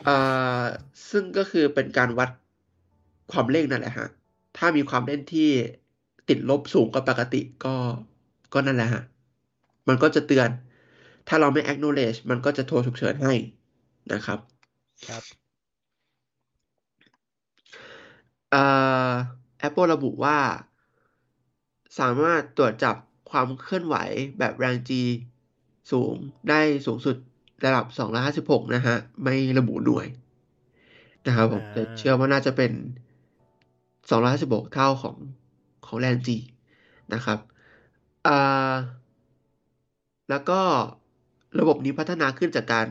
[0.07, 0.65] อ่า
[1.11, 2.31] ซึ่งก็คือเป็นการวัด
[3.33, 4.09] ความเร่งนั่นแหละฮะ
[4.57, 5.51] ถ้ามีความเร่งที่
[6.29, 7.75] ติดลบสูงกว่าปกติก็
[8.53, 9.03] ก็นั่นแหละฮะ
[9.89, 10.49] มันก็จะเตือน
[11.29, 13.35] ถ้าเราไม่ acknowledge มันก็จะโทรฉุกเฉินให้
[14.13, 15.23] นะครับๆครับ
[18.55, 19.13] อ่า
[19.67, 20.39] Apple ระบุว่า
[21.99, 22.97] สามารถตรวจจับ
[23.31, 23.97] ความเคลื่อนไหว
[24.39, 24.91] แบบแรง G
[25.93, 26.15] สูง
[26.49, 27.17] ได้สูงสุด
[27.65, 30.07] ระดับ256นะฮะ ไม่ระบุหน่วย
[31.27, 32.73] นะครับผมอ่าแต่เชื่อว่าน่าจะเป็น
[34.11, 35.17] 256เท่าของ
[35.87, 36.29] ของแรง G
[37.15, 37.39] นะครับ
[38.27, 38.75] อ่า
[40.31, 40.61] แล้วก็
[41.61, 42.87] ระบบนี้พัฒนาขึ้นจากการ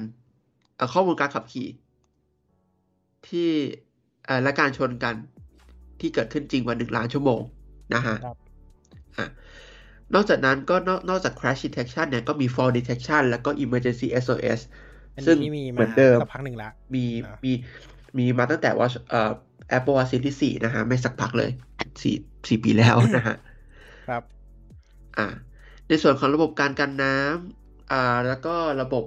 [0.76, 1.68] เอ่อข้อมูลการขับขี่
[3.28, 3.50] ที่
[4.26, 5.16] เอ่อและการชนกัน
[6.00, 7.42] ที่เกิดขึ้นจริงกว่าหนึ่งล้านชั่วโมง
[7.96, 8.36] นะฮะครับ
[9.18, 9.26] อะ
[10.14, 14.60] นอกจากนั้นก็นอกนอกจาก crash detection เนี่ยก็มี fall detection แล้วก็ emergency SOS
[15.16, 17.52] อันซึ่งนี้มีเหมามือนเดิมสักพักหนึ่งละมีอะมี
[18.18, 19.32] มีมาตั้งแต่ว่าเอ่อ
[19.78, 21.52] Apple Watch Series 4นะฮะ ไม่สักพักเลย
[22.02, 22.16] สี่
[22.48, 23.36] สี่ปีแล้วนะฮะ
[24.10, 24.24] ครับ
[25.18, 25.28] อ่า
[25.88, 29.04] ในส่วนของระบบการกันน้ำอ่าแล้วก็ระบบ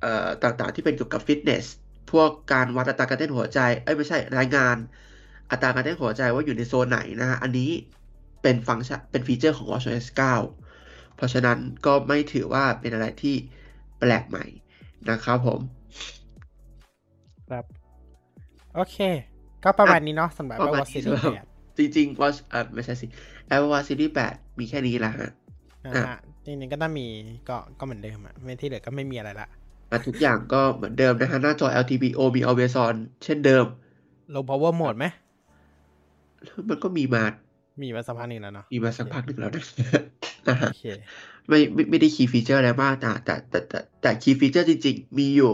[0.00, 1.66] เอ่อต่างๆที่เป็นเกี่ยวกับฟิตเนส
[2.12, 4.76] พวกการวัดอัตราการเต้นหัวใจ เอ้ย ไม่ใช่รายงาน
[5.50, 7.70] อัตราการเต้นหัวใจว่าอยู่ในโซนไหนนะฮะ อันนี้
[8.42, 10.06] เป็นฟังก์ชันเป็นฟีเจอร์ของ WatchOS
[10.60, 13.36] 9 เพราะฉะนั้นก็ไม่ถือว่าเป็นอะไรที่
[13.98, 14.44] แปลกใหม่
[15.10, 15.60] นะครับผม
[17.50, 17.64] ครับ
[18.74, 18.96] โอเค
[19.64, 23.06] ก็ประมาณนี้เนาะสำหรับประมาณ Apple Watch นี้ Series สำหรับ8จริงๆ Watch เอ่อไม่ใช่สิ
[23.54, 25.30] Apple Watch Series 8 มีแค่นี้แหละฮะ
[25.84, 27.06] นะอะฮะจริงๆก็ต้องมี
[27.48, 29.48] ก็ก็เหมือนเดิมอะไม่ที่เหลือก็ไม่มีอะไรละ
[29.90, 32.94] อะทุกอย่างก็เหมือนเดิมนะฮะ หน้าจอ LTPO มี Always On
[33.24, 33.64] เช่นเดิม
[34.34, 35.06] low power mode ไหม
[36.68, 37.24] มันก็มีมา
[37.82, 39.64] มีมาสักพักหนึ่งแล้วเนาะมีมาสักพักหนึ่งแล้วนะ
[40.48, 40.84] นะฮะโอเค
[41.48, 45.52] ไม่ไม่ไม่ได้ key feature อะไรมากแต่แต่แต่แต่แต่ key feature จริง ๆ มีอยู่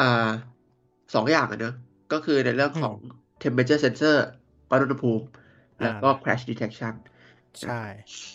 [0.00, 0.30] อ่า
[1.14, 1.74] สองอย่างอะเนอะ
[2.12, 2.94] ก็คือในเรื่องของ
[3.42, 4.16] temperature sensor
[4.70, 5.24] วัดอุณหภูมิ
[5.82, 6.94] แล้วก็อ่า crash detection
[7.62, 7.80] ใช่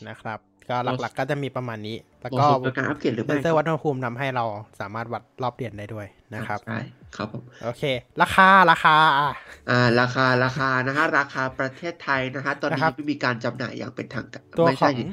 [0.08, 4.46] นะครับ ก็หลักๆก็จะมีประมาณนี้ แล้วเหก็มาะสมกับการอัปเกรดหรือเซไม่นเซอร์วัดอุณหภูมิทำให้เรา
[4.80, 6.78] สามารถวัดรอบเดือนได้ด้วยนะครับใช่
[7.18, 7.84] ครับผมโอเค
[8.22, 9.32] ราคาราคาอะ
[9.70, 15.04] อ่า ราคาราคานะฮะราคาประเทศไทยนะฮะตอนนี้นะครับไม่มีการจำหน่ายอย่างเป็นทางการตัวไม่ขอใช่งดิ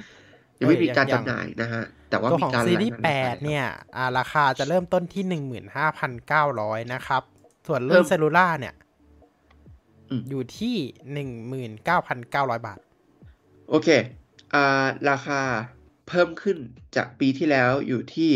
[0.60, 3.66] ยังไม่มีการเอ่ยอย่างจำหน่ายนะฮะแต่ว่าตัวมีของการซีรีส์รายงานแปราคาดเนี่ย
[3.97, 7.23] อ่าราคาจะเริ่มต้นที่หนึ่งหมื่นห้าพันเก้าร้อยนะครับ
[7.66, 8.74] ส่วนเพิ่รุ่นมเซลูล่าเนี่ย
[10.10, 10.77] อืมอยู่ที่
[11.12, 12.78] หนึ่งหมื่นเก้าพันเก้าร้อยบาท
[13.70, 13.89] โอเค
[14.55, 15.40] อ่าราคา
[16.09, 16.59] เพิ่มขึ้น
[16.97, 18.32] จากปีที่แล้วอยู่ที่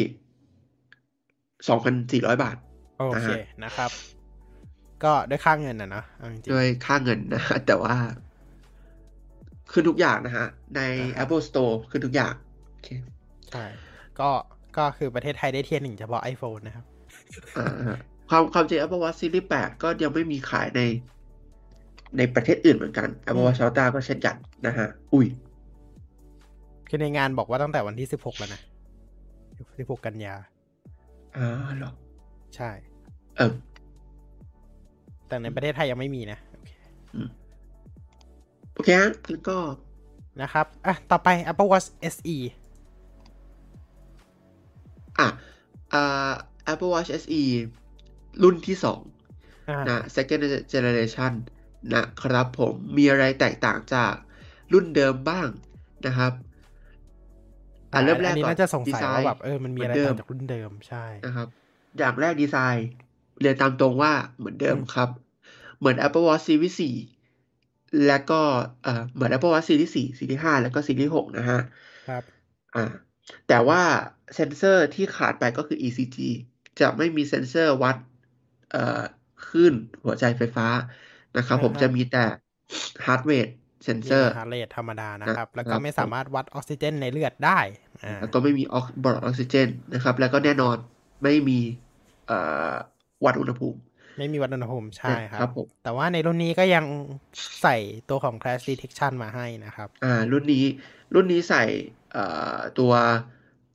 [1.69, 2.57] สองพันสี่ร้อยบาท
[3.01, 3.91] โอนะเคฮะนะครับ
[5.05, 7.95] ก็ด้วยค่าเงินนะเนอะเอาจริงด้วยค่าเงินนะฮะแต่ว่า
[9.73, 10.47] ขึ้นทุกอย่างนะฮะ
[10.77, 12.35] ในอ่าฮะ Apple Store ขึ้นทุกอย่าง
[12.71, 13.65] โอเคๆใช่
[14.21, 14.31] ก็
[14.77, 16.85] ก็คือประเทศไทยได้เทียร์หนึ่งเฉพาะ iPhone นะครับ
[17.59, 17.99] อ่าฮะ
[18.31, 20.83] ความความจริง Apple Watch Series 8 ก็ยังไม่มีขายใน
[22.17, 24.37] ในประเทศอื่นเหมือนกัน Apple Watch Ultra ก็เช่นกัน
[24.67, 25.27] นะฮะ อุ้ย
[26.89, 28.61] คือในงานบอกว่าตั้งแต่วันที่สิบหกแล้วนะ
[29.79, 30.35] สิบหกกันยา
[31.37, 31.47] อ่า
[31.79, 31.93] เหรอ
[32.57, 32.71] ใช่
[33.41, 33.53] เออ
[35.29, 36.71] แต่ในประเทศไทยยังไม่มีนะโอเค
[38.75, 39.57] โอเคฮะแล้วก็
[40.43, 42.37] นะครับ อะ ต่อไป Apple Watch SE
[45.19, 45.29] อะ
[45.93, 46.33] อ่า
[46.73, 47.43] Apple Watch SE
[48.43, 49.01] รุ่นที่สอง
[49.69, 50.43] อ่านะ second
[50.73, 51.33] generation
[51.95, 54.15] นะครับผมมีอะไรแตกต่างจาก
[54.73, 55.49] รุ่นเดิมบ้าง
[56.07, 56.33] นะครับ
[57.93, 61.49] อะเริ่มแรกอันนี้ก่อนน่าจะสงสัยดีไซน์ว่าแบบเออมันมีอะไรเหมือนเดิมต่างจากรุ่นเดิมใช่นะครับ
[61.99, 62.89] อย่างแรกดีไซน์
[63.41, 65.09] เรียนตามตรงว่าเหมือนเดิมอืมครับ
[65.79, 66.87] เหมือน Apple Watch Series 4
[68.07, 68.35] และก็
[68.83, 71.61] เอ่อเหมือน Apple Watch Series 4 Series 5 แล้วก็ Series 6 นะฮะ
[72.07, 72.25] ครับ
[72.75, 72.81] อ่า
[73.49, 73.81] แต่ว่า
[74.35, 76.17] เซนเซอร์ที่ขาดไปก็คือ ECG
[76.81, 77.97] จะไม่มีเซนเซอร์วัด
[78.71, 78.79] เอ่อ
[79.47, 80.67] คลื่นหัวใจไฟฟ้า
[81.37, 82.25] นะครับ ผมอ่าฮะจะมีแต่
[83.05, 83.53] heart rate
[83.85, 87.59] sensor heart rate ธรรมดานะครับ แล้วก็รับไม่สามารถวัดออกซิเจนในเลือดได้
[88.05, 90.77] อ่าแล้วก็ไม่มี blood oxygen นะครับ แล้วก็แน่นอน
[91.23, 91.59] ไม่มี
[92.27, 92.35] เอ่อ
[93.25, 93.79] วัดอุณหภูมิ
[94.19, 96.85] ไม่มีวัดอุณหภูมิ ใช่คครัรับผมแต่ว่าในรุ่นนี้ก็ยัง
[97.63, 97.77] ใส่
[98.09, 100.65] ตัวของ crash detection มาให้นะครับ อ่า รุ่นนี้
[101.15, 101.65] รุ่นนี้ใส่
[102.13, 102.25] เอ่
[102.55, 102.93] อตัว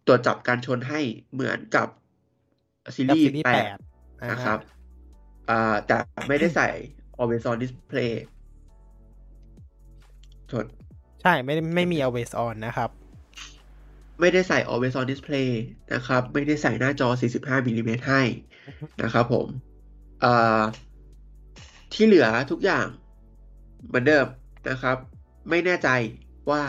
[0.08, 1.02] ตัวจับการชนให้
[1.34, 1.88] เหมือนกับ
[2.96, 3.78] ซีกับรีส์ซีรีส์แปแปดด
[4.22, 4.60] อ่านะฮะครับ
[5.50, 5.98] อ่า แต่
[6.28, 6.70] ไม่ได้ใส่
[7.20, 8.12] always on display
[10.52, 10.66] ชน
[11.22, 12.90] ใช่ ไม่ได้ไม่มี always on นะครับ
[14.20, 15.50] ไม่ได้ใส่ always on display
[15.94, 17.08] นะครับ ไม่ได้ใส่หน้าจอ
[17.38, 18.24] 45มิลลิเมตรให้
[19.04, 19.48] นะครับผม
[20.22, 20.62] เอ่อ
[21.94, 22.88] ที่เหลือทุกอย่าง
[23.88, 24.26] เหมือนเดิม
[24.70, 24.98] นะครับ
[25.50, 25.90] ไม่แน่ใจ
[26.50, 26.62] ว่า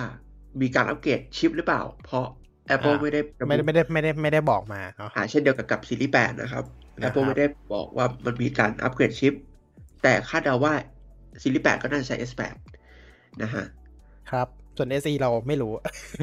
[0.60, 2.26] มีการอัปเกรดชิปหรือเปล่า เพราะ
[2.74, 6.64] Apple อ่าไม่ได้ระบุไม่ได้ไม่ได้ไม่ได้ไม่ได้บอกมาเนาะอ่าเช่นเดียวกับกับซีรีส์8นะครับ
[6.94, 9.32] นะครับ Apple ไม่ได้บอกว่ามันมีการอัปเกรดชิป
[10.02, 10.74] แต่คาดเดาว่า
[11.42, 12.56] ซีรีส์8ก็น่าจะใช้ S8
[13.42, 13.64] นะฮะ
[14.30, 14.46] ครับ
[14.76, 15.72] ส่วน SE เราไม่รู้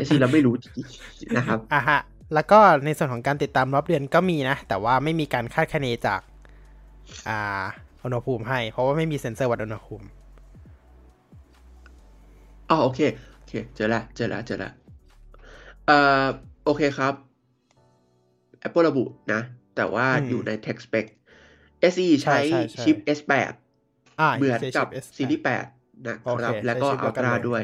[0.05, 1.99] S4 เราไม่รู้จริงๆนะครับอะฮะ
[2.33, 6.21] แล้วก็ในส่วนของการติดตามรอบเดือนก็มีนะ แต่ว่าไม่มีการคาดคะเนจาก
[7.29, 7.63] อ่า
[8.03, 10.05] อุณหภูมิให้ เพราะว่าไม่มีเซ็นเซอร์วัดอุณหภูมิ
[12.69, 12.99] อ๋อโอเค
[13.37, 14.71] โอเค เจอแล้วเจอแล้วเจอแล้ว
[15.87, 16.25] เอ่อ
[16.65, 17.13] โอเคครับ
[18.67, 19.03] Apple ระบุ
[19.33, 19.41] นะ
[19.75, 21.05] แต่ว่าอืมอยู่ใน Tech Spec
[21.93, 23.53] SE ใช่ใช้ใช่ใช่ชิป S8
[24.19, 27.63] อ่าเหมือนใช้กับชิป S8 ซีรีส์8นะคโอเครับ แล้วก็ใช้ชิปเดียวกัน Ultra เลยด้วย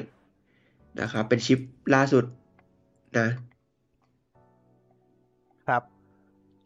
[1.01, 1.59] นะครับ เป็นชิป
[1.95, 2.25] ล่าสุด
[3.19, 3.27] นะ
[5.69, 5.83] ครับ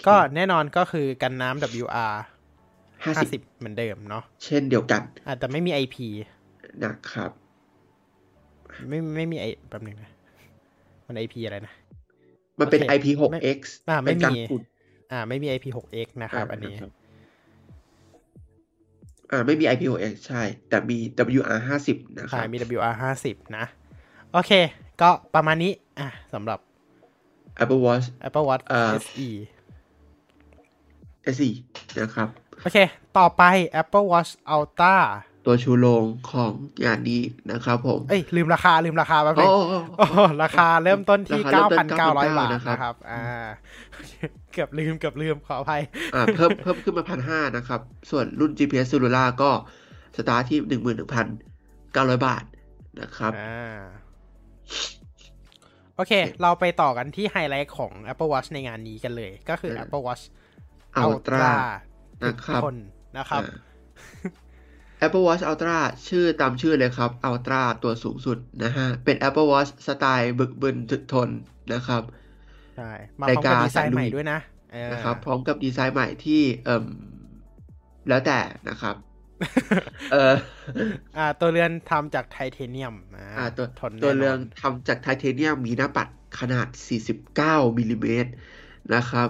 [0.08, 2.14] ก็แน่นอนก็คือกันน้ำ WR
[3.04, 5.96] 50 50เหมือนเดิมเนาะเช่นเดียวกัน อาจจะไม่มี IP
[6.84, 7.32] นะครับ
[8.90, 10.12] ไม่ไม่มีไอแป๊บหนึงนะ
[11.08, 11.74] มัน IP อะไรนะ
[12.60, 13.60] มันเป็นโอเค IP6X
[13.90, 14.62] อ่าไม่เป็นการมีฝุ่น
[15.12, 16.76] อ่า ไม่มี IP6X นะครับ อันนี้
[19.32, 20.98] อ่าไม่มี IP6X ใช่ แต่มี
[21.40, 21.90] WR50
[22.20, 23.66] นะคใช่รับมี WR 50นะ
[24.32, 24.52] โอเค
[25.02, 26.60] ก็ประมาณนี้ อะสำหรับ
[27.62, 29.30] Apple Watch Apple Watch เอ่อ SE
[31.36, 31.50] SE
[32.00, 32.28] นะครับ
[32.64, 32.78] โอเค
[33.18, 33.44] ต่อไป
[33.82, 34.96] Apple Watch Ultra
[35.46, 36.52] ตัวชูโรงของ
[36.86, 37.22] งานนี้
[37.52, 42.00] นะครับผม เอ้ย ลืมราคาลืมราคาแป๊บโอ้นึงโอ้โอ้โอ้ราคาเริ่มต้นที่ราคาเริ่มต้น
[42.36, 43.24] 9,900 บาทนะครับนะครับ อ่า
[44.54, 45.82] เกือบลืมเกือบลืมขออภัย
[46.16, 49.52] อ่า เพิ่มเพิ่มขึ้นมาพันห้านะครับ ส่วนรุ่น GPS Cellular ก็
[50.18, 51.28] สตาร์ทที่หนึ่งหมื่นหนึ่งพัน
[51.94, 52.44] เก้าร้อยบาท
[53.02, 53.82] นะครับ อ่า
[55.96, 60.24] โอเค เราไปต่อกันที่ไฮไลท์ของ Apple Watch ในงานนี้กันเลย ก็คือเออ Apple Watch
[61.04, 61.52] Ultra Ultra
[62.24, 62.78] นะครับทุกคน
[63.18, 63.58] นะครับอ่า
[65.06, 71.30] Apple Watch Ultra ชื่อตามชื่อเลยครับ Ultra ตัวสูงสุดนะฮะ เป็น Apple Watch สไตล์บึกบึนถึกทน
[71.74, 72.02] นะครับ
[72.78, 74.40] ใช่มาพร้อมกับดีไซน์ใหม่ด้วยนะ
[74.74, 76.86] เออนะครับ พร้อมกับดีไซน์ใหม่ที่เอ่ม
[78.10, 78.40] แล้วแต่
[78.70, 78.96] นะครับ
[80.12, 80.34] เออ
[81.18, 82.96] อ่า ตัวเรือนทำจากไทเทเนียม
[83.38, 86.08] อ่าตัวทนตัวแน่นตัวเรือนทำจากไทเทเนียมมีหน้าปัด
[86.40, 86.68] ขนาด
[87.20, 88.32] 49มิลลิเมตร
[88.96, 89.30] นะครับ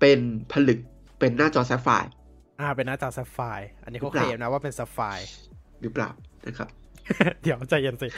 [0.00, 0.18] เป็น
[0.52, 0.80] ผลึก
[1.18, 5.28] เป็นหน้าจอ sapphireอ่า เป็นหน้าจอ sapphire อันนี้เขาหรือเปลล่านะว่าเป็น sapphire
[5.82, 6.10] หรือเปล่า
[6.46, 6.68] นะครับ
[7.42, 8.08] เดี๋ยวใจเย็นสิ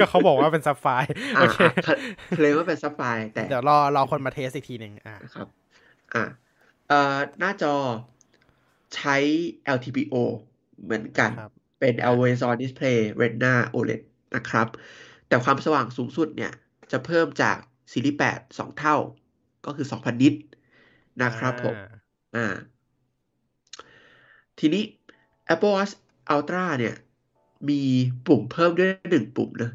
[0.00, 1.96] ก็เขาบอกว่าเป็น sapphire อ่าโอเคอ่า
[2.36, 5.46] เคลมว่าเป็น sapphire แต่เดี๋ยวรอรอคนมา test อีกทีหนึ่งอ่านะครับ
[6.14, 6.24] อ่า
[6.88, 7.74] เอ่อหน้าจอ
[8.94, 9.16] ใช้
[9.76, 10.14] LTPO
[10.84, 14.02] เหมือนกันครับเป็น Always On Display Retina OLED
[14.36, 14.66] นะครับ
[15.28, 16.52] แต่ความสว่างสูงสุดเนี่ย
[16.92, 17.56] จะเพิ่มจาก
[17.92, 18.96] ซีรีส์8 2 เท่า
[19.66, 20.34] ก็คือ 2,000 nit
[21.22, 21.88] นะครับผม อ่า
[22.36, 22.46] อ่า
[24.58, 24.82] ทีนี้
[25.54, 25.94] Apple Watch
[26.34, 26.94] Ultra เนี่ย
[27.68, 27.80] มี
[28.26, 29.70] ปุ่มเพิ่มด้วยหนึ่งปุ่มนะ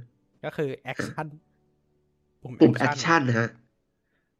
[0.45, 1.27] ก็คือ action
[2.61, 3.49] ปุ่ม Action นะฮะ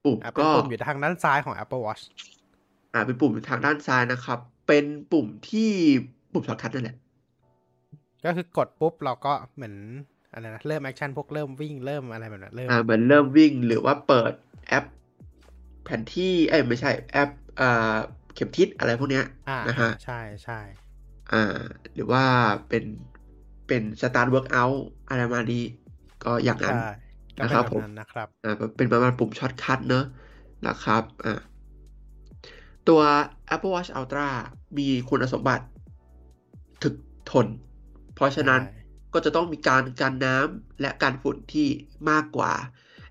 [0.06, 2.04] ปุ่มอ่าเป็นก็ปุ่มอยู่ทางด้านซ้ายของ Apple Watch
[2.94, 5.72] อ่าเป็นปุ่มอยู่ทางด้านซ้ายนะครับ เป็นปุ่มที่
[6.36, 6.98] ปุ่ม shortcut นั่นแหละ
[8.26, 9.76] ก็คือกดปุ๊บเราก็เหมือน
[10.34, 14.34] อะไรนะเริ่ม action พวกเริ่มวิ่งเริ่มอะไรแบบนั้นเริ่มอ่าเหมือนเริ่มวิ่งหรือว่าเปิด
[14.68, 14.86] แอป
[15.84, 17.30] แผนที่เอ้ยไม่ใช่แอป
[17.62, 17.95] อ่า
[18.36, 20.60] เข็มทิศอะไรพวกเนี้ยอ่านะฮะใช่ใช่
[21.32, 21.60] อ่า
[21.94, 22.24] หรือว่า
[22.70, 22.84] เป็น
[23.68, 24.72] เป็น start workout
[25.10, 25.64] อะไรประมาณนี้
[26.24, 26.86] ก็อย่างนั้นใช่
[27.40, 30.06] ก็เป็นแบบนั้นนะครับผมนะครับอ่าเป็นประมาณปุ่ม shortcut เนอะ
[30.68, 31.40] นะครับอ่า
[32.88, 33.02] ตัว
[33.53, 34.28] Apple Watch Ultra
[34.78, 35.74] มีคุณสมบัติถึก
[37.31, 37.47] ทน
[38.15, 38.81] เพราะฉะนั้นใช่
[39.14, 41.68] ก็จะต้องมีการกันน้ำและกันฝุ่นที่
[42.10, 42.53] มากกว่า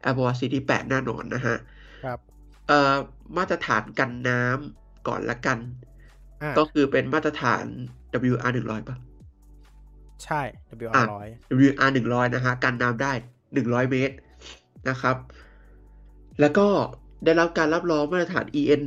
[0.09, 1.57] Apple Watch Series 8แน่นอนนะฮะ
[2.05, 2.19] ครับ
[2.69, 2.95] เอ่อ
[3.37, 5.59] มาตรฐานกันน้ำก่อนละกัน
[6.43, 7.65] อ่าก็คือเป็นมาตรฐาน
[8.33, 8.97] WR 100ป่ะ
[10.25, 10.41] ใช่
[10.83, 11.29] WR อะร้อย
[11.67, 13.13] WR 100นะฮะกันน้ำได้
[13.53, 14.15] 100 เมตร
[14.89, 15.17] นะครับ
[16.41, 16.67] แล้วก็
[17.25, 18.81] ได้รับการรับรองมาตรฐาน EN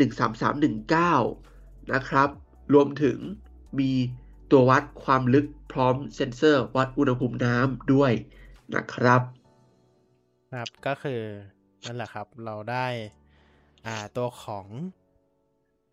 [1.13, 2.29] 13319 นะครับ
[2.73, 3.17] รวมถึง
[3.79, 3.91] มี
[4.51, 8.11] ตัววัดความลึกพร้อมเซ็นเซอร์วัดอุณหภูมิน้ำด้วย
[8.75, 9.21] นะครับ
[10.51, 11.21] ครับก็คือ
[11.85, 12.87] นั่นแหละครับเราได้
[13.85, 14.65] อ่าตัวของ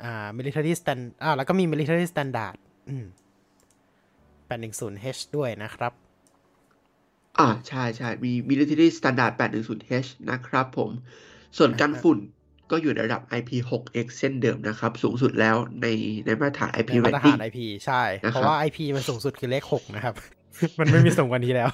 [0.03, 2.57] อ่า military stand อ่าแล้วก็มี military standard
[2.89, 3.07] อืม
[4.49, 5.93] 810H ด้วยนะครับ
[7.39, 10.91] อ่าใช่ใช่มี military standard 810H นะครับผม
[11.59, 12.19] ส่วนกันอ่าฮะฝุ่น
[12.71, 15.87] ก็อยู่ในระดับ IP6X เช่นเดิมนะครับ สูงสุดแล้วใน
[16.27, 20.15] ในมาตรฐาน IP ในมาตรฐาน rating IP ใช่นะครับเพราะว่า IP มันสูงสุดคือเลข 6 นะครับ
[20.79, 21.71] มันไม่มีสูงกว่านี้แล้ว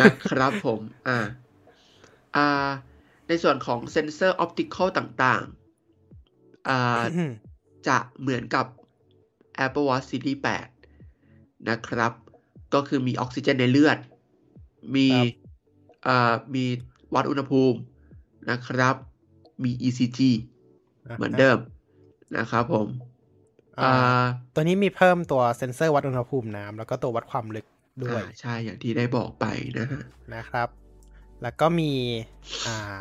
[0.00, 1.18] นะครับผม อ่า
[2.36, 2.68] อ่า
[3.28, 7.02] ในส่วนของเซนเซอร์ optical ต่างๆ อ่า
[7.88, 8.66] จะเหมือนกับ
[9.64, 10.40] Apple Watch Series
[11.02, 12.12] 8 นะครับ
[12.74, 13.98] ก็คือมีออกซิเจนในเลือด
[14.96, 15.26] มีครับ
[16.06, 16.64] อ่า มี
[17.14, 17.78] วัดอุณหภูมิ
[18.50, 18.96] นะครับ
[19.64, 20.20] มี ECG
[21.16, 21.58] เหมือนเดิม
[22.36, 22.86] นะครับผม
[23.80, 24.24] อ่าอ่า
[24.54, 27.66] ตัวนี้มีเพิ่มตัวเซ็นเซอร์วัดอุณหภูมิน้ำแล้วก็ตัววัดความลึก
[28.02, 29.44] ด้วยอ่าใช่อย่างที่ได้บอกไป
[29.78, 30.02] นะฮะ
[30.34, 30.68] นะครับ
[31.42, 31.92] แล้วก็มี
[32.66, 32.98] อ่า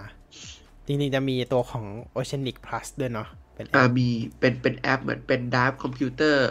[0.85, 1.85] จริงๆ จะมีตัวของ
[2.17, 4.07] Oceanic Plus ด้วยเนาะเป็นแออ่ามี
[4.39, 6.47] เป็นเป็นแอปเหมือนเป็นด i ฟคอมพิวเตอร์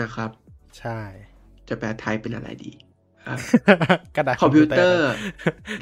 [0.00, 0.30] นะครับ
[0.78, 0.98] ใช่
[1.68, 2.72] จะแปลไทยเป็นอะไรดี
[3.26, 3.34] อ่า
[4.16, 5.10] กระดาษคอมพิวเตอร์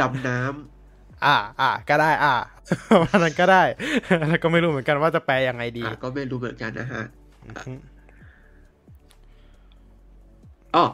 [0.01, 0.78] ดำน้ำ
[1.25, 2.35] อ่าอ่าก็ได้ อ่า
[3.03, 3.63] วันนั้นก็ได้
[4.29, 7.05] แล้วก็ไม่รู้เหมือนกันว่าจะแปลยังไงดีอ่าก็ไม่รู้เหมือนกันนะฮะ
[7.47, 7.73] อือฮึ
[10.77, 10.87] อ๋อ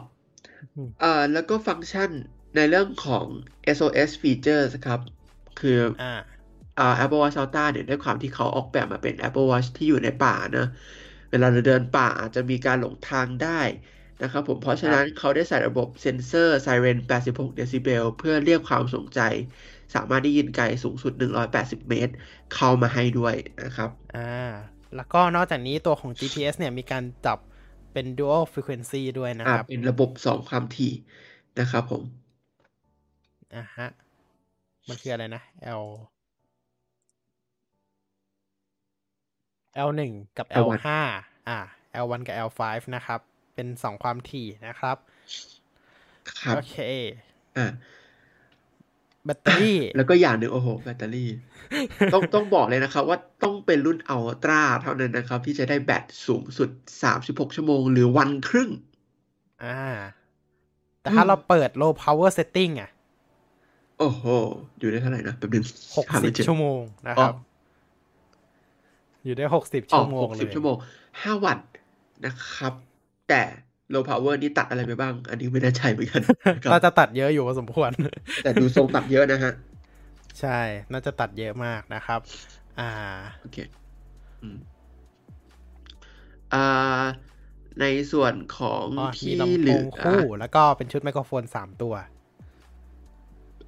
[0.75, 2.09] อืมอ่าแล้วก็ฟังก์ชัน
[2.55, 3.25] ในเรื่องของ
[3.77, 4.99] SOS features ครับ
[5.59, 6.13] คืออ่า
[6.79, 10.67] อ่า Apple Watch Ultra เนี่ยด้วยความที่เขาออกแบบมาเป็น Apple Watch ที่อยู่ในป่านะ
[11.31, 13.61] เวลาเราเดินป่าอาจจะมีการหลงทางได้
[14.21, 16.97] นะครับผม เพราะฉะนั้นเขาได้ใส่ระบบเซ็นเซอร์ไซเรน
[17.27, 19.19] 86 เดซิเบล เพื่อเรียกความสนใจ
[19.95, 21.13] สามารถได้ยินไกลสูงสุด
[21.51, 22.13] 180 เมตร
[22.55, 24.51] เข้ามาให้ด้วยนะครับ อ่า
[24.95, 27.39] แล้วก็นอกจากนี้ตัวของ GPS เนี่ยมีการจับ
[27.93, 30.93] เป็น dual frequency ด้วยนะอ่าครับ เป็นระบบสองความถี่
[31.59, 32.03] นะครับผม
[33.55, 33.87] อ่าฮะ
[34.87, 35.41] มันคืออะไรนะ
[35.83, 35.85] L
[39.87, 40.99] L หนึ่งกับ L L1 ห้า
[41.47, 41.59] อ่า
[42.03, 43.19] L 1 กับ L 5 นะครับ
[43.55, 44.97] เป็นสองความถี่นะครับ
[46.39, 46.77] ครับ โอเค
[47.57, 47.71] อ่า
[49.25, 51.29] แบตเตอรี่ แล้วก็อย่างหนึ่งโอ้โห แบตเตอรี่
[52.13, 56.69] ต้องต้องบอกเลยนะครับ ว่าต้องเป็นรุ่นอัลตร้าเท่านั้นนะครับ ที่จะได้แบตสูงสุด
[57.11, 58.69] 36 ชั่วโมง หรือวันครึ่ง
[59.63, 59.77] อ่า
[61.01, 62.89] แต่ถ้าอืมเราเปิด low power setting อะ
[63.99, 64.23] โอ้โห
[64.79, 65.65] อยู่ได้เท่าไหร่นะแป๊บนึง
[65.95, 67.35] หกหาสิไม่บเจอชั่วโมงนะอ๋คอรับ
[69.23, 70.75] อยู่ได้หกสิบอ๋อชั่วโมหงกเลสิบยชั่วโมง
[71.11, 71.69] 5วัตต์
[72.25, 72.73] นะครับ
[73.29, 73.43] แต่
[73.93, 77.91] low power นี่ตัดอะไรไปบ้าง อันนี้ไม่แน่ใจเหมือนกันนะครับน่าจะตัดเยอะอยู่พอสมควร
[78.43, 79.53] แต่ดูทรงตัดเยอะนะฮะ
[80.39, 80.59] ใช่
[80.91, 82.19] น่าจะตัดเยอะมากนะครับ
[82.79, 82.89] อ่า
[83.41, 83.57] โอเค
[84.41, 84.57] อืม
[86.53, 87.03] อ่า
[87.81, 91.93] ในส่วนของอ๋อมีที่ลำเหโพลืงอคู่ แล้วก็เป็นชุดไมโครโฟนสามตัว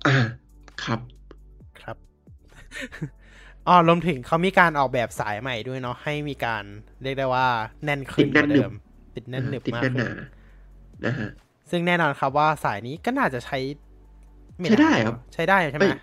[0.08, 0.16] อ่า
[0.84, 1.00] ครับ
[1.82, 1.98] ครับ
[3.68, 6.64] อ๋อรวมถึงเขามีการออกแบบสายใหม่ด้วยเนาะ ให้มีการ
[7.04, 7.48] เรียกได้ว่า
[7.84, 8.72] แน่นขึ้นติดกแน่นว่าหนึบเดิม
[9.18, 10.16] ติดแน่นหนึบติดมากแน่นหขึ้นาน
[11.06, 11.30] นะฮะ
[11.70, 13.58] ซึ่งแน่นอนครับว่าสายนี้ก็น่าจะใช้
[14.62, 15.94] ม่ใช้ได้นานครับ ใช้ได้ใช่ไหมเอ้ย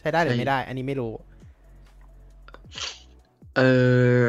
[0.00, 1.12] ใช้ได้หรือใช้ไม่ได้ อันนี้ไม่รู้
[3.56, 3.60] เอ
[4.26, 4.28] อ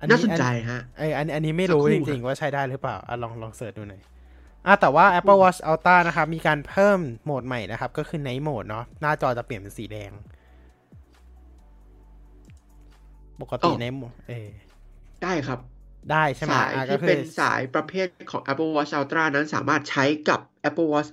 [0.00, 4.02] อันน่านี้สนใจอัฮะเอ้ยอันอันนี้ไม่รู้สักครู่จริงฮะๆว่าใช้ได้หรือเปล่าอะลองลองเสิร์ชดูหน่อย
[4.66, 10.10] อะแต่ว่า Apple Watch Ultra นะครับ มีการเพิ่มโหมดใหม่นะครับ ก็คือ Night Mode เนาะหน้าจอจะเปลี่ยนเป็นสีแดง
[13.40, 14.48] ปกติ Night Mode เออ
[15.22, 15.58] ได้ครับ
[16.10, 21.10] ได้ใช่ไหมสายอะก็ที่คืเป็อนสายประเภทของ Apple Watch Ultra นั้นสามารถใช้กับ Apple Watch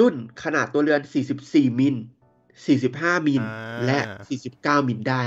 [0.00, 1.00] รุ่นขนาดตัวเรือน
[1.40, 1.96] 44 มิล
[2.60, 3.42] 45 มิล
[3.86, 3.98] และ
[4.42, 5.22] 49 มิลได้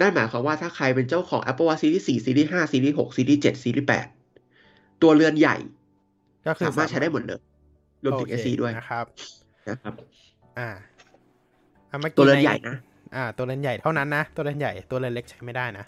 [0.00, 3.86] นั่นหมายความว่าถ้าใครเป็นเจ้าของ Apple Watch Series 4 Series 5 Series 6 Series 7 Series
[4.42, 5.56] 8 ตัวเรือนใหญ่
[6.46, 7.40] ก็คือสามารถใช้ได้หมดเลย
[8.04, 9.06] รวมถึงโอเค SE ด้วยนะครับ
[9.68, 9.94] นะครับ
[10.58, 10.68] อ่า
[11.90, 12.76] อะเมื่อกี้ตัวเรือนใหญ่นะ
[13.16, 15.84] อ่า ตัวเรือนใหญ่เท่านั้นนะ ตัวเรือนใหญ่ ตัวเรือนเล็กใช้ไม่ได้นะ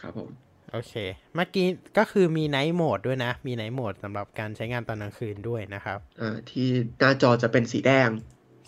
[0.00, 0.28] ครับผม
[0.72, 0.94] โอเค
[1.34, 1.66] เมื่อกี้
[1.98, 6.68] ก็คือมีไนท์โหมดด้วยนะ มีไนท์โหมดสำหรับการใช้งานตอนกลางคืนด้วยนะครับอ่าที่
[6.98, 8.08] หน้าจอจะเป็นสีแดง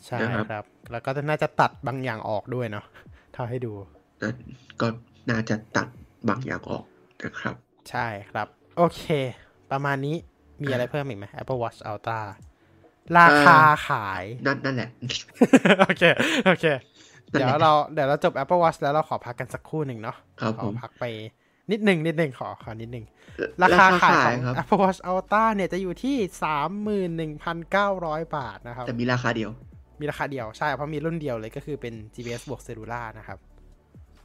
[0.07, 2.85] ใช่นะครับครับ แล้วก็น่าจะตัดบางอย่างออกด้วยเนาะ
[3.35, 3.73] ถ้าให้ดู
[4.23, 4.35] นั่น
[4.81, 4.87] ก็
[5.31, 5.89] น่าจะตัด
[6.29, 6.85] บางอย่างออก
[7.25, 7.55] นะครับ
[7.91, 9.03] ใช่ครับ โอเค
[9.71, 10.17] ประมาณนี้
[10.63, 12.21] มีอะไรเพิ่มอีกไหม Apple Watch Ultra
[13.19, 13.59] ราคา
[13.89, 14.91] ขาย นั่นนั่นแหละ
[15.81, 16.03] โอเค
[16.47, 16.65] โอเค
[17.33, 21.05] นั่นแหละเดี๋ยวเราเดี๋ยวเราจบ Apple Watch แล้วเราขอพักกันสักครู่หนึ่งเนาะครับขผอมพักไป
[21.73, 23.05] นิดหนึ่งนิดหนึ่งขอขอนิดหนึ่ง
[23.63, 26.17] ราคาขายของครับ Apple Watch Ultra เนี่ยจะอยู่ที่
[27.67, 29.51] 31,900บาทนะครับ แต่มีราคาเดียว
[30.01, 33.39] มีราคาเดียวใช่ เพราะมีรุ่นเดียวเลยก็คือเป็น GPS บวก Cellular นะครับ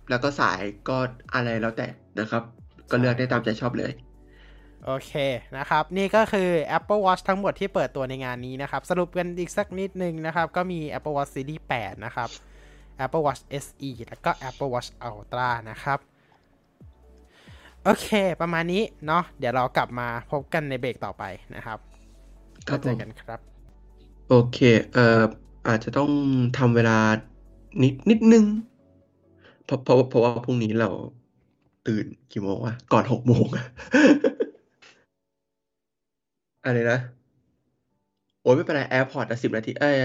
[0.10, 0.60] แล้วก็สาย
[0.90, 0.98] ก็
[1.34, 1.88] อะไรแล้วแต่
[2.20, 2.44] นะครับ
[2.92, 3.92] ก็เลือกได้ตามใจชอบเลย
[4.86, 5.12] โอเค
[5.58, 12.30] นะครับ นี่ก็คือ Apple Watch ทั้งหมดที่เปิดตัวในงานนี้นะครับ สรุปกันอีกสักนิดนึงนะครับ ก็มี Apple Watch Series 8 นะครับ
[13.06, 16.00] Apple Watch SE แล้วก็ Apple Watch Ultra นะครับ
[17.86, 18.10] โอเค
[18.41, 21.24] ประมาณนี้เนาะเดี๋ยวเรากลับมาพบกันในเบรกต่อไป
[21.56, 21.80] นะครับ
[22.68, 23.40] ครับเจผอมกันครับ
[24.30, 24.57] โอเค
[24.94, 25.24] เอ่อ
[25.68, 26.10] อาจจะต้อง
[26.57, 26.98] ทำเวลา
[27.84, 28.45] นิดนิดนึง
[29.66, 30.90] เพราะเพราะเพราะว่าพรุ่งนี้เรา
[31.88, 33.66] ตื่นกี่โมงวะก่อนหกโมงอะ
[36.66, 36.99] อะไรนะ
[38.41, 39.95] โอ้ยไม่เป็นไร AirPods อะสิบนาที เอ้ย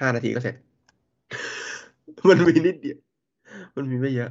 [0.00, 0.56] ห้านาทีก็เสร็จ
[2.28, 2.98] มันมีนิดเดียว
[3.76, 4.30] มันมีไม่เยอะ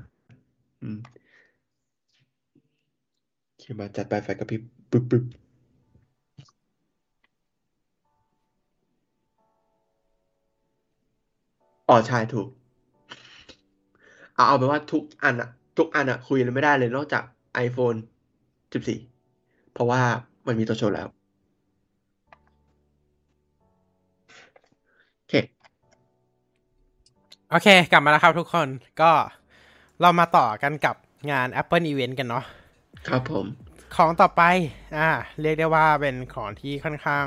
[0.81, 0.97] อืม
[3.67, 4.61] โอเคมาจัดไปไฟกระพริบ
[4.91, 5.23] ปึ๊บปึ๊บ
[11.89, 12.47] อ๋อใช่ถูก
[14.35, 17.23] เอาเอาเป็นว่าทุกอันอะทุกอันอะคุยกันไม่ได้เลยนอกจาก
[17.65, 17.97] iPhone
[18.71, 20.01] 14 เพราะว่า
[20.47, 21.07] มันมีตัวโชว์แล้ว
[25.17, 25.33] โอเค
[27.49, 28.67] โอเค กลับมาแล้วครับทุกคน
[29.01, 29.11] ก็
[30.01, 30.95] เรามาต่อกันกับ
[31.31, 32.45] งาน Apple Event กันเนาะ
[33.07, 33.45] ครับผม
[33.95, 34.43] ของต่อไป
[34.97, 35.09] อ่า
[35.41, 37.25] เรียกได้ว่าเป็นของที่ค่อนข้าง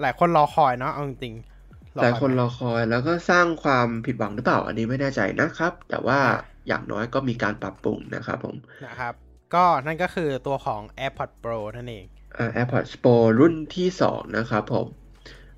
[0.00, 6.18] หลายคนรอคอยเนาะเอาจริงๆหลายคนไหมรอคอยแล้วก็สร้างความผิดหวังหรือเปล่า อันนี้ไม่แน่ใจนะครับ แต่ว่า
[6.66, 8.56] อย่างน้อยก็มีการปรับปรุงนะครับผม
[8.86, 9.14] นะครับ
[9.54, 12.06] ก็นั่นก็คือตัวของ AirPods Pro นั่นเอง
[12.36, 14.86] อ่า AirPods Pro รุ่นที่สองนะครับผม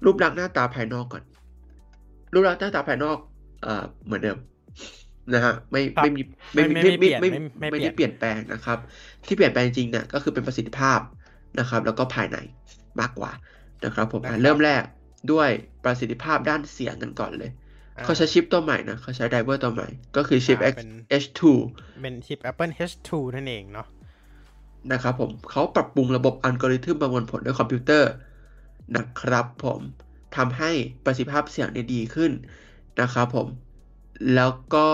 [0.04, 1.24] รูปลักษณ์หน้าตาภายนอกก่อน
[2.32, 3.18] รูปลักษณ์หน้าตาภายนอก
[3.66, 4.38] อ่าเหมือนเดิม
[5.34, 6.22] นะฮะไม่ครับไม่มี
[6.54, 8.78] ไม่มีไม่ไม่เปลี่ยนไม่ไม่ไม่ไม่ได้เปลี่ยนเปลี่ยนแปลงนะครับ
[9.26, 11.00] ที่เปลี่ยนแปลงจริงๆเนี่ยก็คือเป็นประสิทธิภาพ
[11.60, 12.38] นะครับ แล้วก็ภายใน
[13.00, 13.30] มากกว่า
[13.84, 14.82] นะครับผมอะเริ่มแรก
[15.32, 15.48] ด้วย
[15.84, 17.50] ประสิทธิภาพด้านเสียงกันก่อนเลย
[17.96, 20.90] อ่าเขาใช้ชิปตัวใหม่นะเขาใช้ driver ตัวใหม่ ก็คือชิปอ่า X เป็น
[21.22, 21.40] H2
[22.02, 23.86] เป็นชิป Apple H2 นั่นเองเนาะ
[24.92, 28.10] นะครับผมเขาปรับปรุงระบบอัลกอริทึมประมวลผลด้วยคอมพิวเตอร์
[28.96, 29.80] นะครับผม
[30.36, 30.70] ทำให้
[31.04, 32.32] ประสิทธิภาพเสียงเนี่ยดีขึ้น
[33.00, 33.46] นะครับผม
[34.34, 34.88] แล้วก็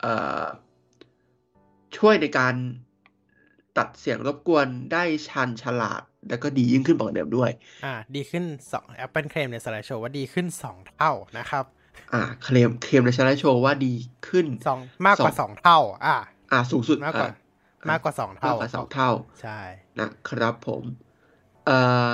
[0.00, 0.44] เอ่อ
[1.96, 2.54] ช่วยในการ
[3.76, 7.50] ตัดเสียงรบกวนได้ชันฉลาด แล้วก็ดียิ่งขึ้นกว่าเดิมด้วย
[7.84, 8.44] อ่า ดีขึ้น
[8.74, 11.64] 2 Apple เคลมในสไลด์โชว์ว่าดีขึ้น 2 เท่านะครับ
[12.12, 13.94] อ่า เคลมเคลมในชาร์ลโชว์ว่าดี
[14.28, 16.16] ขึ้นสองมากกว่าสอง2เท่า อ่า
[16.52, 19.10] อ่า สูงสุดมากกว่าอ่มากกว่า2มากเท่ากว่าสองเท่า
[19.42, 19.60] ใช่
[20.00, 20.82] นะครับผม
[21.64, 21.78] เอ่
[22.10, 22.12] อ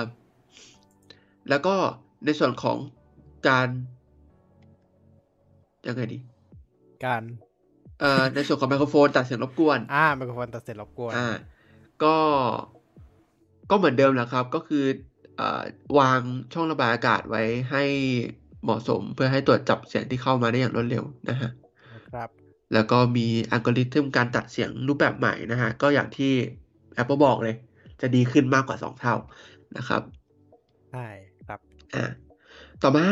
[1.49, 1.75] แล้วก็
[2.25, 2.79] ในส่วนของ
[3.49, 3.69] การ
[5.89, 6.19] ยังไงดี
[7.05, 7.23] การ
[8.01, 11.29] เอ่อในส่วนของไมโครโฟนตัดเสียงรบกวน อ่าไมโครโฟนตัดเสร็จรบกวน อ่า
[12.03, 12.17] ก็
[13.71, 14.85] ก็เหมือนเดิมแหละครับ ก็คือ
[15.37, 15.63] เอ่อ
[15.99, 16.21] วาง
[16.53, 17.85] ช่องระบายอากาศไว้ให้
[18.65, 21.51] เหมาะสมเพื่อให้ตรวจจับเสียงที่เข้ามาได้อย่างรวดเร็วนะฮะ
[22.13, 22.29] ครับ
[22.75, 26.33] แล้วก็มีอัลกอริทึมการตัดเสียงรูปแบบใหม่นะฮะ ก็อย่างที่
[27.01, 27.57] Apple บอกเลย
[28.01, 29.15] จะดีขึ้นมากกว่า 2 เท่า
[29.77, 30.03] นะครับ
[30.93, 31.07] ใช่
[31.49, 31.61] ครับ
[31.95, 32.05] อ่า
[32.83, 33.05] ต่อมา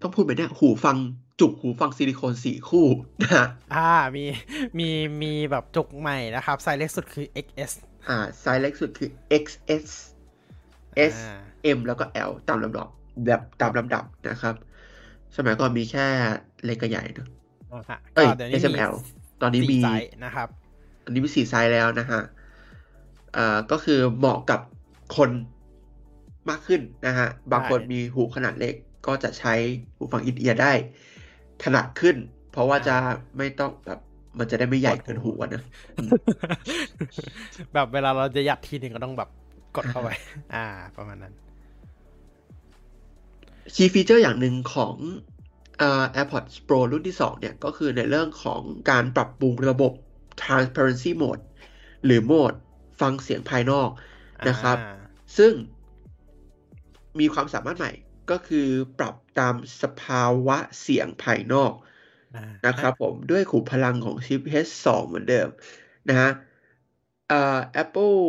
[0.00, 0.96] ต้องพูดแบบเนี้ยหูฟัง
[1.40, 2.86] จุกหูฟังซิลิโคนสี่คู่
[3.22, 4.24] นะฮะอ่ามี
[4.78, 4.88] มี
[5.22, 7.72] มีแบบจุกใหม่นะครับ ไซส์เล็กสุดคือ XS
[8.08, 9.10] อ่าไซส์เล็กสุดคือ
[9.42, 9.86] XS
[11.12, 11.38] S อ่า
[11.76, 12.88] M แล้วก็ L ตามลำดับ
[13.26, 14.54] แบบตามลำดับนะครับ
[15.36, 16.06] สมัยก่อนมีแค่
[16.64, 17.28] เล็กกับใหญ่เนอะ
[17.72, 18.92] อ่าฮะเอ้ยก็เดี๋ยวนี้มี SML
[19.40, 20.48] ตอนนี้มีสี่ไซส์นะครับ
[21.04, 22.20] ตอนนี้มีสี่ไซส์แล้วนะฮะ
[23.36, 24.60] อ่าก็คือเหมาะกับ
[25.16, 25.30] คน
[26.50, 28.74] มากขึ้นนะฮะ บางคนใช่มีหูขนาดเล็ก
[29.06, 29.54] ก็จะใช้
[29.94, 30.72] หูฟัง in-ear ได้
[31.62, 32.16] ถนัดขึ้น
[32.52, 32.94] เพราะว่าจะ
[33.36, 34.00] ไม่ต้องแบบ
[34.38, 35.62] มันจะได้ไม่ใหญ่เกินหูอะนะ
[37.74, 39.28] แบบเวลาเราจะยัดทีหนึ่งก็ต้องแบบ
[39.76, 40.08] กดเข้าไป
[40.54, 40.66] อ่า
[40.96, 41.34] ประมาณนั้น
[43.74, 44.94] คีย์ฟีเจอร์อย่างหนึ่งของ
[45.78, 48.60] เอ่อ AirPods Pro รุ่นที่ 2 เนี่ย ก็คือในเรื่องของ
[48.90, 49.92] การปรับปรุงระบบ
[50.42, 51.42] transparency mode
[52.04, 52.54] หรือโหมด
[53.00, 53.88] ฟังเสียงภายนอก
[54.48, 54.96] นะครับอ่า
[55.38, 55.52] ซึ่ง
[57.20, 57.92] มีความสามารถใหม่
[58.30, 61.72] ก็คือปรับตามสภาวะเสียงภายนอก
[62.34, 65.48] อ่านะครับผมด้วยขุมพลังของชิป H2 เหมือนเดิม
[66.08, 66.30] นะฮะ
[67.28, 68.20] เอ่อ Apple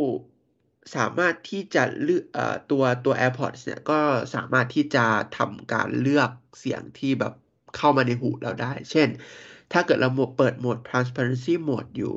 [0.96, 4.00] สามารถที่จะเลือกเอ่อตัวตัว AirPods เนี่ยก็
[4.36, 5.06] สามารถที่จะ
[5.38, 6.30] ทำการเลือก
[6.60, 7.34] เสียงที่แบบ
[7.78, 9.10] เข้ามาในหูเราได้ เช่น
[9.72, 12.16] ถ้าเกิดเราเปิดโหมด transparency mode อยู่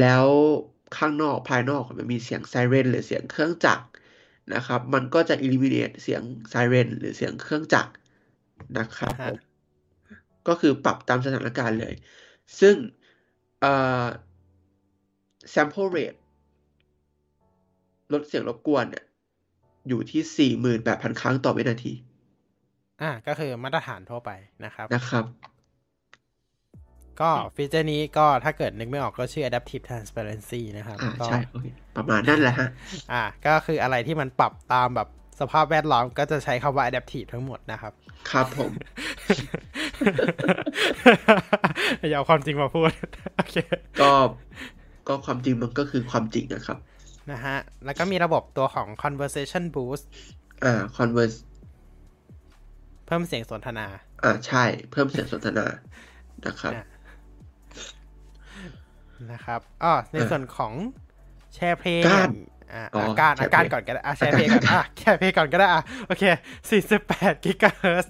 [0.00, 0.26] แล้ว
[0.96, 3.84] ข้างนอกภายนอกมันมีเสียงไซเรนหรือเสียงเครื่องจักร
[4.54, 7.92] นะครับ มันก็จะ eliminate เสียงไซเรนหรือเสียงเครื่องจักร
[8.78, 9.36] นะครับผม
[10.48, 11.94] ก็คือปรับตามสถานการณ์เลย
[12.60, 12.74] ซึ่ง
[13.60, 13.72] เอ่
[14.02, 14.06] อ
[15.54, 16.18] sample rate
[18.12, 19.04] ลดเสียงรบกวนเนี่ย
[19.88, 20.50] อยู่ที่
[20.84, 21.92] 48,000 ครั้งต่อวินาที
[23.02, 24.30] อ่า ก็คือมาตรฐานทั่วไป
[24.64, 25.24] นะครับ นะครับ
[27.20, 31.66] ก็ฟีเจอร์นี้ก็ถ้าเกิดนึกไม่ออกก็ชื่อ adaptive transparency นะครับอ่าก็ใช่โอเค
[31.96, 32.68] ประมาณนั่นแหละฮะ
[33.12, 35.08] อ่าก็คืออะไรที่มันปรับตามแบบ
[35.40, 37.92] สภาพแวดล้อมก็จะใช้คำว่า adaptive ทั้งหมดนะครับ
[38.30, 38.72] ครับผม
[41.98, 42.90] อย่าเอาความจริงมาพูด
[43.36, 43.56] โอเค
[44.00, 44.12] ก็
[45.08, 46.78] ก็ความจริงมันก็คือความจริงนะครับ
[47.30, 50.04] นะฮะ แล้วก็มีระบบตัวของ conversation boost
[50.64, 51.38] อ่า converse
[53.06, 53.86] เพิ่มเสียงสนทนา
[54.24, 55.66] อ่า ใช่ เพิ่มเสียงสนทนา
[56.46, 56.86] นะครับอะ
[59.32, 60.72] นะครับอ๋อในส่วนของ
[61.54, 62.30] แชร์เพลงการ
[62.72, 66.24] อ่าอ๋ออาการแชร์อาการเพลงก่อนก็ได้อะแชร์เพลงก่อนอะแชร์เพลงก่อนก็ได้อะโอเค
[66.84, 68.06] 48กิกะเฮิร์ต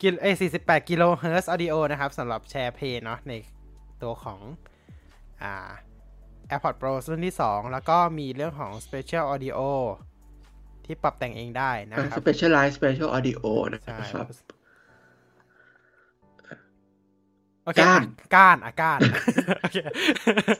[0.00, 3.32] กิโลเอ้ย48กิโลเฮิร์ต audio นะครับสำหรับแชร์เพลงเนาะใน
[4.02, 4.40] ตัวของ
[5.42, 5.70] อ่า
[6.50, 9.60] AirPods Pro รุ่นที่ 2 แล้วก็มีเรื่องของ Spatial Audio
[10.84, 13.40] ที่ปรับแต่งเองได้นะอ่าครับ Personalized Spatial Audio
[13.72, 14.26] นะใช่ครับ
[17.64, 18.98] โอเคก้านอะก้านอะก้าน
[19.60, 19.78] โอเค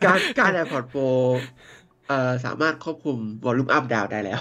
[0.04, 1.08] ก้านก้าน AirPods Pro
[2.08, 4.40] เอ่อสามารถควบคุม volume up down ได้แล้ว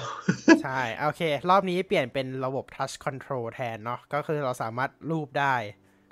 [0.64, 5.56] ใช่ โอเค รอบนี้เปลี่ยนเป็นระบบ touch control แทนเนาะก็คือเราสามารถรูปได้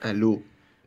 [0.04, 0.40] อ่ารูป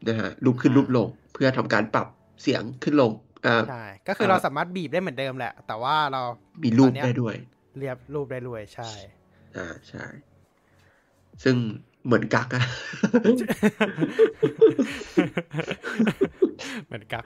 [0.06, 2.08] นะฮะรูปขึ้นอ่ารูปลง เพื่อทำการปรับ
[2.42, 3.12] เสียงขึ้นลง
[3.46, 6.22] อ่าใช่ ก็คือเราสามารถบีบได้เหมือนเดิมแหละ แต่ว่าเรา
[6.62, 7.36] มีรูปตอนเนี้ยได้ด้วย
[7.78, 8.90] เรียบรูปได้ด้วยใช่
[9.56, 10.04] อ่าใช่
[11.44, 11.56] ซึ่ง
[12.06, 12.64] เหมือนกักอะ
[16.86, 17.22] เหมือนกับ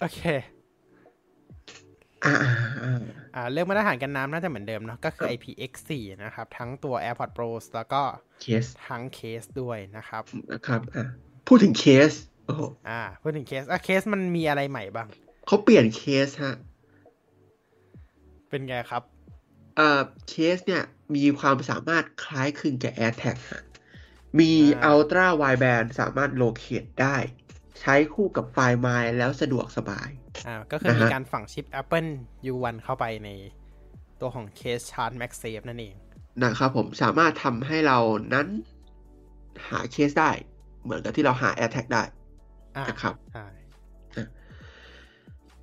[0.00, 0.20] โอเค
[2.24, 2.52] อ่าอ่า
[2.84, 3.00] อ่า
[3.34, 5.90] อ่าเรื่องมาตรฐานกันน้ำน่าจะเหมือนเดิมเนาะก็คือ IPX4
[6.24, 8.02] นะครับ ทั้งตัว AirPods Pro แล้วก็
[8.42, 10.22] เคสทั้งเคสด้วยนะครับ
[10.52, 11.04] นะครับอ่า
[11.48, 12.12] พูดถึงเคส
[12.46, 15.08] โอ้โหอ่าพูดถึงเคสอะเคสมันมีอะไรใหม่บ้าง
[15.46, 16.54] เขาเปลี่ยนเคสฮะ
[18.48, 19.02] เป็นไงครับ
[19.76, 20.84] เอ่อเคสเนี่ย
[21.14, 23.64] มีความสามารถคล้ายคลึงกับ AirTag ฮะ
[24.38, 24.52] มี
[24.82, 27.16] อ่า Ultra Wideband สามารถ locate ได้
[27.80, 30.08] ใช้คู่กับไฟล์ My แล้วสะดวกสบาย
[30.46, 32.10] อ่า ก็คือนะฮะมีการฝังชิป Apple
[32.52, 33.28] U1 เข้าไปใน
[34.20, 35.94] ตัวของเคส Charge MagSafe นั่นเอง
[36.42, 37.98] นะครับผมสามารถทำให้เรา
[38.34, 38.46] นั้น
[39.68, 40.30] หาเคสได้
[40.82, 42.02] เหมือนกับที่เราหา AirTag ได้
[42.76, 43.65] อ่านะครับใช่อะ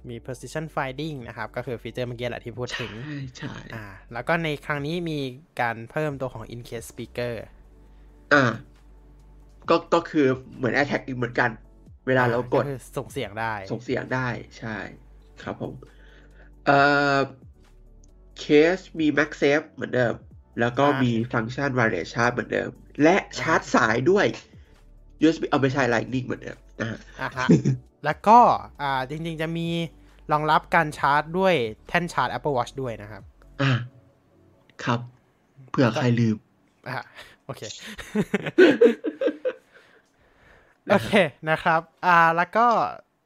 [0.09, 5.19] มี precision finding นะครับ ก็คือฟีเจอร์เมื่อกี้แหละที่พูดถึง ใช่ใช่อ่า แล้วก็ในครั้งนี้มี
[5.61, 7.33] การเพิ่มตัวของ in case speaker
[8.33, 8.43] อ่า
[9.69, 11.49] ก็ก็คือเหมือน AirTag อีกเหมือนกัน
[12.07, 14.27] เวลาเรากดคือส่งเสียงได้ ส่งเสียงได้
[14.59, 14.77] ใช่
[15.43, 15.73] ครับผม
[16.65, 16.79] เอ่
[17.17, 17.19] อ
[18.39, 20.15] เคสมี MagSafe เหมือนเดิม
[20.59, 22.69] แล้วก็อ่ามีมีฟังก์ชัน wireless charge เหมือนเดิม
[23.03, 24.25] และชาร์จสายด้วย
[25.23, 27.47] USB เอาไม่ใช่ Lightning เหมือนเดิมนะฮะอะฮะ
[28.05, 28.39] แล้วก็
[28.81, 29.67] อ่าจริง ๆ จะมี
[30.31, 31.53] รองรับการชาร์จด้วย
[31.87, 33.23] แท่นชาร์จ Apple Watch ด้วยนะครับ
[33.61, 33.71] อ่า
[34.83, 34.99] ครับ
[35.69, 36.35] เผื่อใครลืม
[36.87, 37.03] อะ
[37.45, 37.61] โอเค
[40.89, 41.11] โอเค
[41.49, 42.65] นะครับ อ่า แล้วก็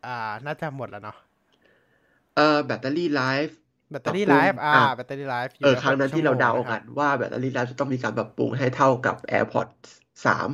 [0.05, 1.17] อ่า น่าจะหมดแล้วเนาะ
[2.35, 3.57] เอ่อ battery life
[3.91, 9.77] แบตเตอรี่ปรับ life ปรุงฟ์อ่าอะ battery life เออ ครั้งนั้นที่เราเดากันว่า battery life จะต้องมีการปรับปรุงให้เท่ากับ AirPods
[10.25, 10.49] สาม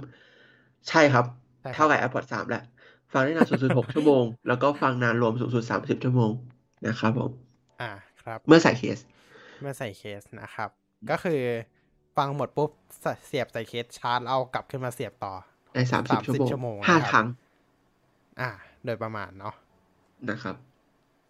[0.89, 1.25] ใช่ครับ
[1.75, 2.63] เท่ากับ AirPods สามแหละ
[3.13, 6.31] ฟังได้นานสูงสุดหกชั่วโมง แล้วก็ฟังนานรวมสูงสุดสามสิบชั่วโมง
[6.87, 7.31] นะครับผม
[7.81, 7.91] อ่า
[8.23, 8.97] ครับ เมื่อใส่เคส
[9.61, 10.69] เมื่อใส่เคสนะครับ
[11.09, 11.41] ก็คือ
[12.17, 12.69] ฟังหมดปุ๊บ
[13.01, 15.33] ใส่เสียบใส่เคสชาร์จเอากลับขึ้นมาเสียบต่อ
[15.73, 17.27] ในสามสิบ30ชั่วโมงชั่วโมงห้านะครับครั้ง
[18.41, 18.49] อ่า
[18.85, 19.55] โดยประมาณเนาะ
[20.29, 20.55] นะครับ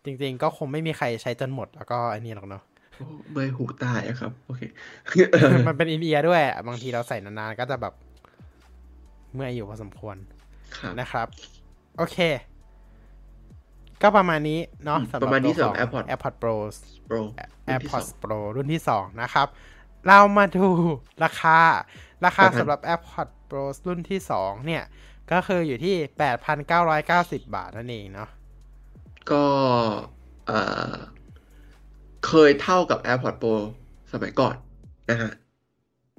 [0.06, 2.64] จริง ๆ ก็คงไม่มีใครใช้จนหมดแล้วก็อันนี้หรอกเนาะ
[2.96, 4.62] โอ้ไม่หูตายอะครับ โอเค
[5.68, 7.94] มันเป็นอินเอียร์ด้วย บางทีเราใส่นานๆ ก็จะแบบ
[9.34, 10.18] เมื่อยอยู่พอสมควร
[10.78, 11.28] ครับนะครับ
[11.98, 12.18] โอเค
[14.02, 16.56] ก็ประมาณนี้เนาะอืมสำหปรับระมาณนี้ตัวสำหรับของ AirPods AirPods Pro
[17.10, 17.22] Pro
[17.70, 19.48] รุ่นที่สอง AirPods Pro รุ่นที่ 2 นะครับ
[20.08, 20.68] เรามาดู
[21.24, 21.60] ราคา
[22.26, 24.84] ราคา8,000สำหรับ AirPods Pro รุ่นที่ 2 เนี่ย
[25.32, 25.96] ก็คืออยู่ที่
[26.76, 28.30] 8,990 บาทนั่นเองเนาะ
[29.32, 29.46] ก็
[30.48, 30.60] เอ่
[30.94, 30.96] อ
[32.28, 33.54] เคยเท่ากับ AirPods Pro
[34.14, 34.56] สมัยก่อน
[35.10, 35.32] นะฮะ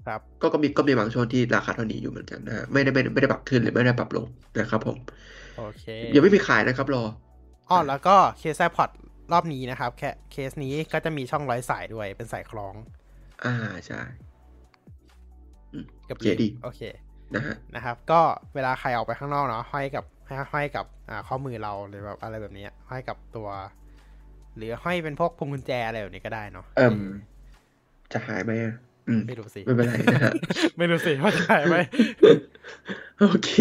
[0.07, 4.27] ครับก็ก็มีก็มีบางช่วงที่ราคาเท่านี้อยู่เหมือนกันนะฮะไม่ได้ไม่ได้ไม่ได้ปรับขึ้นหรือไม่ได้ปรับลง
[4.61, 4.99] นะครับผม
[5.57, 7.05] โอเคยังไม่มีขายนะครับรอ
[7.71, 8.95] อ๋อแล้วก็เคส AirPods
[9.33, 12.75] รอบนี้นะครับ แค่เคสนี้ก็จะมีช่องร้อยสายด้วยเป็นสายคล้อง
[13.45, 13.55] อ่า
[13.87, 14.01] ใช่
[16.09, 16.81] กับเก๋ดีโอเค
[17.35, 18.21] นะฮะนะครับ ก็
[18.55, 23.49] เวลาใครออกไปข้างนอกเนาะห้อยกับให้ห้อยกับอ่าข้อมือเราหรือแบบอะไรแบบนี้ห้อยกับตัว
[24.57, 26.97] หรือห้อยเป็นพวกพวงกุญแจอะไรแบบนี้ก็ได้เนาะเอิ่ม
[28.13, 28.94] จะหายไหมอะอืม
[29.27, 30.33] ไม่รู้สิไม่เป็นไรนะฮะ
[30.79, 31.77] ไม่รู้สิว่าจะหายไหม
[33.21, 33.53] โอเค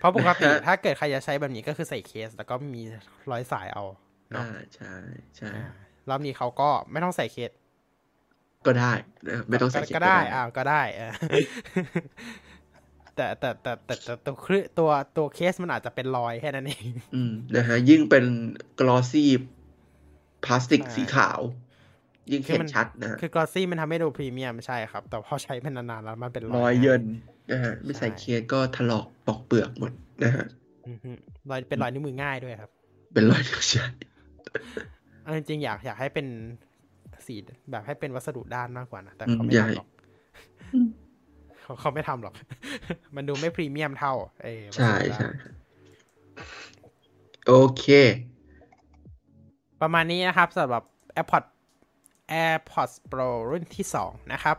[0.00, 2.82] เพราะปกตินะฮะถ้าเกิดใครจะใช้แบบนี้ก็คือใส่เคส แล้วก็มี
[3.30, 3.84] ร้อยสายเอา
[4.32, 4.94] เนาะอ่าใช่
[5.36, 5.70] ใช่อ่า
[6.08, 7.50] รอบนี้เขาก็ไม่ต้องใส่เคส
[8.66, 8.92] ก็ได้
[9.28, 11.12] นะไม่ต้องใส่ก็เข็มก็ได้อ้าวก็ได้เออ
[13.16, 18.24] แต่แต่แต่แต่แต่แต่ตัวคลื่นตัวตัวเคสมันอาจจะเป็นรอยแค่นั้นเอง อืมนะฮะยิ่งเป็น
[18.78, 19.30] กลอซี่
[20.44, 21.40] พลาสติกใช่สีขาว
[22.32, 27.02] ยิ่งคือเห็นมันชัดนะฮะคือกลอซี่มันทำให้ดูพรีเมียมใช่ครับ แต่พอใช้เป็นนานๆแล้วมันเป็นรรออยยเยิน
[27.50, 29.92] นะฮะไม่ใส่ใช่เคสก็ถลอกปอกเปลือกหมด
[30.22, 30.46] นะฮะ
[30.88, 31.10] อือฮึ
[31.50, 32.70] รอยเป็นรอยนิ้วมือง่ายด้วยครับ
[33.12, 33.84] เป็นรอยนิ้วใช่
[35.22, 36.26] เอาจริงๆอยากอยากให้เป็น
[37.26, 37.34] สี
[37.70, 39.88] แบบให้เป็นวัสดุด้านมากกว่านะแต่อืมเขาไม่ใหญ่ทำหรอก
[41.62, 42.34] เขาเขาไม่ทำหรอก
[43.16, 45.28] มันดูไม่พรีเมียมเท่าเออวัสใช่ดุด้านใช่
[47.46, 47.84] โอเค
[49.82, 50.82] ประมาณนี้นะครับสำหรับ
[51.16, 51.48] AirPods
[52.44, 54.56] AirPods Pro รุ่นที่ 2 นะครับ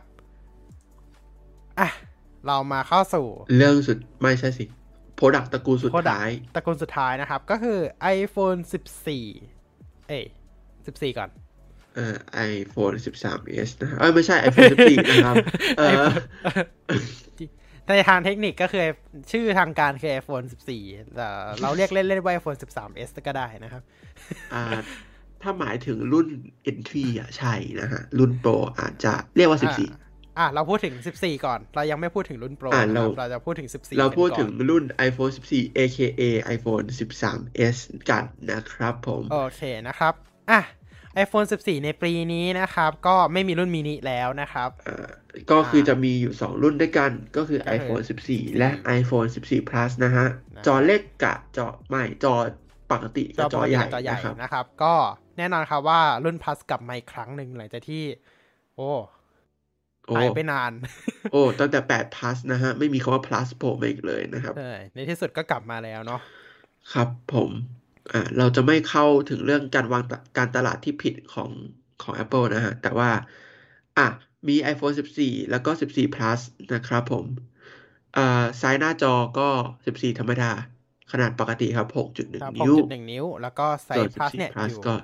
[1.80, 1.88] อะ
[2.46, 3.26] เรามาเข้าสู่
[3.56, 4.64] เรื่องสุดไม่ใช่สิ
[5.14, 7.78] โปรดักตระกูลสุด Product ท้าย ตระกูลสุดท้ายนะครับ ก็คือ
[8.18, 8.60] iPhone
[9.34, 10.24] 14 เอ้ย
[10.70, 11.30] 14 ก่อน
[11.94, 12.16] เอ่อ
[12.54, 15.36] iPhone 13s นะฮะเอ้ยไม่ใช่ iPhone 14 นะครับ
[15.78, 16.06] เออ
[17.88, 18.82] ในทางเทคนิคก็คือ
[19.32, 20.46] ชื่อทางการคือ iPhone
[20.78, 21.28] 14แต่
[21.60, 23.82] เราเรียกเล่นๆว่า iPhone 13s ก็ได้นะครับ
[24.54, 24.64] อ่า
[25.42, 26.28] ถ้าหมายถึงรุ่น
[26.70, 28.50] entry อะใช่นะฮะ รุ่นโปร
[28.80, 36.22] อาจจะเรียกว่าอ่า14อะเราพูดถึง 14 ก่อน เรายังไม่พูดถึงรุ่น Pro อ่านะคเรารับเราจะพูดถึง 14 เราพูดกันก่อนถึงรุ่น iPhone 14 aka
[36.56, 37.78] iPhone 13s
[38.10, 40.14] กันนะครับผม โอเคนะครับ
[40.50, 40.60] อะ
[41.24, 45.08] iPhone 14 ในปีนี้นะครับ ก็ไม่มีรุ่นมินิแล้วนะครับอ่า
[45.50, 52.34] ก็คือจะมีอยู่ 2 รุ่นด้วยกันก็คือก็คือ iPhone 14 และ iPhone 14 Plus นะฮะนะจอเล็กกับจอไม่จอ
[52.92, 54.94] ปกติจกัอบจอปกติใหญ่จอใหญ่นะครับนะครับก็
[55.38, 58.04] แน่นอนครับว่ารุ่น Plus กลับมาอีกครั้งหนึ่งหลังจากที่
[58.76, 58.90] โอ้
[60.06, 60.72] โอ้หายไปนาน
[61.32, 66.20] โอ้ตั้งแต่8 plus นะฮะ ไม่มีคำว่า plus โผล่มาอีกเลยนะครับใช่ในที่สุดก็กลับมาแล้วเนาะ
[66.92, 67.50] ครับผม
[68.12, 71.50] อ่าเราจะไม่เข้าถึงเรื่องการวางตการตลาดที่ผิดของ
[72.02, 73.10] ของ Apple นะฮะ แต่ว่า
[73.98, 74.06] อะ
[74.48, 76.40] มี iPhone 14 แล้วก็ 14 plus
[76.74, 77.24] นะครับผม
[78.16, 79.48] อ่าไซส์หน้าจอก็
[79.84, 80.52] 14 ธรรมดา
[81.12, 82.06] ขนาดปกติครับครับ
[82.54, 84.94] 6.1 นิ้ว6.1 นิ้ว แล้วก็ไซส่วนส์ Plus เนี่ย14 plus อยู่ก็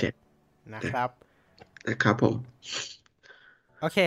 [0.00, 1.08] 6.7 นะครับ
[1.88, 2.34] นะครับผม
[3.80, 3.98] โอเค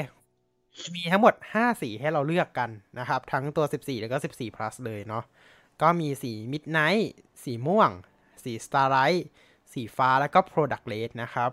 [0.95, 2.69] มีทั้งหมด 5 สีให้เราเลือกกัน
[2.99, 5.23] นะครับ ทั้งตัว 14 แล้วก็ 14 plus เลยเนาะ
[5.81, 7.05] ก็มีสี midnight
[7.43, 7.89] สีม่วง
[8.43, 9.22] สี starlight
[9.73, 11.51] สีฟ้าแล้วก็ product red นะครับ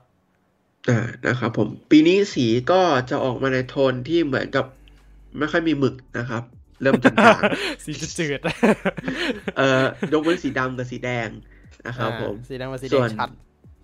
[0.88, 2.80] อ่า นะครับผม ปีนี้สีก็
[3.10, 4.66] จะออกมาในโทนที่เหมือนกับ
[5.38, 6.42] ไม่ค่อยมีหมึกนะครับ
[6.82, 7.40] เริ่มจาง
[7.84, 13.28] สีจืดๆเอ่อยกเว้นสีดำกับสีแดงๆนะครับผมอ่าสีแดงกับสีแดส่วงนชัด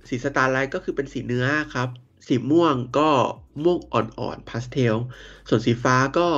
[0.09, 1.89] สีสตาร์ไลท์ก็คือเป็นสีเนื้อครับ
[2.27, 3.09] สีม่วงก็
[3.63, 4.97] ม่วงอ่อนๆพาสเทล
[5.49, 6.29] ส่วนสีฟ้าก็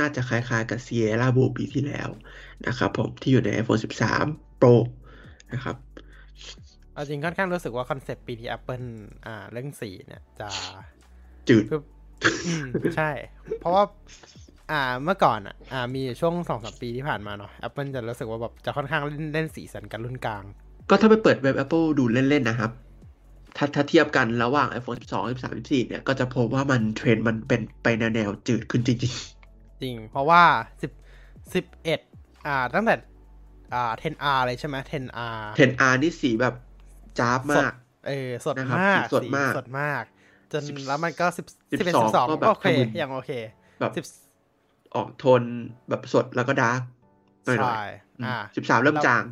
[0.00, 2.08] น่าจะคล้ายๆกับ Sierra Blue ปีที่แล้ว
[2.66, 3.80] นะครับผมที่อยู่ใน iPhone
[4.20, 4.74] 13 Pro
[5.52, 5.76] นะครับ
[6.94, 8.86] เอาจริงค่อนข้างรู้สึกว่าคอนเซปต์ปีที่ Apple
[9.26, 10.48] อ่า เรื่องสีเนี่ยจะ
[11.48, 11.82] จืดคือ
[12.46, 12.66] อืม
[12.96, 13.10] ใช่
[13.60, 13.84] เพราะว่า
[14.72, 20.44] อ่าเมื่อก่อนอะอ่ามีอยู่ช่วงสองสามปีที่ผ่านมาเนาะ Apple จะรู้สึกว่าแบบจะค่อนข้างเล่นเล่นสีสันกันรุ่นกลาง
[20.90, 22.70] ก็ถ้าไปเปิดเว็บ Apple ดูเล่น ๆ นะครับ
[23.56, 28.98] ถ้าถ้าเทียบกันระหว่าง iPhone 12 13 14 เนี่ย ก็จะพบว่ามันเทรนด์มันเป็นไปแนวๆจืดขึ้นจริง
[29.82, 30.42] จริง เพราะว่า
[30.82, 30.90] สิบ
[31.54, 32.00] สิบเอ็ด
[32.46, 32.94] อ่าตั้งแต่
[33.74, 36.54] อ่า 10R เลยใช่ไหม 10R ๆ 10R นี่สีแบบ
[37.18, 37.72] จ้าบมาก
[38.08, 40.02] เออ สดนะครับมากสีสดมาก สดมาก
[40.52, 43.30] จนสิบแล้วมันก็สิบสิบสิบเอ็ดสองสิบสองก็แบบโอเคทะมึนยังโอเค
[43.80, 44.04] แบบสิบ
[44.94, 45.42] ออกโทน
[45.88, 46.80] แบบสดแล้วก็ดาร์ก
[47.46, 49.24] หน่อยใช่ๆอ่าสิบสามเริ่มแล้วจาง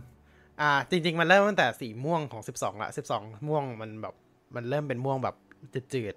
[0.61, 4.15] อ่า จริง ๆ มันเริ่มตั้งแต่สีม่วงของสิบสองละสิบสองม่วงมันแบบ
[4.55, 5.35] มันเริ่มเป็นม่วงแบบ
[5.75, 6.15] จืดจืด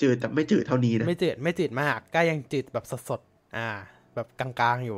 [0.00, 3.68] จืดแต่ไม่จืดเท่านี้ๆนะ ไม่จืดไม่จืดมากก็ยังจืดแบบสดๆอ่า
[4.14, 4.96] แบบกลางๆอยู่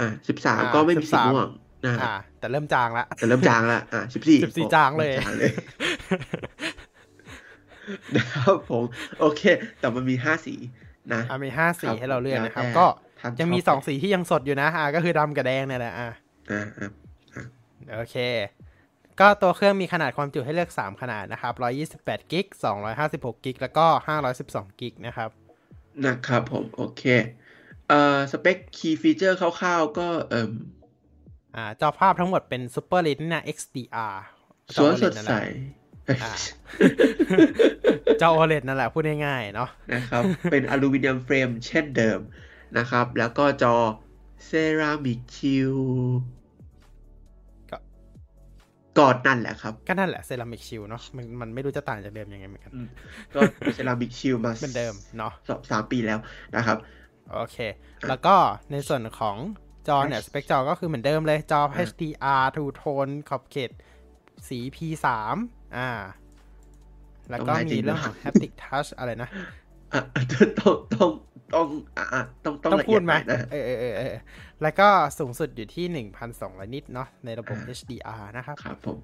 [0.00, 1.48] อ่าสิบสามอ่าก็ไม่มีสี13ม่วง
[1.84, 5.52] นะฮะอ่า แต่เริ่มจางละแต่เริ่มจางละอ่าสิบสี่14จางเลยจางเลย
[8.14, 8.84] นะครับผม
[9.20, 9.42] โอเค
[9.80, 10.54] แต่มันมีห้าสี
[11.12, 12.86] นะอ่ามีห้าสีให้เราเลือกนะครับแล้วแต่ก็
[13.20, 16.08] ท่านยังมีชอบสองสีที่ยังสดอยู่นะอ่าก็คือดำกับแดงเนี่ยแหละอ่า
[16.50, 16.90] อ่าอ่า
[17.94, 18.16] โอเค
[19.20, 21.54] ก็ตัวเครื่องมีขนาดความจุให้เลือก 3 ขนาดนะครับ
[21.94, 22.46] 128กิก
[22.90, 23.86] 256กิกแล้วก็
[24.32, 25.30] 512กิกนะครับ
[26.06, 27.02] นะครับผมโอเค
[27.88, 30.50] เอ่อ สเปค key feature คร่าวๆ ก็เอ่ม
[31.56, 34.14] อ่าจอภาพทั้งหมดเป็น Super Retina XDR
[34.74, 35.32] สวยสดใส
[36.08, 36.32] อ่า
[38.20, 42.18] จอ OLED นั่นแหละพูดง่ายๆเนาะนะครับ เป็นอลูมิเนียม frame เช่นเดิม
[42.78, 43.74] นะครับ แล้วก็จอ
[44.46, 45.74] Ceramic Shield
[47.70, 47.76] ก็
[48.98, 52.86] กอดนั่นแหละครับ ก็นั่นแหละ Ceramic Shield เนาะมันมันไม่รู้จะต่างจากเดิมยังไงเหมือนกันอืม
[53.34, 53.40] ก็
[53.74, 56.18] Ceramic Shield มาเหมือนเดิมเนาะสองสามปีแล้ว
[56.56, 56.78] นะครับ
[57.32, 57.56] โอเค
[58.08, 58.34] แล้วก็
[58.70, 59.36] ในส่วนของ
[59.88, 63.70] จอเนี่ย สเปคจอก็คือเหมือนเดิมเลย จออ่า HDR True Tone ขอบเขต
[64.48, 65.06] สี P3
[65.76, 65.90] อ่า
[67.30, 69.28] แล้วก็มีเรื่องของ haptic touch อะไรนะ
[69.92, 70.00] อะ
[70.58, 71.10] ต้องต้อง
[71.54, 71.66] ตต้อง
[71.98, 74.20] อะต้องต้องต้องละพูเอียดดไหมหน่อยนะเออเออเออเออ
[74.62, 74.88] แล้วก็
[75.18, 78.98] สูงสุดอยู่ที่1,200นิดเนาะในระบบอ่า HDR นะครับ ครับผม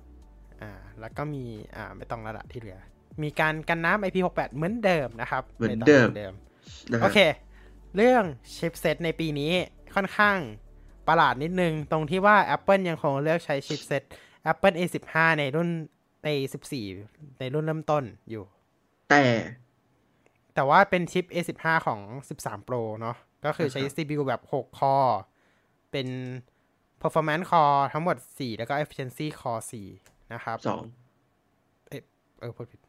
[0.63, 1.45] อ่า แล้วก็มี
[1.77, 2.79] อ่าไม่ต้องระดับที่เหลือ
[3.23, 6.33] มีการกันน้ำ IP68 เหมือนเดิมนะครับ เหมือนไต้งเดิมเดิม
[6.93, 7.19] นะฮะโอเค
[7.97, 8.25] เรื่อง
[8.57, 9.53] ชิปเซตในปีนี้
[9.95, 10.39] ค่อนข้าง
[11.09, 14.03] ประหลาดนิดนึง ตรงที่ว่า Apple ยังคงเลือกใช้ชิปเซต
[14.51, 15.69] Apple A15 ในรุ่น
[16.25, 16.29] ใน
[16.83, 18.45] 14 ในรุ่นเริ่มต้นอยู่
[19.11, 19.23] แต่
[20.55, 22.01] แต่ว่าเป็นชิป A15 ของ
[22.39, 25.21] 13 Pro เนาะก็คือใช้นะครับ CPU แบบ 6 คอร์
[25.93, 26.09] เป็น
[27.03, 29.63] performance core ทั้งหมด 4 แล้วก็ efficiency core
[29.97, 30.83] 4 นะครับสอง
[32.41, 32.81] เออพูดผิด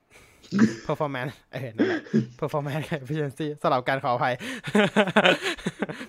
[0.87, 2.01] performance เออนั่นแหละ
[2.39, 4.35] performance กับ efficiency สลับกันขออภัย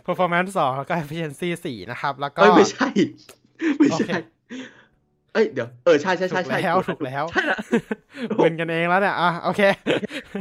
[0.07, 2.89] performance 2 แล้วก็ efficiency 4 นะครับ แล้วก็เอ้ยไม่ใช่
[3.79, 4.19] ไม่โอใช่
[5.33, 7.59] เคเอ้ยเดี๋ยวเออใช่ใช่ใช่ถูกใช่แล้วถูกแล้วใช่ละ
[8.37, 9.63] เวนกันเองแล้วเนี่ยอะโอเค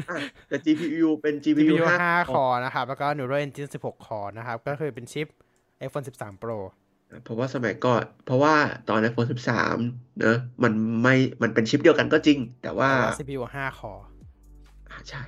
[0.10, 5.28] อะแต่ GPU เป็น GPU GPU 5 5 coreนะครับ แล้วก็ Neural Engine 16 core นะครับ ก็คือเป็นชิป
[5.86, 6.58] iPhone 13 Pro
[7.24, 8.54] เพราะว่าสมัยก่อนเพราะว่า
[8.90, 9.30] ตอน iPhone
[9.72, 10.74] 13เนอะมัน
[11.04, 14.06] ไม่มันเป็นชิปเดียวกันก็จริง แต่ว่าแต่ว่า CPU 5คอร์
[14.90, 15.22] อ่าใช่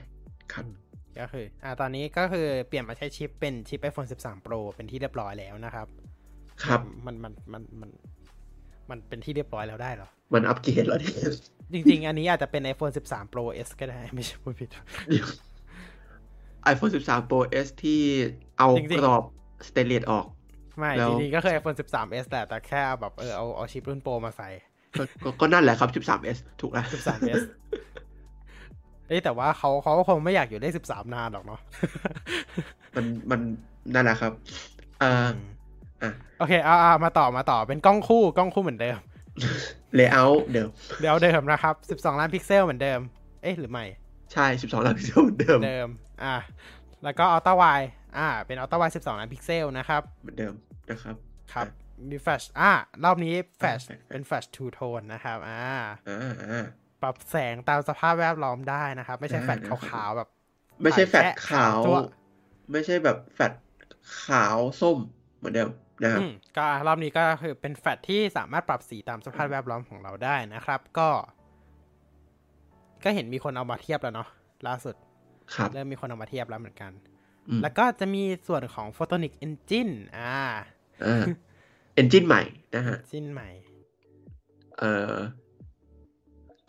[0.53, 0.65] ครับ
[1.19, 5.88] ก็คืออ่าตอนนี้ก็คือเปลี่ยนมาใช้ชิปเป็นชิป iPhone 13 Pro เป็นที่เรียบร้อยแล้วนะครับ
[6.64, 7.90] ครับมันมันมันมัน
[8.89, 11.15] มันเป็นที่เรียบร้อยแล้วได้เหรอ มันอัปเกรดแล้วเนี่ย
[11.73, 14.69] จริง ๆ อันนี้อาจจะเป็น iPhone 13 Pro S ก็ได้ ไม่ใช่พูดผิด
[15.10, 15.27] เดี๋ยว
[16.73, 18.01] iPhone 13 Pro S ที่
[18.57, 19.23] เอาจริงๆกรอบ
[19.68, 20.26] สเตนเลสออก
[20.80, 24.49] ไม่แล้วจริงๆ ก็คือ iPhone 13 S แหละแต่แค่เอาแบบเออเอาเอาชิปรุ่นโปรมาใส่
[24.97, 27.41] ก็ก็ก็นั่นแหละครับ 13 S ถูกแล้ว 13 S
[29.07, 31.60] เอ้ยแต่ว่าเขาเขาก็คงไม่อยากอยู่ได้ 13 นานหรอกเนาะ
[32.95, 33.41] มันมัน
[33.93, 34.31] นั่นแหละครับ
[35.03, 35.34] อ่า
[36.03, 38.99] อะโอเคเอาเอามาต่อมาต่อเป็นกล้องคู่กล้องคู่เหมือนเดิม
[39.99, 40.69] layout เดิม
[41.01, 42.99] เดี๋ยวเดิมนะครับ12ล้านพิกเซลเหมือนเดิม
[43.41, 43.85] เอ๊ะหรือไม่
[44.34, 45.89] ใช่12ล้านพิกเซลเหมือนเดิมเดิม
[46.23, 46.35] อ่า
[47.03, 47.64] แล้วก็ ultra-wide
[48.17, 50.53] อ่า เป็น ultra-wide 12ล้านพิกเซลนะครับ เหมือนเดิม
[50.89, 51.15] นะครับ
[51.53, 51.73] ครับอะ
[52.09, 52.71] มีแฟลชอ่า
[53.03, 55.63] รอบนี้แฟลชอ่าเป็นแฟลช True Tone นะครับอ่า
[56.09, 56.65] อ่าอ่า
[57.01, 60.30] ปรับแสงตามสภาพแวดล้อมได้นะครับ ไม่ใช่ได้แฟลชนะครับขาวๆแบบ
[60.81, 61.97] ไม่ใช่แฟลชแค่ขาวตัว
[62.71, 63.53] ไม่ใช่แบบแฟลช
[64.25, 64.97] ขาวส้ม
[65.38, 65.69] เหมือนเดิม
[66.02, 71.10] นะครับอืมก็รอบนี้ก็คือเป็นแฟลชที่สามารถปรับสีตามสภาพแวดล้อมของเราได้นะครับ ก็
[73.03, 74.28] ก็เห็นมีคนเอามาเทียบแล้วเนาะ
[74.68, 74.95] ล่าสุด
[75.56, 76.91] ครับเริ่มมีคนเอามาเทียบแล้วเหมือนกัน
[77.48, 80.38] อืมแล้วก็จะมีส่วนของ Photonic Engine อ่า
[81.06, 81.24] อ่า
[82.02, 82.41] engine ใหม่
[82.76, 83.49] นะฮะจิ้นใหม่
[84.80, 85.14] เอ่อ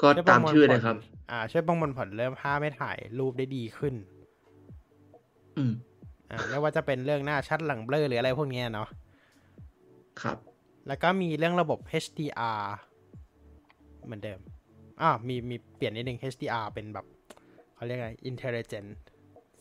[0.00, 0.96] ก็ช่วยตามประลชื่อผลนะครับ
[1.30, 3.94] อ่า ช่วยประมวลผลเริ่มภาพให้ถ่ายรูปได้ดีขึ้น
[5.56, 5.72] อืม
[6.30, 8.88] อ่า ไม่ว่าจะเป็นเรื่องหน้าชัดหลังเบลอหรืออะไรพวกเนี้ยเนาะ
[10.22, 10.38] ครับ
[10.88, 12.62] แล้วก็มีเรื่องระบบ HDR
[14.04, 14.40] เหมือนเดิม
[15.00, 17.06] อ่ามีมีเปลี่ยนนิดนึง HDR เป็นแบบ
[17.74, 18.90] เขาเรียกอะไร intelligent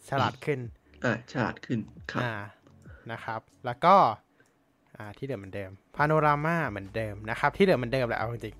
[0.09, 0.59] ฉลาดขึ้น
[1.05, 1.80] อ่าฉลาดขึ้น
[2.11, 2.34] ครับอ่า
[3.11, 3.95] นะครับ แล้วก็
[4.95, 8.55] อ่า ที่เดิมเหมือนเดิม พาโนรามาเหมือนเดิมนะครับ ที่เดิมเหมือนเดิมแหละเอาจริง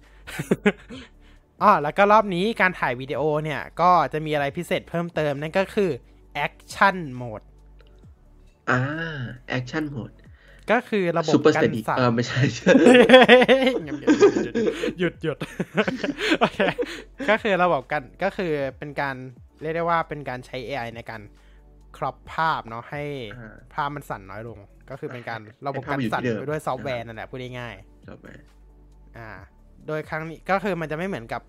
[0.80, 5.91] ๆอ๋อแล้วก็รอบนี้การถ่ายวิดีโอเนี่ย ก็จะมีอะไรพิเศษเพิ่มเติมนั่นก็คือ
[6.45, 7.45] Action Mode
[8.70, 8.80] อ่า
[9.57, 10.15] action mode
[10.72, 12.41] ก็คือระบบ super กัน steady สั่นเออไม่ใช่
[14.99, 15.38] หยุดหยุด
[16.40, 16.60] โอเค
[17.30, 19.15] ก็คือระบบกันก็คือเป็นการ
[19.61, 21.22] เรียกได้ว่าเป็นการใช้ AI ในการ
[21.98, 23.03] ครอปภาพเนาะให้
[23.35, 24.57] อ่าภาพมันสั่นน้อยลง
[24.90, 27.76] ก็คือเป็นการให้ระบบภาพการมันอยู่สั่นที่เดิมไปด้วยซอฟต์แวร์นั่นแหละพูดง่าย
[28.07, 29.30] จบไหมๆอ่า
[29.88, 31.41] โดยครั้งนี้ก็คือมันจะไม่เหมือนกับ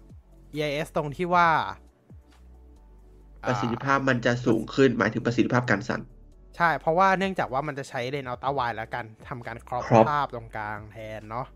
[0.54, 1.48] EIS ตรงที่ว่า
[3.48, 6.00] ประสิทธิภาพมันจะสูงขึ้นหมายถึงประสิทธิภาพการสั่น
[6.56, 11.46] ใช่ เพราะว่าเนื่องจากว่ามันจะใช้เลนส์ ultra-wide แล้วก็ทำการ crop crop ภาพตรงกลางแทนเนาะ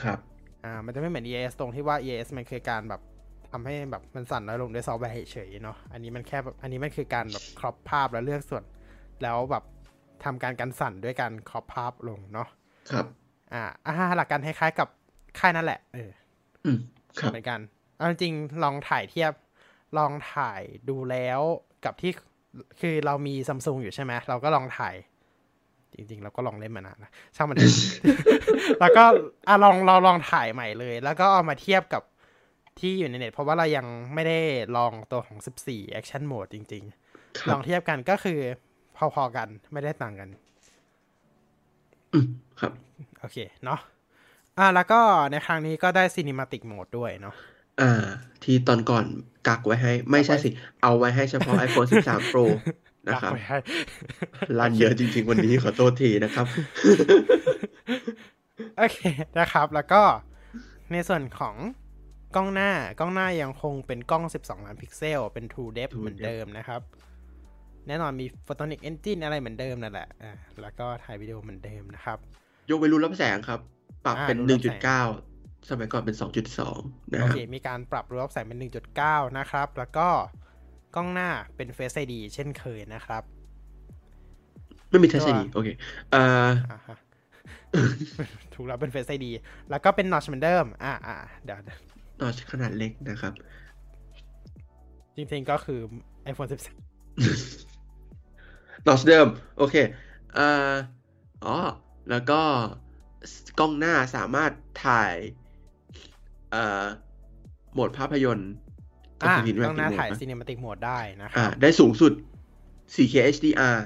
[0.00, 0.18] ครับ
[0.64, 3.00] อ่ามันจะไม่เหมือน EIS ตรงที่ว่า EIS มันคือการแบบ
[3.50, 8.64] ทำให้แบบมันสั่นน้อยลงด้วยซอฟต์แวร์เฉยๆเนาะอันนี้มันแค่แบบอันนี้มันคือการแบบ crop ภาพแล้วเลือกส่วน
[9.22, 9.64] แล้วแบบ
[10.24, 12.48] ทำการกันสั่นด้วยการครอปภาพลงเนาะ
[12.90, 13.06] ครับ
[13.52, 14.88] อ่าอ่าหลักการคล้ายๆกับ
[15.38, 16.10] ค่ายนั่นแหละ เออ
[16.64, 16.78] อืม
[17.18, 17.60] ครับเหมือนกัน
[17.96, 19.32] เอาจริงๆลองถ่ายเทียบ
[19.98, 21.40] ลองถ่ายดูแล้ว
[21.84, 22.12] กับที่
[22.80, 24.94] คือเรามีซัมซุงอยู่ใช่ไหมเราก็ลองถ่าย
[25.94, 27.74] จริง ๆ เราก็ลองเล่นมานานนะช่างมันเถอะ
[28.80, 29.04] แล้วก็
[29.48, 32.02] อะลองเราลองถ่ายใหม่เลย แล้วก็เอามาเทียบกับ
[32.78, 34.38] ที่อยู่ในเน็ตเพราะว่าเรายังไม่ได้
[34.76, 35.38] ลองตัวของ
[35.68, 36.84] 14 Action Mode จริง
[37.40, 38.40] คๆลรัอบงเทียบกันก็คือ
[39.14, 40.28] พอๆกันไม่ได้ต่างกัน
[42.12, 42.26] อืม
[42.60, 42.72] ครับ
[43.20, 43.80] โอเค เนาะ
[44.58, 45.00] อะแล้วก็
[45.30, 47.36] ในครั้งนี้ก็ได้ Cinematic Mode ด้วยเนาะ
[47.80, 48.04] อ่า
[48.44, 49.04] ที่ตอนก่อน
[49.48, 50.48] กักไว้ให้ ไม่ใช่สิ
[50.82, 52.44] เอาไว้ให้เฉพาะ iPhone 13 Pro
[53.08, 53.32] นะครับ
[54.58, 56.46] รันเยอะจริง ๆ วันนี้ขอโทษทีนะครับ
[58.78, 58.98] โอเค
[59.38, 60.02] นะครับ แล้วก็
[60.92, 61.56] ในส่วนของ
[62.36, 66.80] กล้องหน้ากล้องหน้ายังคงเป็นกล้อง 12 ล้านพิกเซล เป็น True Depth เหมือนเดิมนะครับ
[67.88, 72.18] แน่นอนมี Photonic Engine อะไรเหมือนเดิมนั่นแหละอ่าแล้วก็ถ่ายวิดีโอเหมือนเดิมนะครับ
[72.70, 73.60] ยกเว้นรูรับแสงครับ
[74.04, 75.31] ปรับเป็น 1.9
[75.68, 76.80] สดงเก้าสมัยก่อนเป็นสองจุดสอง
[77.12, 78.64] นะโอครับเค มีการปรับรูปแสงเป็น
[78.98, 80.08] 1.9 นะครับ แล้วก็
[80.94, 83.22] กล้องหน้าเป็น Face ID เช่นเคยนะครับ
[84.90, 85.68] ไม่มีทัชตัวดีโอเค
[86.10, 86.96] เอ่ออ่าฮะ
[88.54, 89.26] ถูกแล้วเป็น Face ID
[89.70, 91.78] แล้วก็เป็น Notch เหมือนเดิม อ่าอ่าเดี๋ยวเดี๋ยว
[92.20, 93.32] นอชขนาดเล็กนะครับ
[95.16, 95.80] จริงๆก็คือ
[96.30, 96.54] iPhone 13
[98.86, 99.26] นอชเดิม
[99.58, 99.74] โอเค
[100.34, 100.72] เอ่อ
[101.44, 101.56] อ๋อ
[102.10, 102.40] แล้วก็
[103.58, 104.52] กล้องหน้าสามารถ
[104.84, 105.41] ถ่ายเอ่อ
[107.72, 108.52] โหมดภาพยนตร์
[109.22, 112.12] อ่าคือ cinematic กล้องหน้า mode ถ่ายปะ Cinematic Mode ได้นะคอ่ารับได้สูงสุด
[112.94, 113.76] 4K HDR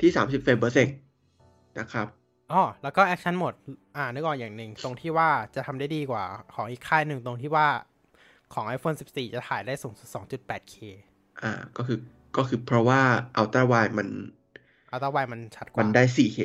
[0.00, 0.96] ที่ 30 เฟรมเปอร์เซ็นต์
[1.78, 2.06] นะครับ
[2.52, 3.58] อ๋อแล้วก็ Action Mode
[3.96, 6.24] อ่านึกออกอย่างหนึ่งตรงที่ว่าจะทำได้ดีกว่า
[6.54, 7.66] ของอีกค่ายหนึ่งตรงที่ว่า
[8.54, 10.74] ของ iPhone 14 จะถ่ายได้สูงสุด 2.8K
[11.42, 11.98] อ่า ก็คือ
[12.36, 13.00] ก็คือเพราะว่า
[13.40, 14.08] Ultra Wide มัน
[14.92, 16.38] อัลตร้าไวมันชัดกมัว่านได้ 4K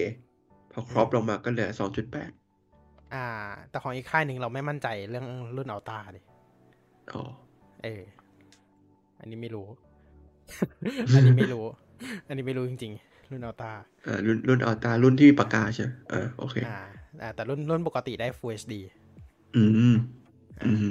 [0.72, 1.70] พอครอปลงมาก็เหลือ
[2.14, 2.47] 2.8
[3.14, 3.26] อ่า
[3.70, 5.26] แต่ของอีกค่ายหนึ่งเราไม่มั่นใจเรื่อง
[5.56, 6.22] รุ่นอัลตร้าดิ
[7.14, 7.24] อ๋อ
[7.84, 8.02] เออ
[9.20, 9.68] อันนี้ไม่รู้
[11.16, 11.66] อันนี้ไม่รู้
[12.28, 13.72] อันนี้ไม่รู้จริงๆ รุ่นอัลตร้า
[14.08, 16.80] อ่ารุ่นรุ่น Ultra รุ่นที่มีปากกาใช่ไหมอ่าโอเคอ่า
[17.22, 18.74] อ่า แต่รุ่นรุ่นปกติได้ Full HD
[19.56, 19.64] อื
[19.94, 19.96] ม
[20.66, 20.88] อืม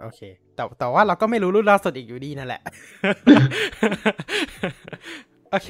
[0.00, 0.20] โอเค
[0.54, 2.62] แต่แต่ว่าเราก็ไม่รู้รุ่นล่าสุดอีกอยู่ดีนั่นแหละ
[5.50, 5.68] โอเค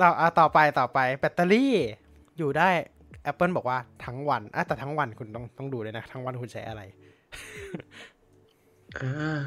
[0.00, 1.74] ต่ออะต่อไปต่อไปแบตเตอรี่
[2.38, 2.70] อยู่ได้
[3.30, 6.82] Apple บอกว่าทั้งวันอะแต่ทั้งวันคุณต้องต้องดูเลยนะ ทั้งวันคุณใช้อะไร
[8.98, 9.38] อ่า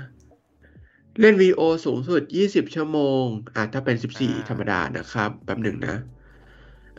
[1.20, 3.24] เล่นวีดีโอสูงสุด 20 ชั่วโมง
[3.56, 5.96] อ่าถ้าเป็นอ่า14 ธรรมดานะครับแป๊บหนึ่งนะ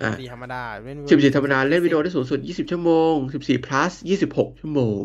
[0.01, 3.93] อ่าดีธรรมดาเล่น14ธรรมดาเล่นวิดีโอได้สูงสุด 20 ชั่วโมง 14 plus
[4.27, 5.03] 26 ชั่วโมง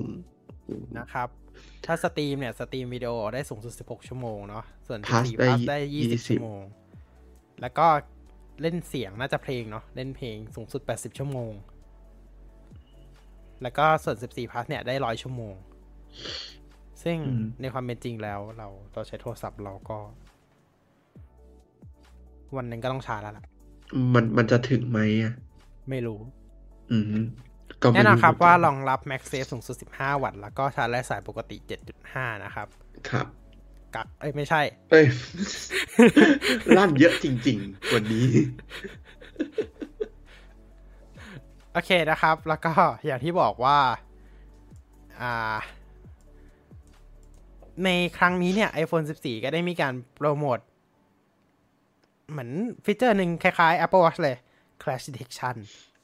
[0.97, 1.29] นะครับ
[1.85, 6.61] ถ้าสตรีมเนี่ย สตรีมวิดีโอได้สูงสุด 16 ชั่วโมงเนาะ ส่วน Plus 14ได้ plus ได้20 20 ชั่วโมง
[7.61, 7.87] แล้วก็
[8.61, 11.53] เล่นเสียงน่าจะเพลงเนาะเล่นเพลงสูงสุด 80 ชั่วโมง
[13.61, 15.55] แล้วก็ส่วน 14 plus เนี่ยได้100ชั่วโมง
[17.03, 19.99] ซึ่งอืมในความเป็นจริงแล้ว เราเราใช้โทรศัพท์เราก็
[22.57, 23.45] วันหนึ่งก็ต้องชาร์จแล้วล่ะ
[24.13, 25.33] มันมันจะถึงไหมอะ
[25.89, 26.19] ไม่รู้
[26.91, 27.05] อืม
[27.81, 31.57] ก็ไม่แน่นอนครับเหมืกัว่ารองรับ MagSafe สูงสุด 15 วัตต์ แล้วก็ชาร์จไร้สายปกติ
[31.99, 32.67] 7.5 นะครับ
[33.09, 33.25] ครับ
[33.95, 34.61] กักเอ้ยไม่ใช่
[34.91, 35.05] เอ้ย
[36.77, 38.27] ลั่นเยอะจริง ๆ วันนี้
[41.73, 42.71] โอเคนะครับ แล้วก็
[43.05, 43.77] อย่างที่บอกว่า
[45.21, 45.57] อ่า
[47.85, 50.59] ในครั้งนี้เนี่ย iPhone 14 ก็ได้มีการโปรโมท
[52.29, 52.51] เหมือน
[52.85, 54.37] ฟีเจอร์หนึ่งคล้ายๆ Apple Watch เลย
[54.81, 55.55] Crash Detection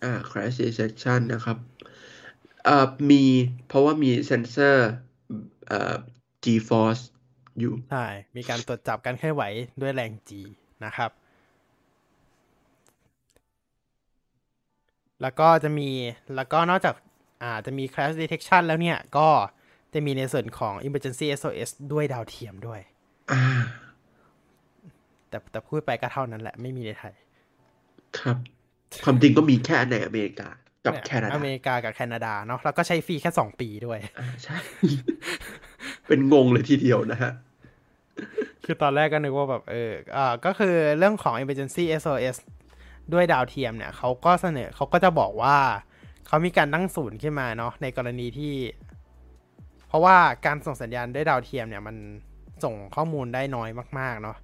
[0.03, 1.57] อ่า crash detection นะครับ
[2.65, 3.23] เอ่อมี
[3.68, 4.89] เพราะว่ามีเซนเซอร์
[5.68, 5.95] เอ่อ
[6.43, 7.03] G-force
[7.59, 8.05] อยู่ใช่
[8.38, 9.43] มีการตรวจจับการเคลื่อนไหว
[9.81, 10.31] ด้วยแรง G
[10.85, 11.11] นะครับ
[15.21, 15.89] แล้วก็จะมี
[16.35, 16.95] แล้วก็นอกจาก
[17.43, 19.27] อ่าจะมี Crash Detection แล้วเนี่ย ก็
[19.93, 22.81] จะมีในส่วนของ Emergency SOS ด้วยดาวเทียมด้วย
[23.31, 23.43] อ่า
[25.30, 27.13] แต่แต่พูดไปก็เท่านั้นแหละไม่มีในไทย
[28.19, 28.38] ครับ
[29.03, 30.49] ความจริงก็มีแค่ในอเมริกา
[30.85, 34.57] กับเนี่ยแคนาดาอเมริกากับแคนาดาเนาะแล้วก็ใช้ฟรีแค่2ปีด้วยอ่าใช่
[36.07, 37.31] เป็นงงเลยทีเดียวนะฮะ
[38.63, 42.38] คือตอนแรกก็นึกว่าแบบเอออ่าก็คือเรื่องของ emergency SOS
[43.13, 45.57] ด้วยดาวเทียมเนี่ยเขาก็เสนอเขาก็จะบอกว่า
[46.27, 48.53] เขามีการตั้งศูนย์ขึ้นมาเนาะในกรณีที่
[49.88, 51.95] เพราะว่าการส่งสัญญาณด้วยดาวเทียมเนี่ยมัน
[52.63, 53.69] ส่งข้อมูลได้น้อย
[53.99, 54.38] มาก ๆ เนาะ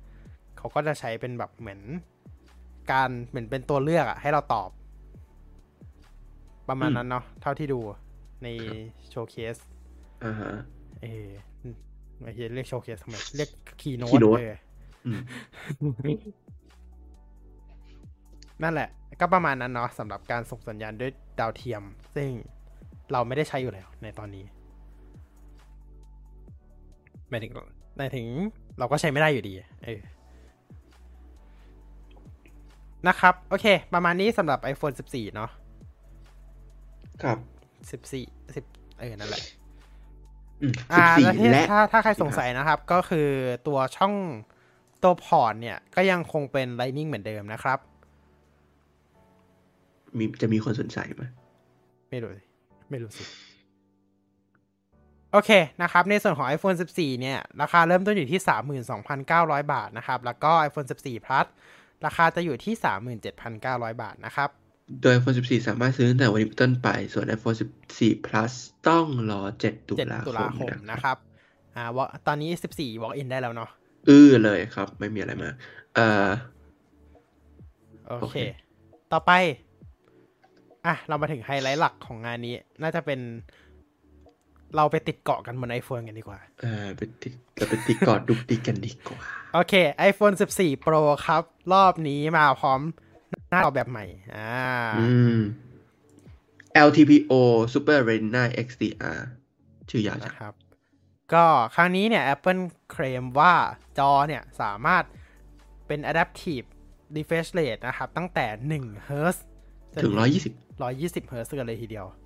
[0.58, 1.82] เขาก็จะใช้เป็นแบบเหมือน
[2.92, 4.70] การเหมือนเป็นตัวเลือกอะให้เราตอบ
[6.70, 7.80] ประมาณอืมนั้นเนาะเท่าที่ดู
[8.44, 8.48] ใน
[9.10, 9.56] โชว์เคส
[10.24, 10.52] อ่าฮะ
[11.02, 11.30] เออ
[12.22, 13.50] ไม่ใช่เรียกโชว์เคสทำไมเรียก
[13.82, 14.56] คีโน keynote เออ
[15.06, 15.22] อืม
[18.64, 18.90] นั่นแหละ
[19.20, 21.84] ก็ประมาณนั้นเนาะสำหรับการส่งสัญญาณด้วยดาวเทียม
[22.16, 22.30] ซึ่ง
[23.12, 24.46] เราไม่ได้ใช้อยู่แล้วในตอนนี้
[27.30, 27.52] หมายถึง
[27.98, 28.26] หมายถึง
[28.80, 30.00] เราก็ใช้ไม่ได้อยู่ดีเออ
[33.08, 35.50] นะครับ โอเค ประมาณนี้สำหรับ iPhone 14 เนาะ
[37.24, 37.38] ครับ
[38.02, 38.14] 14
[38.56, 39.44] 10 เออ นั่นแหละ
[40.62, 43.28] อืมอ่า14แล้วที่และถ้าถ้าใครสงสัยนะครับ ก็คือ
[43.68, 44.14] ตัวช่อง
[45.04, 47.80] ตัวพอร์ตเนี่ย ก็ยังคงเป็น Lightning เหมือนเดิมนะครับ
[50.18, 51.24] มีจะมีคนสนใจไหม
[52.10, 52.44] ไม่รู้สิ
[52.90, 53.24] ไม่รู้สิ
[55.32, 58.40] โอเคนะครับ ในส่วนของ iPhone 14 เนี่ย ราคาเริ่มต้นอยู่ที่
[59.06, 61.46] 32,900 บาทนะครับ แล้วก็ iPhone 14 Plus
[62.06, 62.74] ราคาจะอยู่ที่
[63.38, 64.50] 37,900 บาทนะครับ
[65.02, 67.58] โดย iPhone 14 สามารถซื้อตั้งแต่วันนี้เป็นต้นไป ส่วน iPhone
[67.90, 68.52] 14 plus
[68.90, 71.18] ต้องรอ 7 ตุลา7ตุคลามคมนะนะคครับรับ
[71.76, 73.70] อ่า wa- ตอนนี้ 14 walk in ได้แล้วเนาะ
[74.10, 75.54] อื้อเลยครับ ไม่มีอะไรมาก
[75.96, 76.30] เอ่อ
[78.06, 78.38] โอโอเคเค
[79.14, 79.32] ต่อไป
[80.86, 83.20] อะ เรามาถึงไฮไลท์หลักของงานนี้ น่าจะเป็น
[84.76, 89.20] เราไปติดเกาะกันบน iPhone กันดีกว่า เอ่อไปติดเราไปติดกอดดุกดิกกันดีกว่า
[89.54, 89.74] โอเค
[90.10, 91.44] iPhone 14 Pro ครับ
[91.74, 92.82] รอบนี้มาพร้อม
[93.50, 94.06] หน้าจอแบบใหม่
[94.36, 94.60] อ่า
[94.98, 95.40] อืม
[96.88, 97.34] LTPO
[97.74, 99.20] Super Retina XDR
[99.90, 100.54] ชื่อยาวจังนะครับ
[101.34, 101.46] ก็
[101.76, 102.62] ครั้งนี้เนี่ย Apple
[102.92, 103.54] เคลมว่า
[104.00, 105.04] จอเนี่ย สามารถ
[105.88, 106.68] เป็น Adaptive
[107.16, 108.46] Refresh Rate นะครับ ตั้งแต่
[108.82, 109.38] 1 Hz
[110.04, 110.50] ถึงร้อยยี่สิ
[111.22, 112.18] บ120 Hz กันเลยทีเดียวอะ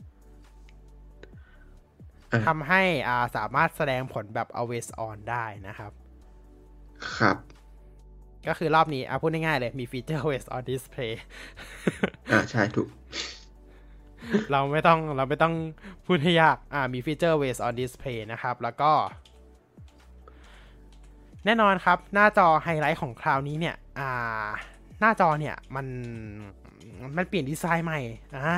[2.48, 5.92] ทำให้อ่าสามารถแสดงผลแบบ always on ได้นะครับ
[7.18, 7.38] ครับ
[8.48, 11.12] ก็คือรอบนี้เอาพูดง่ายๆเลยมีฟีเจอร์ always on display
[12.32, 12.88] อ่าใช่ถูก
[14.52, 15.54] เราไม่ต้องเราไม่ต้อง
[16.06, 18.92] พูดให้ยาก อ่ามีฟีเจอร์ always on display นะครับ แล้วก็
[21.46, 24.48] แน่นอนครับ หน้าจอไฮไลท์ของคราวนี้เนี่ย อ่า
[25.00, 25.88] หน้าจอเนี่ยมัน
[27.18, 28.00] มันเปลี่ยนดีไซน์ใหม่
[28.38, 28.56] อ่า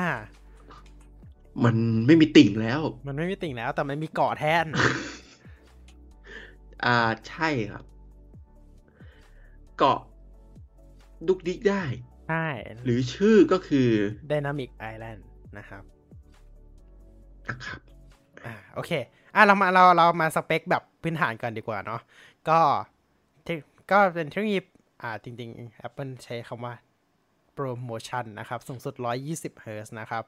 [1.64, 1.76] มัน
[2.06, 4.66] ไม่มีติ่งแล้ว มันไม่มีติ่งแล้ว แต่มันมีเกาะแทน
[6.84, 6.96] อ่า
[7.28, 7.84] ใช่ครับ
[9.78, 10.00] เกาะ
[11.28, 11.84] ดุกดิกได้
[12.28, 12.46] ใช่
[12.84, 13.88] หรือชื่อก็คือ
[14.30, 15.20] Dynamic Island
[15.58, 15.82] นะครับ
[17.48, 17.80] นะครับ
[18.46, 18.92] อ่าโอเค
[19.34, 22.00] อะเรามาเราเรามาสเปคแบบพื้นฐานก่อนดีกว่าเนาะ
[22.48, 22.58] ก็
[23.44, 23.58] เทค
[23.90, 24.58] ก็เป็นเทคโนโลยี
[25.02, 26.74] อ่าจริง ๆ Apple ใช้คำว่า
[27.56, 28.94] promotion นะครับ สูงสุด
[29.30, 30.24] 120 Hz นะครับ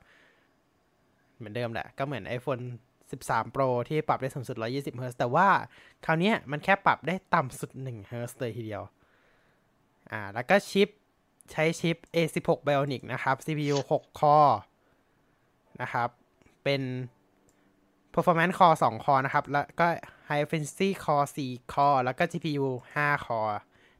[1.37, 2.65] เหมือนเดิมแหละ ก็เหมือน iPhone
[3.11, 5.49] 13 Pro ที่ปรับได้สูงสุด 120 Hz แต่ว่า
[6.05, 8.83] คราวเนี้ยมันแค่ปรับได้ต่ำสุด 1 Hz เลยทีเดียว
[10.13, 10.89] อ่าแล้วก็ชิป
[11.53, 14.37] ใช้ชิป A16 Bionic นะครับ CPU 6 คอ
[15.83, 16.09] นะครับ
[16.65, 16.83] เป็น
[18.15, 19.87] performance core 2คอนะครับ แล้วก็
[20.29, 22.67] high efficiency core 4คอแล้วก็ GPU
[22.97, 23.41] 5คอ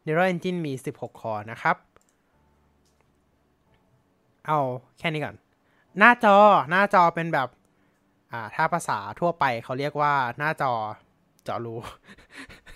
[0.05, 1.77] Neural Engine มี 16คอนะครับ
[4.47, 4.59] เอา
[4.99, 5.37] แค่นี้ก่อน
[5.99, 6.37] หน้าจอ
[6.71, 7.49] หน้าจอเป็นแบบ
[8.33, 10.73] อ่า ถ้าภาษาทั่วไปเขาเรียกว่าหน้าจอ
[11.47, 11.75] จาะรู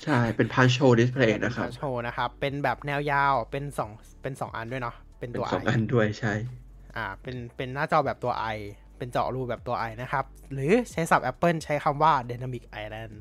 [0.05, 3.91] ใช่ เป็นพันโชดิสเพลย์นะครับโชว์นะครับ เป็นแบบแนวยาว เป็นสอง
[4.23, 6.33] เป็นสองอันด้วยเนาะ เป็นเป็นตัวสอง I อันด้วยใช่
[6.97, 8.59] อ่า เป็นเป็นหน้าจอแบบตัว i
[8.99, 13.15] เป็นเจาะรูแบบตัว i นะครับ หรือใช้ศัพท์ Apple ใช้คำว่า Dynamic Island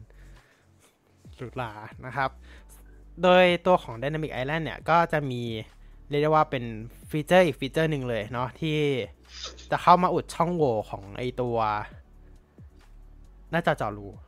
[1.38, 1.72] หรูหรา
[2.06, 2.30] นะครับ
[3.22, 5.42] โดยตัวของ Dynamic Island เนี่ย ก็จะมี
[6.10, 6.64] เรียกได้ว่าเป็น
[7.12, 8.78] ฟีเจอร์อีกฟีเจอร์หนึ่งเลยเนาะที่
[9.72, 11.58] จะเข้ามาอุดช่องโหว่ของไอตัว
[13.52, 14.24] หน้าจอเจาะรูอะ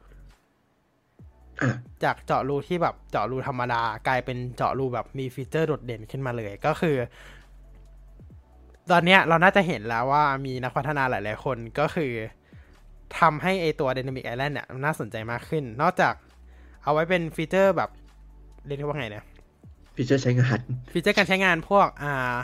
[2.03, 6.97] จากเจาะรูที่แบบเจาะรูธรรมดากลายเป็นเจาะรูแบบมีฟีเจอร์โดดเด่นขึ้นมาเลยก็คือ
[8.91, 12.11] ตอนเนี้ยเราน่าจะเห็นแล้วว่ามีนักพัฒนาหลาย ๆ คนก็คือ
[13.19, 16.13] ทำให้ไอตัว Dynamic Island เนี่ยน่าสนใจมากขึ้น นอกจาก
[16.83, 17.89] เอาไว้เป็นฟีเจอร์แบบ
[18.65, 19.25] เรียกว่าไงเนี่ย
[19.95, 20.59] ฟีเจอร์ใช้งาน
[20.91, 22.35] ฟีเจอร์การใช้งานพวกอ่า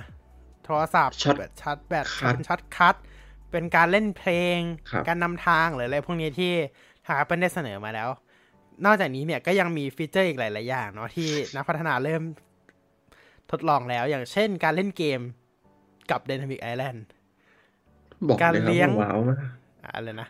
[0.64, 2.96] โทรศัพท์ short แบบชาร์จแบต cut เป็น shortcut
[3.52, 4.60] เป็นการเล่นเพลง
[4.90, 6.54] ครับการนำทางหรืออะไรพวกนี้ที่
[7.06, 8.10] ทาง Apple ได้เสนอมาแล้ว
[8.86, 12.24] นอกจากนี้เนี่ยก็ยังมีฟีเจอร์อีกหลาย ๆ อย่างเนาะที่นักพัฒนาเริ่ม
[13.52, 15.22] ทดลองแล้วอย่างเช่นการเล่นเกม
[16.12, 17.00] กับ Dynamic Island
[18.28, 19.40] บอกการเลยคเลี้รับยงว่าว้าวมาก
[19.84, 20.28] อ่าอะไรนะ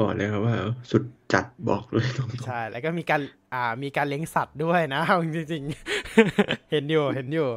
[0.00, 0.54] บอกเลยครับว่า
[0.90, 3.20] สุดจัดบอกเลยตรงใช่ แล้วก็มีการ
[3.54, 7.48] อ่ามีการเลี้ยงสัตว์ด้วยนะเอาจริงๆ เห็นอยู่เห็นอยู่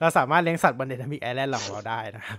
[0.00, 2.38] เราสามารถเลี้ยงสัตว์บน Dynamic Island ของเราได้นะครับ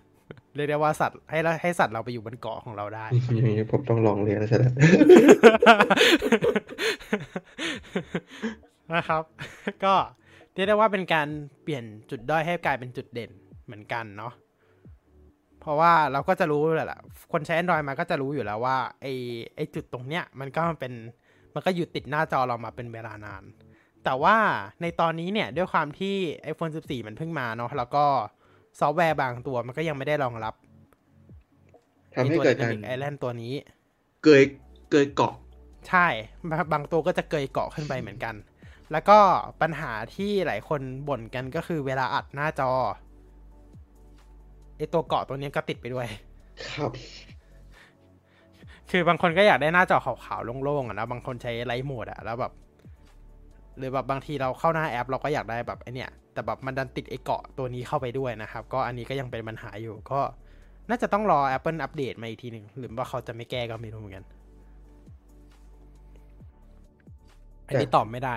[0.55, 4.65] เรียกได้ว่าสัตว์ให้เราให้สัตว์เราไปอยู่บนเกาะของเราได้ๆอย่างนี้ผมต้องลองเรียนแล้วใช่ไหม
[8.93, 9.23] นะครับ
[9.85, 9.95] ก็
[10.53, 11.27] เรียกได้ว่าเป็นการ
[11.63, 13.31] เปลี่ยนจุดด้อยให้กลายเป็นจุดเด่น
[13.65, 14.33] เหมือนกันเนาะ
[15.61, 16.99] เพราะว่าเราก็จะรู้แหละ
[17.31, 19.05] คนใช้ Android มาก็จะรู้อยู่แล้วว่าไอ
[19.55, 20.93] ไอจุดตรงเนี้ย มันก็เป็น
[21.53, 23.43] มันก็อยู่ติดหน้าจอเรามาเป็นเวลานาน
[24.03, 24.37] แต่ว่า
[24.81, 26.15] ในตอนนี้เนี่ยด้วยความที่
[26.51, 28.05] iPhone 14 มันเพิ่งมาเนาะแล้วก็
[28.79, 30.53] ซอฟต์แวร์บางตัวมันก็ยังไม่ได้รองรับ
[32.13, 33.53] ทำให้ไอ้ตัวเกิดการ Dynamic Island ตัวนี้
[34.23, 34.43] เกย
[34.89, 35.33] เกยเกาะ
[35.89, 36.07] ใช่
[36.49, 38.35] บางบางตัวก็จะเกยเกาะขึ้นไปเหมือนกัน
[38.91, 39.19] แล้วก็
[39.61, 42.71] ปัญหาที่หลายคนบ่นกันก็คือเวลาอัดหน้าจอ
[44.77, 46.07] ไอตัวเกาะตัวนี้ก็ติดไปด้วย
[46.73, 46.91] ครับ
[48.91, 52.53] คือบางคนก็อยากได้หน้าจอขาวๆโล่งๆอะนะบางคนใช้ไลท์โหมดอะแล้วแบบ
[53.77, 60.21] หรือแบบบางทีเราเข้าหน้าแอป เราก็อยากได้แบบไอเนี้ย แต่แบบมันดันติดไอเกาะตัวนี้เข้าไปด้วยนะครับ ก็อันนี้ก็ยังเป็นปัญหาอยู่ก็
[60.89, 64.25] น่าจะต้องรอ Apple อัปเดตมาอีกทีหนึ่งหรือว่าเขาจะไม่แก้ก็ไม่รู้เหมือนกัน
[67.67, 68.35] อันนี้ตอบไม่ได้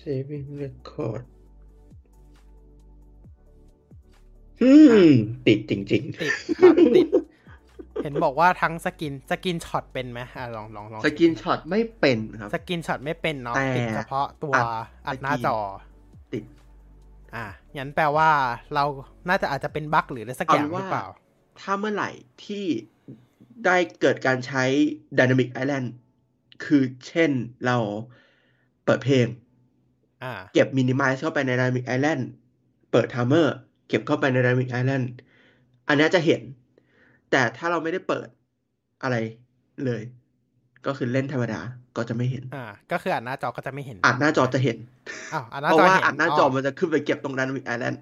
[0.00, 1.22] screen record
[4.62, 4.72] อื
[5.06, 5.08] ม
[5.46, 6.02] ติดจริงติด
[6.58, 7.06] ครับติด
[8.02, 14.66] เห็นบอกว่าทั้ง screen screenshot เป็นไหมอะลองลองลอง screenshotอตไม่เป็นครับ ส screenshot ไม่เป็นเนาะแต่ติดเฉพาะตัวอัด
[15.06, 15.58] อัดหน้าสกรีนจอ
[16.36, 16.44] ติด
[17.34, 17.46] อะ
[17.78, 18.30] งั้นแปลว่า
[18.74, 18.84] เรา
[19.28, 21.06] น่าจะอาจจะเป็นบั๊กหรืออะไรสักอย่างเอาเป็นว่าหรือเปล่า
[21.60, 22.10] ถ้าเมื่อไหร่
[22.44, 22.64] ที่
[23.64, 24.64] ได้เกิดการใช้
[25.18, 25.88] Dynamic Island
[26.64, 27.30] คือเช่น
[27.66, 27.76] เรา
[28.84, 29.26] เปิดเพลง
[30.24, 32.22] อ่าเก็บ Minimize เข้าไปใน Dynamic Island
[32.90, 33.46] เปิด Timer
[33.88, 35.06] เก็บเข้าไปใน Dynamic Island
[35.88, 36.42] อันเนี้ยจะเห็น
[37.30, 38.28] แต่ถ้าเราไม่ได้เปิด
[39.02, 39.16] อะไร
[39.84, 40.02] เลย
[40.86, 41.60] ก็คือเล่นธรรมดา
[41.96, 44.76] ก็จะไม่เห็น อ่า ก็คืออัดหน้าจอก็จะไม่เห็น อ่านหน้าจอจะเห็น
[45.32, 47.96] อ้าวอัดหน้าเพจอราะว่าเห็นอ่านหน้าจอมันจะขึ้นไปเก็บตรง Dynamic Island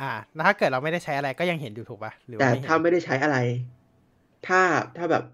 [0.00, 3.36] อ่าแล้วถ้าเกิดเราไม่ได้ใช้อะไรก็ยังเห็นอยู่ถูกป่ะหรือแต่ว่าไม่เห็นถ้าไม่ได้ใช้อะไร
[4.46, 4.60] ถ้า
[4.96, 5.24] ถ้าแบบ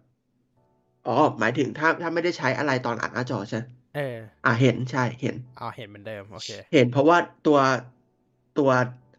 [1.06, 3.62] อ๋อ หมายถึงถ้าถ้าไม่ได้ใช้อะไรตอนอ่านหน้าจอใช่ไหม
[3.96, 7.58] เออ อ่าเห็นใช่เห็น อ๋อเห็นเหมือนเดิมโอเค เห็นเพราะว่าตัว
[8.58, 8.70] ตัว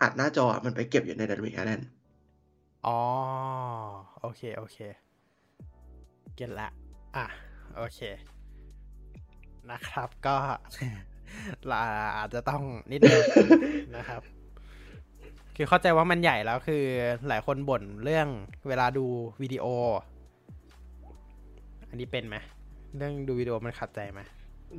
[0.02, 1.84] อัดหน้าจอมันไปเก็บอยู่ใน Dynamic Island
[2.88, 3.00] อ๋อ
[4.22, 4.78] โอเค โอเค
[6.36, 6.68] เก็ตละ
[7.18, 7.26] อะ
[7.78, 8.00] โอเค
[9.72, 10.36] นะครับ ก็
[11.68, 11.78] เรา
[12.18, 13.24] อาจจะต้องนิดนึง
[13.96, 14.22] นะครับ
[15.56, 16.84] คือเข้าใจว่ามันใหญ่แล้วคือ
[17.28, 18.28] หลายคนบ่นเรื่อง
[18.68, 19.06] เวลาดู
[19.42, 19.66] วิดีโอ
[21.90, 22.36] อันนี้เป็นไหม
[22.98, 24.22] เรื่องดูวิดีโอมันขัดใจไหม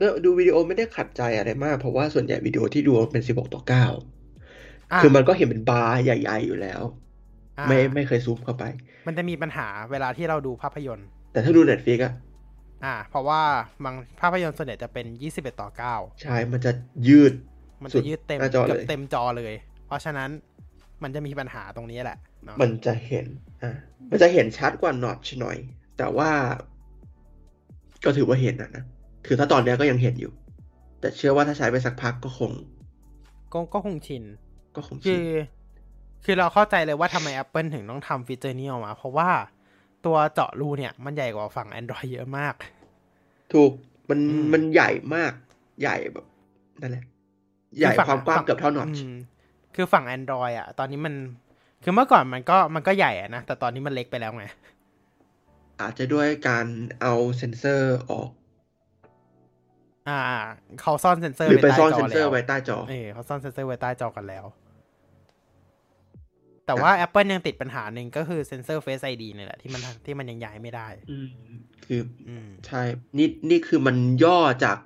[0.01, 3.85] ดูดูวิดีโอไม่ได้ขัดใจอะไรมาก เพราะว่าส่วนใหญ่วิดีโอที่ดูเป็น 16 ต่ออะ
[4.35, 6.83] 9คือมันก็เห็นเป็นบาร์ใหญ่ ๆ อยู่แล้ว
[7.59, 8.65] อะไม่ไม่เคยซูมเข้าไป
[9.07, 12.15] มันจะมีปัญหาเวลาที่เราดูภาพยนตร์ แต่ถ้าดู Netflix อะ
[12.85, 13.43] อ่า เพราะว่า
[13.85, 16.73] บางภาพยนตร์ส่วนใหญ่จะเป็น21ต่อ9ใช่ มันจะ
[17.09, 17.33] ยืด
[17.83, 19.55] มันสุจะดยืดเต็มหน้าจอเกือบเลยเต็มจอเลย
[19.87, 20.31] เพราะฉะนั้น
[21.03, 23.27] มันจะมีปัญหาตรงนี้แหละเนาะมันจะเห็น
[23.63, 23.77] อ่า
[24.11, 25.59] มันจะเห็นชัดกว่า Notch หน่อย
[25.99, 26.31] แต่ว่า
[28.05, 28.85] ก็ถือว่าเห็นนะนะ
[29.27, 30.33] คือถ้าตอนเนี้ยก็ยังเห็นอยู่
[31.01, 32.53] แต่เชื่อว่าถ้าใช้ไปสักพักก็คง
[33.53, 34.25] ก็ก็คงชิน
[34.77, 35.33] ก็คงคืชินอ
[36.25, 39.31] คือเราเข้าใจเลยว่าทำไม Apple ถึงต้องทำฟีเจอร์นี้ออกมา เพราะว่า
[40.07, 42.55] ตัวเจาะรูเนี่ย มันใหญ่กว่าฝั่ง Android เยอะมาก
[43.53, 43.73] ถูก
[44.09, 45.33] มันอืมมันใหญ่มาก
[45.81, 46.27] ใหญ่แบบ
[46.81, 47.05] นั่นแหละ
[47.79, 49.15] ใหญ่คือฝั่งความกว้างฝั่งเกือบเท่า Notch อืม
[49.75, 51.15] คือฝั่ง Android อะ ตอนนี้มัน
[51.83, 54.45] คือเมื่อก่อนมันก็มันก็ใหญ่อะนะ แต่ตอนนี้มันเล็กไปแล้วไง
[55.81, 56.67] อาจจะด้วยการ
[57.01, 58.31] เอาเซ็นเซอร์ออก
[60.09, 60.39] อ่าอ่า
[60.81, 64.45] เขาซ่อนเซนเซอร์หรือไปว้ใต้ซ่อนจเซ็นเซอแล้ร์ไว้ใต้จอ เออเขาซ่อนเซนเซอร์ไว้ใต้จอกันแล้ว
[66.67, 71.29] แต่ว่า Apple ยังติดปัญหาหนึ่งก็คือเซนเซอร์ Face ID นี่แหละที่มันที่มันยังย้ายไม่ได้อืม
[71.87, 72.83] คืออืมใช่
[73.19, 74.79] นี่นี่คือมันย่อจาก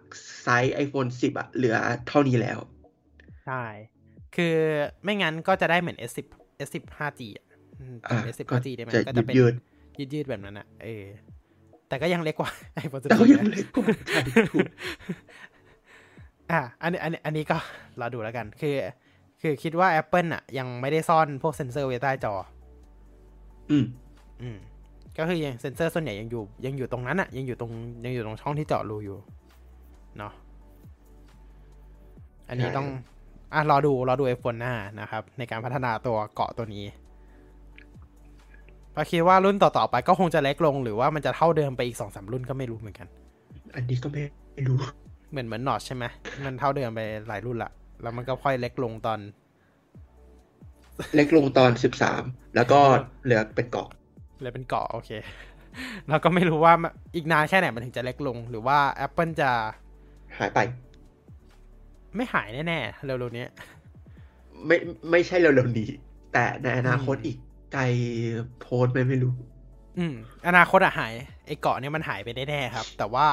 [0.42, 1.76] ไซส์ iPhone 10อะเหลือ
[2.08, 2.58] เท่านี้แล้ว
[3.46, 3.62] ใช่
[4.36, 4.56] คือ
[5.04, 6.26] ไม่งั้นก็จะได้เหมือน S10
[6.66, 7.46] S10 5G อะ
[7.80, 9.54] อืมอ่าจำ S10 ก็ 5G ได้ไหมจะก็จะเป็นยืด
[9.98, 11.04] ยืดยืดๆแบบนั้นอะ เออ
[11.88, 12.50] แต่ก็ยังเล็กกว่า
[12.84, 14.20] iPhone แต่ก็14ยังนะเล็กกว่าใช่
[14.50, 14.66] ถูก
[16.52, 17.58] อะอันนี้อันนี้อันนี้ก็
[17.98, 18.74] เราดูแล้วกัน คือ
[19.46, 22.34] คือคิดว่า Apple อะ ยังไม่ได้ซ่อนพวกเซนเซอร์ไว้ใต้จอ
[23.70, 23.84] อืม
[24.42, 24.58] อืม
[25.18, 27.72] ก็คือยังเซนเซอร์ส่วนใหญ่ยังอยู่ ยังอยู่ตรงนั้นอะ ยังอยู่ตรง
[28.04, 29.18] ยังอยู่ตรงช่องที่เจาะรูอยู่
[30.18, 30.32] เนาะ
[32.48, 32.88] อันนี้ใช่ต้อง
[33.54, 36.84] อะรอดู รอดูไอโฟนหน้านะครับ ในการพัฒนาตัวเกาะตัวนี้
[38.96, 43.06] ก็คิดว่ารุ่นต่อ ๆ ไปก็คงจะเล็กลง หรือว่ามันจะเท่าเดิมไปอีกสองสามรุ่นก็ไม่รู้เหมือนกัน
[43.74, 44.22] อันนี้ก็ไม่
[44.54, 44.78] ไม่รู้
[45.30, 46.04] เหมือนเหมือนนอตใช่ไหม
[46.44, 47.70] มันเท่าเดิมไปหลายรุ่นละ
[48.02, 49.20] แล้วมันก็ค่อยเล็กลงตอน
[51.16, 51.70] เล็กลงตอน
[52.12, 52.80] 13แล้วก็
[53.24, 53.88] เหลือเป็นเกาะ
[54.42, 55.10] เลยเป็นเกาะโอเค
[56.08, 59.50] เราก็ไม่รู้ว่ามันอีกนานแค่ไหนมันถึงจะเล็กลง หรือว่า Apple จะ
[60.38, 60.58] หายไป
[62.16, 63.46] ไม่หายแน่ๆเร็วๆนี้
[64.66, 64.76] ไม่
[65.10, 65.88] ไม่ใช่เร็วๆนี้
[66.32, 67.36] แต่ในอนาคตอืมอีก
[67.72, 67.82] ไกล
[68.60, 69.32] โพ้นไปไม่รู้
[69.98, 70.14] อืม
[70.48, 71.12] อนาคตอะหาย
[71.46, 73.26] ไอเกาะเนี่ยมันหายไปแน่ๆครับ แต่ว่า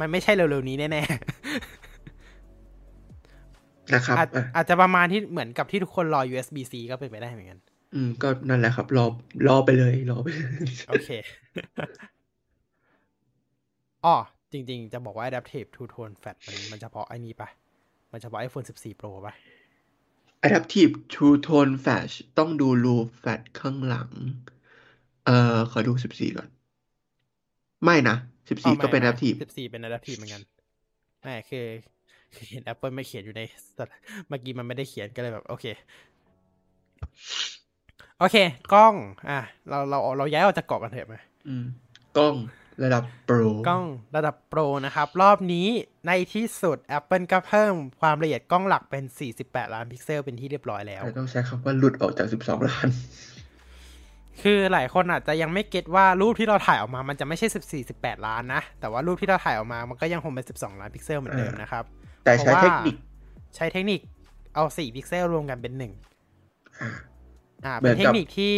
[0.00, 1.79] มันไม่ใช่เร็วๆนี้แน่ๆ
[3.94, 7.58] นะครับอาจอะอาจจะประมาณที่เหมือนกับที่ทุกคนรอ USB-C ก็เป็นไปได้เหมือนกัน
[7.94, 9.06] อืม ก็นั่นแหละครับ รอ
[9.46, 11.08] รอไปเลยรอไปเลยโอเค
[14.04, 14.16] อ๋อ
[14.52, 17.48] จริง ๆ จะบอกว่า Adaptive Two Tone Flat มันมันเฉพาะไอ้นี้ปะ
[18.12, 19.34] มันเฉพาะ iPhone 14 Pro ปะ
[20.46, 24.10] Adaptive True Tone Flash ต้องดูรูปแฟลชข้างหลัง
[25.24, 26.48] เอ่อ ขอดู 14 ก่อน
[27.84, 28.16] ไม่นะ
[28.64, 30.42] อ๋อ14 ก็เป็นไม่ Adaptive ไม่14 เป็น Adaptive เหมือนกัน
[31.22, 31.99] ไม่คือคือ
[32.50, 33.42] เห็น Apple ไม่เขียนอยู่ใน
[34.28, 35.66] เมื่อกี้มันไม่ได้เขียนก็เลยแบบโอเค
[38.18, 38.36] โอเค
[38.72, 38.94] กล้อง
[39.28, 41.16] อะ เราเราเราย้ายออกจากเกาะกันเถอะไหม
[41.48, 41.64] อืม
[42.18, 42.36] กล้อง
[42.84, 43.38] ระดับโปร
[43.68, 43.84] กล้อง
[44.16, 45.66] ระดับโปรนะครับ รอบนี้
[46.06, 49.04] ในที่สุด Apple ก็เพิ่มความละเอียดกล้องหลักเป็น
[49.38, 52.88] 48 ล้านพิกเซลเป็นที่เรียบร้อยแล้วแต่ต้องใช้คำว่าหลุดออกจาก 12 ล้าน
[54.42, 57.46] คือหลายคนอาจจะยังไม่ get ว่ารูปที่เราถ่ายออกมามันจะไม่ใช่
[57.86, 61.84] 14 18 ล้านนะ แต่ว่ารูปที่เราถ่ายออกมามันก็ยังคงเป็น 12 ล้านพิกเซลเหมือนเดิมนะครับ
[62.24, 62.96] แต่ใช้เทคนิค
[63.56, 64.00] ใช้เทคนิค
[64.54, 66.90] เอา4พิกเซลรวมกันเป็น1อ่า
[67.64, 68.54] อ่าเหมืเป็อนนเทคนิคที่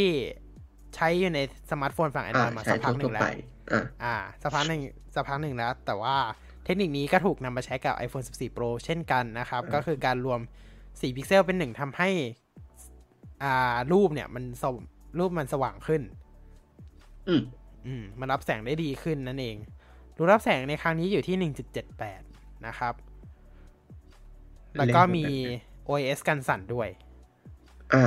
[0.95, 1.41] ใช้อยู่ใน
[1.71, 3.31] สมาร์ทโฟนฝั่งอ่า Android มาสักพักหนึ่งแล้ว ใช่ ทั่นึ่วๆ ไป
[3.73, 4.81] อ่าอ่าสักพักหนึ่ง
[5.15, 6.17] สักพักหนึ่งแล้ว แต่ว่า
[6.65, 10.41] เทคนิคนี้ก็ถูกนำมาใช้กับ iPhone 14 Pro เช่นกันนะครับอ่าก็คือการรวม
[10.79, 12.09] 4 พิกเซลเป็นหนึ่งทำให้
[13.43, 14.77] อ่า รูปเนี่ย มันส
[15.19, 16.03] รูปมันสว่างขึ้น
[17.29, 17.43] อืม
[17.87, 19.57] อืม มันรับแสงได้ดีขึ้นนั่นเอง
[20.17, 21.53] รูรับแสงในครั้งนี้อยู่ที่
[22.03, 22.95] 1.78 นะครับ
[24.77, 25.25] แล้วก็มี
[25.89, 26.89] OIS กันสั่นด้วย
[27.95, 28.05] อ่า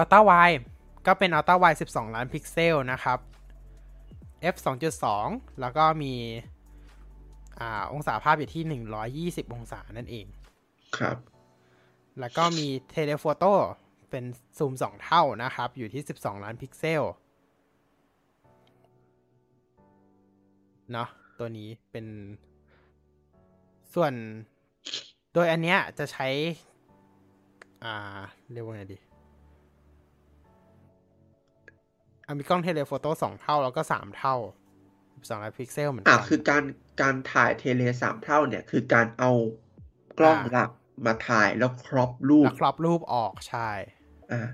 [0.00, 0.64] Ultra Wide
[1.06, 3.18] ก็เป็น Ultra Wide 12 ล้านพิกเซลนะครับ
[4.54, 4.56] f
[5.08, 6.14] 2.2 แล้วก็มี
[7.58, 8.62] อ่า องศาภาพอยู่ที่
[9.46, 10.26] 120 องศานั่นเอง
[10.98, 11.16] ครับ
[12.20, 13.52] แล้วก็มี Telephoto
[14.10, 14.24] เป็น
[14.58, 17.02] ซูม 2 เท่านะครับ อยู่ที่ 12 ล้านพิกเซล
[20.92, 21.08] เนาะ
[21.38, 22.06] ตัวนี้เป็น
[23.94, 24.12] ส่วน
[25.34, 26.28] โดยอันเนี้ยจะใช้
[27.84, 28.20] อ่า
[28.52, 28.98] เรียกว่าไงดี
[32.26, 34.34] อะมีกล้องเทเลโฟโต้สองเท่าแล้วก็สามเท่า
[35.28, 36.64] สองล้านพิกเซลเหมือนอ่ากันคือการ
[37.02, 39.30] การถ่ายเทเลสามเท่าเนี่ย คือการเอา
[40.18, 40.70] กล้องอ่าหลัก
[41.06, 43.70] มาถ่ายแล้วครอปรูปแล้วครอบรูปออกใช่
[44.32, 44.48] อ่า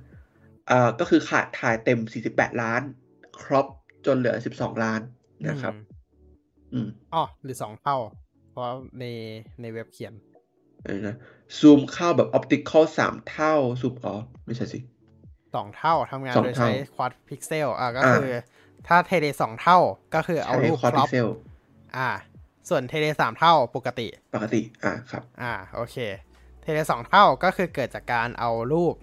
[0.71, 1.99] อ่าก็คือขาดถ่ายเต็ม
[2.31, 2.83] 48ล้าน
[3.41, 3.67] ครอป
[4.07, 5.01] จนเหลือ12ล้าน
[5.49, 5.83] นะครับอืม
[6.73, 7.97] อืมอ๋อหรือสองเท่า
[8.51, 9.05] เพราะใน
[9.61, 10.13] ในเว็บเขียน
[10.85, 11.17] เออนะ
[11.59, 14.15] ซูมเข้าแบบออปติคอลสามเท่าซูมอ๋อ
[14.47, 14.79] ไม่ใช่สิ
[15.55, 18.35] สองเท่าทำงานสองโดยเท่าใช้ควอดพิกเซลอะก็อ่าคือ
[18.87, 19.79] ถ้าเทเลสองเท่า
[20.15, 21.29] ก็คือเอาใช้รูปควอดครพิอปกเซล
[21.97, 22.11] อ่า
[22.69, 25.97] ส่วนเทเลสามเท่าปกติ ปกติอ่าครับ อ่าโอเค
[26.63, 28.95] เทเลสองเท่าก็คือเกิดจากการเอารูป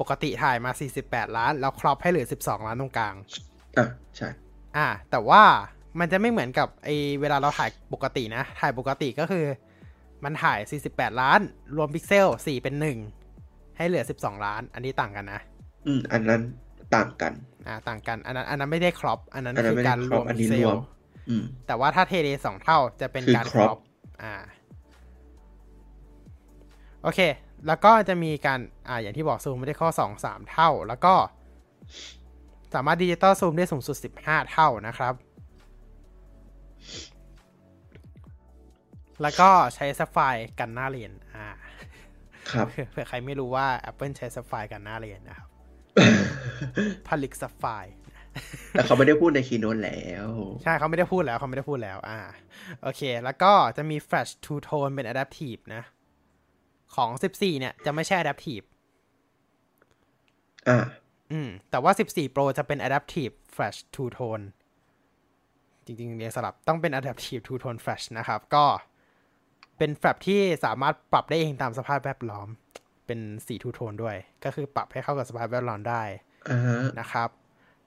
[0.00, 0.70] ปกติถ่ายมา
[1.04, 3.14] 48 ล้าน แล้วครอปให้เหลือ 12 ล้านตรงกลาง
[3.78, 3.86] อ่า
[4.16, 4.28] ใช่
[4.76, 5.42] อ่า แต่ว่า
[6.00, 6.88] มันจะไม่เหมือนกับไอ
[7.20, 9.44] เวลาเราถ่ายปกตินะ ถ่ายปกติก็คือ
[10.24, 10.58] มันถ่าย
[10.90, 11.40] 48 ล้าน
[11.76, 12.74] รวมพิกเซล 4 เป็น
[13.26, 15.40] 1 ให้เหลือ 12 ล้าน อันนี้ต่างกันนะ
[15.86, 16.42] อืม อันนั้น
[16.94, 17.32] ต่างกัน
[17.66, 20.80] อ่า ต่างกัน อันนั้น อันนั้นไม่ได้ครอป อันนั้นอันนั้นคือไม่ได้การรวม crop อันพินี้กเซรวลม
[21.28, 23.78] อืมแต่ว่าถ้าเทเลสองเท่าจะเป็นคือการคร crop อป
[24.22, 24.34] อ่า
[27.02, 27.20] โอเค
[27.66, 31.14] แล้วก็จะมีการ อ่า อย่างที่บอกซูมไม่ได้ข้อสองสามเท่า แล้วก็
[32.74, 35.14] สามารถดิจิตอลซูมได้สูงสุดสิบห้าเท่านะครับ
[39.24, 40.18] แล้วก็ใช้ sapphire
[40.58, 41.46] กันหน้าเลนส์อ่า
[42.50, 45.48] ครับเผื่อเผื่อใครไม่รู้ว่า Apple ใช้ sapphire กันหน้าเลนส์นะครับ
[47.08, 47.64] ผลิต sapphire
[48.72, 50.28] แต่เขาไม่ได้พูดในคีโน e แล้ว
[50.62, 52.20] ใช่เขาไม่ได้พูดแล้วเขาไม่ได้พูดแล้ว อ่า
[52.82, 55.82] โอเค แล้วก็จะมี Flash Two Tone เป็น Adaptive นะ
[56.94, 58.66] ของ 14 เนี่ย จะไม่ใช่ Adaptive
[60.68, 60.78] อ่า
[61.32, 64.44] อืม แต่ว่า 14 Pro จะเป็น Adaptive Flash Two Tone
[65.84, 68.64] จริงๆเรียงสลับต้องเป็น Adaptive Two Tone Flash นะครับ ก็
[69.78, 72.48] เป็นแฟลชที่สามารถปรับได้เองตามสภาพแวดล้อม
[73.06, 76.02] เป็นสี Two Tone ด้วย ก็คือปรับให้เข้ากับสภาพแวดล้อมได้
[76.50, 77.28] อ่าฮะนะครับ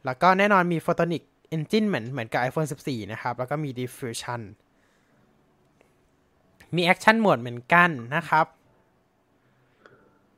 [0.06, 1.24] แล้วก็แน่นอนมี Photonic
[1.56, 4.42] Engine เหมือนเหมือนกับ iPhone 14 นะครับ แล้วก็มี Diffusion
[6.76, 8.46] มี Action Mode เหมือนกันนะครับ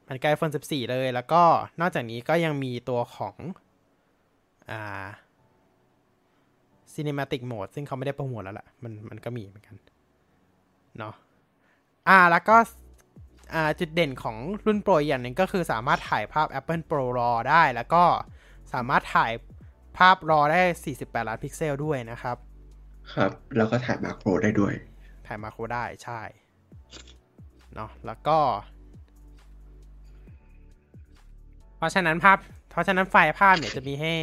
[0.02, 1.42] เหมือนกับ iPhone 14 เลย แล้วก็
[1.80, 3.36] นอกจากนี้ก็ยังมีตัวของ
[4.72, 5.08] อ่า
[6.94, 9.76] Cinematic Mode ซึ่งเขาไม่ได้โปรโมทแล้วล่ะ มันมันก็มีเหมือนกัน
[11.00, 11.14] เนาะ
[12.10, 12.57] อ่าแล้วก็
[13.53, 18.03] อ่าจุดเด่นของรุ่นโปรอีกอย่างหนึ่งก็คือสามารถถ่ายภาพ Apple Pro RAW ได้แล้วก็
[18.73, 19.31] สามารถถ่าย
[19.98, 20.61] ภาพ RAW ได้
[20.95, 22.38] 48 ล้านพิกเซลด้วยนะครับ
[23.14, 24.73] ครับ แล้วก็ถ่ายมาโครได้ด้วย
[25.27, 26.22] ถ่ายมาโครได้ใช่
[27.76, 28.38] เนาะแล้วก็
[31.77, 32.38] เพราะฉะนั้นภาพ
[32.72, 34.14] เพราะฉะนั้นไฟล์ภาพเนี่ยจะมีให้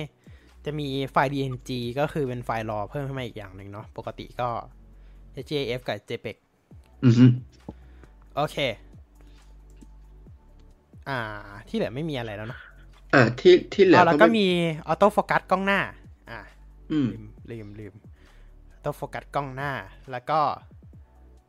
[0.65, 4.49] จะมีไฟล์ DNG ก็คือเป็นไฟล์ RAW เพิ่มขึ้นมาอีกอย่างหนึ่งเนาะปกติก็
[5.35, 6.37] HAF กับ JPEG
[7.05, 7.27] อือฮึ
[8.37, 8.57] โอเค
[11.09, 11.19] อ่า
[11.69, 12.61] ที่เหลือไม่มีอะไรแล้วเนาะ
[13.15, 14.47] อ่าที่ที่เหลืออ๋อแล้วก็มี
[14.87, 15.81] auto focus กล้องหน้า
[16.31, 16.41] อ่า
[16.93, 17.95] อืมลืมลืมลืม
[18.85, 19.73] auto focus กล้องหน้า
[20.13, 20.41] แล้วก็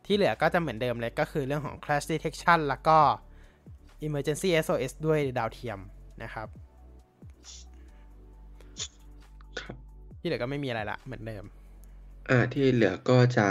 [0.05, 2.97] ที่เหลือก็จะเหมือนเดิมเลยก็คือเรื่องของ crash detection แล้วก็
[4.05, 5.79] emergency SOS ด้วยดาวเทียม
[6.23, 6.47] นะครับ
[9.59, 9.75] ครับ
[10.19, 11.43] ที่เหลือก็ไม่มีอะไรละเหมือนเดิม
[12.29, 13.47] อ่าที่เหลือก็จะ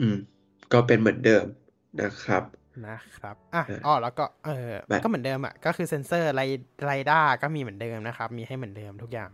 [0.00, 0.16] อืม
[0.72, 1.44] ก็เป็นเหมือนเดิม
[2.00, 2.42] นะครับ
[2.88, 6.42] นะครับ อะเอออ๋อแล้วก็ เออแบบก็เหมือนเดิมอะ ก็คือเซนเซอร์ไร
[6.84, 9.30] ไรด้าก็มีเหมือนเดิมนะครับ มีให้เหมือนเดิมทุกอย่าง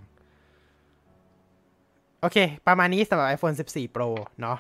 [2.21, 2.37] โอเค
[2.67, 4.11] ประมาณนี้สำหรับ iPhone 14 Pro
[4.41, 4.59] เนาะ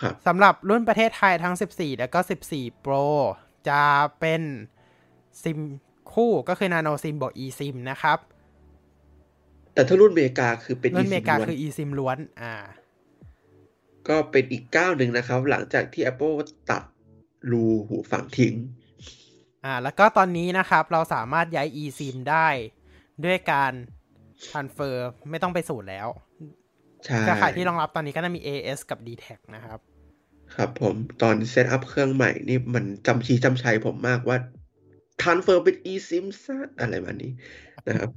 [0.00, 2.18] ครับสำหรับรุ่นประเทศไทยทั้ง 14 แล้วก็
[2.52, 3.04] 14 Pro
[3.68, 3.82] จะ
[4.20, 4.42] เป็น
[5.42, 5.58] ซิม
[6.12, 8.18] คู่ก็คือ Nano SIM บวก eSIM นะครับ
[9.74, 12.54] แต่ถ้ารุ่นอเมริกาคือเป็นรุ่นอเม eSIM ริกาล้วนคือ eSIM ล้วน อ่า
[14.08, 16.34] ก็เป็นอีกก้าวหนึ่งนะครับ หลังจากที่ Apple
[16.70, 16.82] ตัด
[17.50, 18.54] รูหูฟังทิ้ง
[19.64, 22.48] อ่า แล้วก็ตอนนี้นะครับ เราสามารถย้าย eSIM ได้
[23.24, 23.72] ด้วยการ
[24.48, 24.94] transfer
[25.30, 26.08] ไม่ต้องไปศูนย์แล้ว
[27.04, 29.78] ใช่เครือข่ายที่รองรับตอนนี้ก็จะมี AIS กับ dtac นะครับ
[30.54, 34.36] ครับผมตอน setup เครื่องใหม่นี่มันจำชี้จำชัยผมมากว่า
[35.22, 37.32] transfer เป็น eSIM ซะอะไรแบบนี้
[37.88, 38.10] นะครับ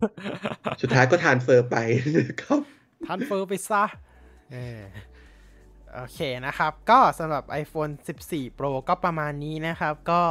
[0.82, 1.78] สุดท้ายก็ transfer ไป
[2.18, 2.60] นะครับ
[3.06, 3.84] transfer ไปซะ
[4.52, 4.82] เออ
[5.98, 7.94] โอเคนะครับ ก็สำหรับ iPhone
[8.26, 10.22] 14 Pro ก็ประมาณนี้นะครับ ก็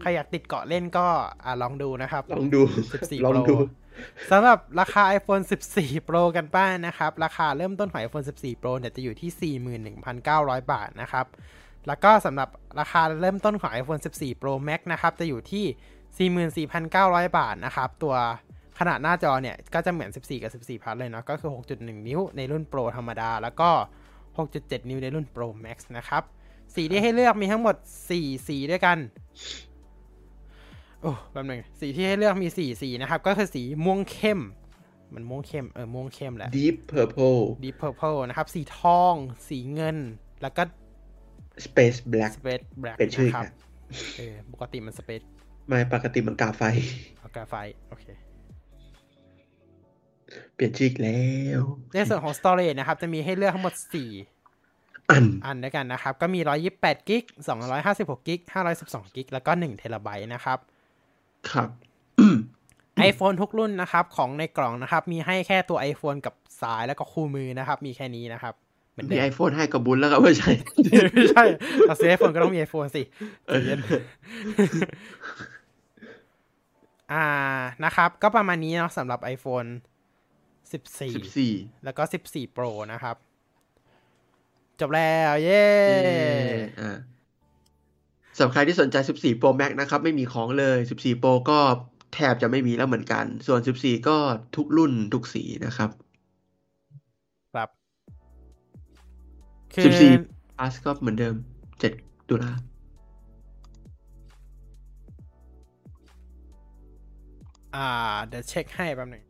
[0.00, 1.06] ใครอยากติดเกาะเล่นก็
[1.44, 2.60] อ่าลองดูนะครับ ลองดู
[2.92, 3.56] 14ลอง Pro ดู
[4.30, 5.44] สำหรับราคา iPhone
[5.74, 9.54] 14 Pro กันบ้างนะครับ ราคาเริ่มต้นของ iPhone 14 Pro เนี่ยจะอยู่ที่
[10.22, 11.26] 41,900 บาทนะครับ
[11.86, 12.48] แล้วก็สำหรับ
[12.80, 18.14] ราคาเริ่มต้นของ iPhone 14 Pro Max นะครับ จะอยู่ที่ 44,900 บาทนะครับ ตัว
[18.78, 23.70] ขนาดหน้าจอเนี่ย ก็จะเหมือน 14 กับ 14 Plus เลยเนาะ ก็คือ 6.1 นิ้วในรุ่น Pro ธรรมดา แล้วก็
[24.46, 26.22] 6.7นิ้วในรุ่น Pro Max นะครับ
[26.74, 27.76] สีที่ให้เลือกมีทั้งหมด
[28.10, 28.98] 4 สีด้วยกัน
[31.02, 34.40] โอ้แป๊บนึงสีที่ให้เลือกมี 4 สีนะครับ ก็คือสีม่วงเข้ม
[35.14, 39.14] มันม่วงเข้ม เออ ม่วงเข้มแหละ deep purple Deep Purple นะครับ สีทอง
[39.48, 39.96] สีเงิน
[40.42, 40.62] แล้วก็
[41.66, 43.54] space black Space Black เป็นชื่อนะครับครับ
[44.16, 45.24] เออ ปกติมัน Space
[45.68, 46.62] ไม่ ปกติมันกาไฟ
[47.18, 47.54] เอากราไฟ
[47.88, 48.06] โอเค
[50.58, 51.22] เปลี่ยนชื่ออีกแล้
[51.60, 51.62] ว
[51.92, 56.40] ในส่วนของ storage นะครับ จะมีให้เลือกทั้งหมด 4 อัน อันด้วยกันนะครับ ก็มี
[56.74, 57.24] 128กิก
[57.76, 58.40] 256กิก
[58.78, 60.58] 512กิกแล้วก็1เทราไบต์นะครับ
[61.50, 61.68] ครับ
[63.10, 68.54] iPhone ทุกรุ่นนะครับ ของในกล่องนะครับ มีให้แค่ตัว iPhone กับสายแล้วก็คู่มือนะครับ มีแค่นี้นะครับ
[68.92, 70.50] เหมือนเดิมีมไอโฟนให้กับบุญแล้วครับไม่ใช่
[71.14, 71.44] ไม่ใช่
[71.86, 73.02] เราซื้อ iPhone ก็ต้องมี iPhone สิ
[73.46, 73.78] ใจเย็น
[77.12, 77.26] อ่า
[77.84, 79.68] นะครับ ก็ประมาณนี้เนาะสำหรับ iPhone
[80.72, 81.54] สิบ14สี่
[81.84, 83.16] แล้วก็14 Pro นะครับ
[84.80, 85.64] จบแล้วเย้
[86.80, 86.98] อ่า
[88.36, 91.58] สำหรับใครที่สนใจ 14 Pro Max นะครับ ไม่มีของเลย 14 Pro ก็
[92.14, 94.16] แทบจะไม่มีแล้วเหมือนกัน ส่วน 14 ก็
[94.56, 95.90] ทุกรุ่นทุกสีนะครับ
[97.54, 97.68] ครับ
[99.74, 101.34] คือ14 Plus ก็เหมือนเดิม
[101.82, 102.52] 7 ตุลา
[107.74, 107.88] อ่า
[108.26, 109.24] เดี๋ยวเช็คให้แป๊บหนึง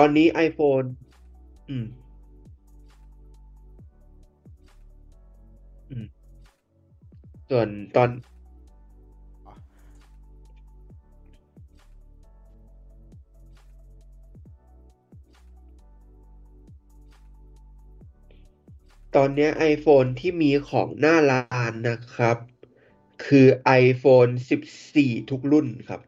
[0.00, 0.86] ตอนนี้ iPhone
[1.68, 1.86] อืม
[5.90, 6.06] อืม
[7.50, 8.10] ส่วนตอน
[19.16, 22.36] ตอนเนี้ย iPhone ที่มีของหน้าร้านนะครับ
[23.24, 23.46] คือ
[23.84, 24.32] iPhone
[24.80, 26.00] 14 ทุกรุ่นครับ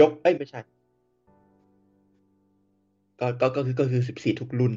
[0.00, 0.73] ยก เอ้ย ไม่ใช่
[3.40, 4.72] ก็ก็ก็คือก็คือ 14 ทุกรุ่น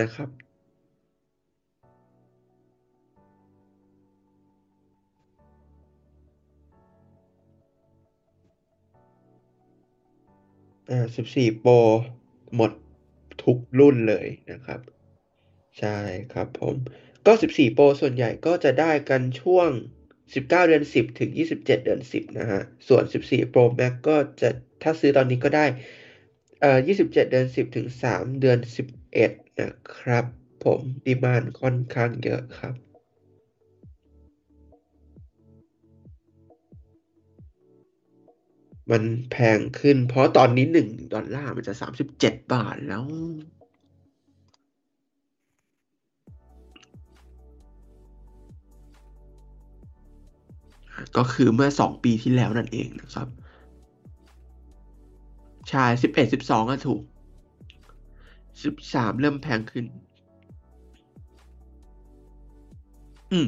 [0.00, 0.28] นะครับ
[10.90, 11.78] อ่า 14 Pro
[12.56, 12.72] หมด
[13.44, 14.80] ทุกรุ่นเลยนะครับ
[15.78, 15.98] ใช่
[16.32, 16.76] ครับผม
[17.26, 19.68] ก็ 14 Pro ส่วนใหญ่ก็จะได้กันช่วง
[20.32, 24.50] 19 เดือน 10 ถึง 27 เดือน 10 นะฮะ ส่วน 14 Pro Max ก็จะ
[24.82, 25.66] ถ้าซื้อตอนนี้ก็ได้
[26.62, 28.58] เอ่อ27เดือน10ถึง3เดือน
[29.08, 30.24] 11นะครับ
[30.64, 32.74] ผมดีมานค่อนข้างเยอะครับ
[38.90, 41.74] มันแพงขึ้น เพราะตอนนี้1ดอลลาร์มันจะ
[42.18, 43.04] 37บาทแล้ว
[51.16, 53.28] ก็คือเมื่อ2ปีที่แล้วนั่นเองนะครับ
[55.68, 57.00] ใช่11 12ก็ถูก
[58.64, 59.84] 13เริ่มแพงขึ้น
[63.32, 63.46] อืม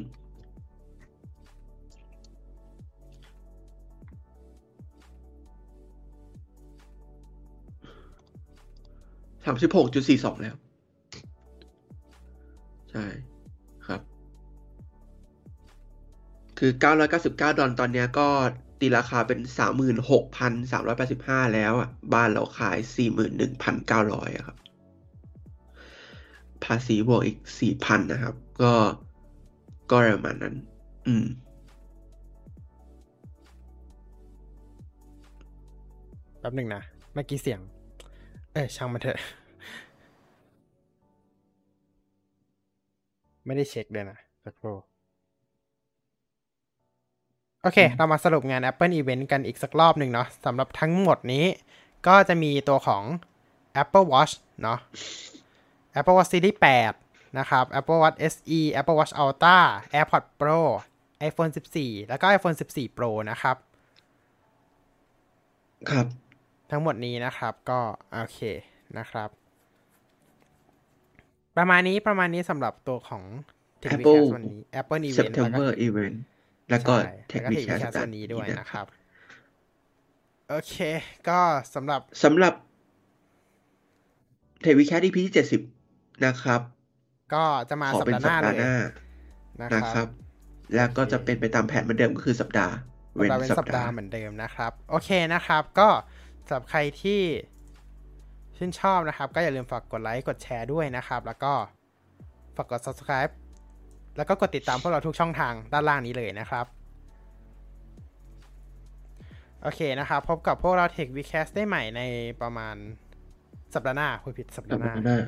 [9.45, 10.57] สามสิบหกจุดสี่สองแล้ว
[12.91, 13.07] ใช่
[13.87, 14.01] ครับ
[16.59, 18.29] คือเก้าร้อยเก้าสิบเก้าดอลตอนเนี้ยก็
[18.81, 19.41] ตีราคาเป็น
[20.27, 22.79] 36,385 แล้วอะ บ้านเราขาย
[23.59, 24.57] 41,900อะครับ
[26.65, 27.39] ภาษีบวกอีก
[27.71, 28.73] 4,000 นะครับ ก็
[29.91, 30.55] ก็ประมาณนั้น
[31.07, 31.27] อืม
[36.39, 36.83] แป๊บหนึ่งนะ
[37.15, 37.61] เมื่อกี้เสียง
[38.53, 39.19] เอ้ช่างมันเถอะ
[43.47, 44.77] ไม่ได้เช็คเลยนะสักครู่
[47.65, 51.45] โอเค เรามาสรุปงาน Apple Event กันอีกสักรอบหนึ่งเนาะสำหรับทั้งหมดนี้
[52.07, 53.05] ก็จะมีตัวของ
[53.83, 54.33] Apple Watch
[54.63, 54.79] เนาะ
[55.99, 56.57] Apple Watch Series
[56.97, 59.59] 8 นะครับ Apple Watch SE Apple Watch Ultra
[59.99, 60.61] AirPods Pro
[61.29, 63.57] iPhone 14 แล้วก็ iPhone 14 Pro นะครับ
[65.91, 66.07] ครับ
[66.71, 67.81] ทั้งหมดนี้นะครับก็
[68.15, 68.41] โอเค
[68.99, 69.29] นะครับ
[71.57, 73.23] ประมาณนี้ประมาณนี้สำหรับตัวของ
[73.83, 76.17] Tech Apple Weekend วันนี้ Apple Event แล้วก็ September Event
[76.71, 78.87] แล้วก็ใช่ Tech แล้วก็ Tech Weekend Weekend วันนี้ด้วยนะนะครับ
[80.51, 80.75] โอเค
[81.29, 81.39] ก็
[81.75, 82.55] สำหรับสำหรับ
[84.65, 85.61] Tech Weekend EP ที่เจ็ดสิบ
[86.25, 86.61] นะครับ
[87.35, 88.75] ก็จะมาขอสัปเป็นดาห์หสัน้าปเลดาห์ยหน้า
[89.61, 90.09] นะนะคครัรับบ
[90.75, 92.75] แล้วก็จะเป็นไปตามแผนเหมือนเดิมก็คือสัปดาห์
[93.13, 95.89] สัปเว้นดาห์เป็นสัสัปปดาดาห์ห์เหมือนเดิมนะครับ โอเคนะครับ ก็
[96.47, 97.21] สำหรับใครที่
[98.57, 101.53] ชื่นชอบนะครับ ก็อย่าลืมฝากกดไลค์กดแชร์ด้วยนะครับ แล้วก็
[102.57, 103.33] ฝากกด subscribe
[104.17, 106.67] แล้วก็กดติดตามพวกเราทุกช่องทางด้านล่างนี้เลยนะครับ
[109.63, 112.03] โอเคนะครับ พบกับพวกเรา Tech Vcast ได้ใหม่ใน
[112.43, 112.77] ประมาณ
[113.75, 115.19] สัปดาห์หน้าพูดผิดสัปสัดาปห์หน้าดาห์หน้า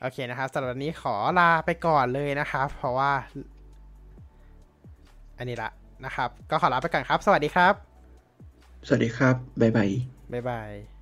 [0.00, 3.12] โอเคนะครับสำหรับวันนี้ขอลาไปก่อนเลยนะครับ เพราะว่า
[5.38, 5.70] อันนี้ละ
[6.04, 7.74] นะครับ ก็ขอลาไปก่อนครับ สวัสดีครับ
[8.86, 9.90] สวัสดีครับ บ๊ายบาย
[10.32, 10.93] บ๊ายบาย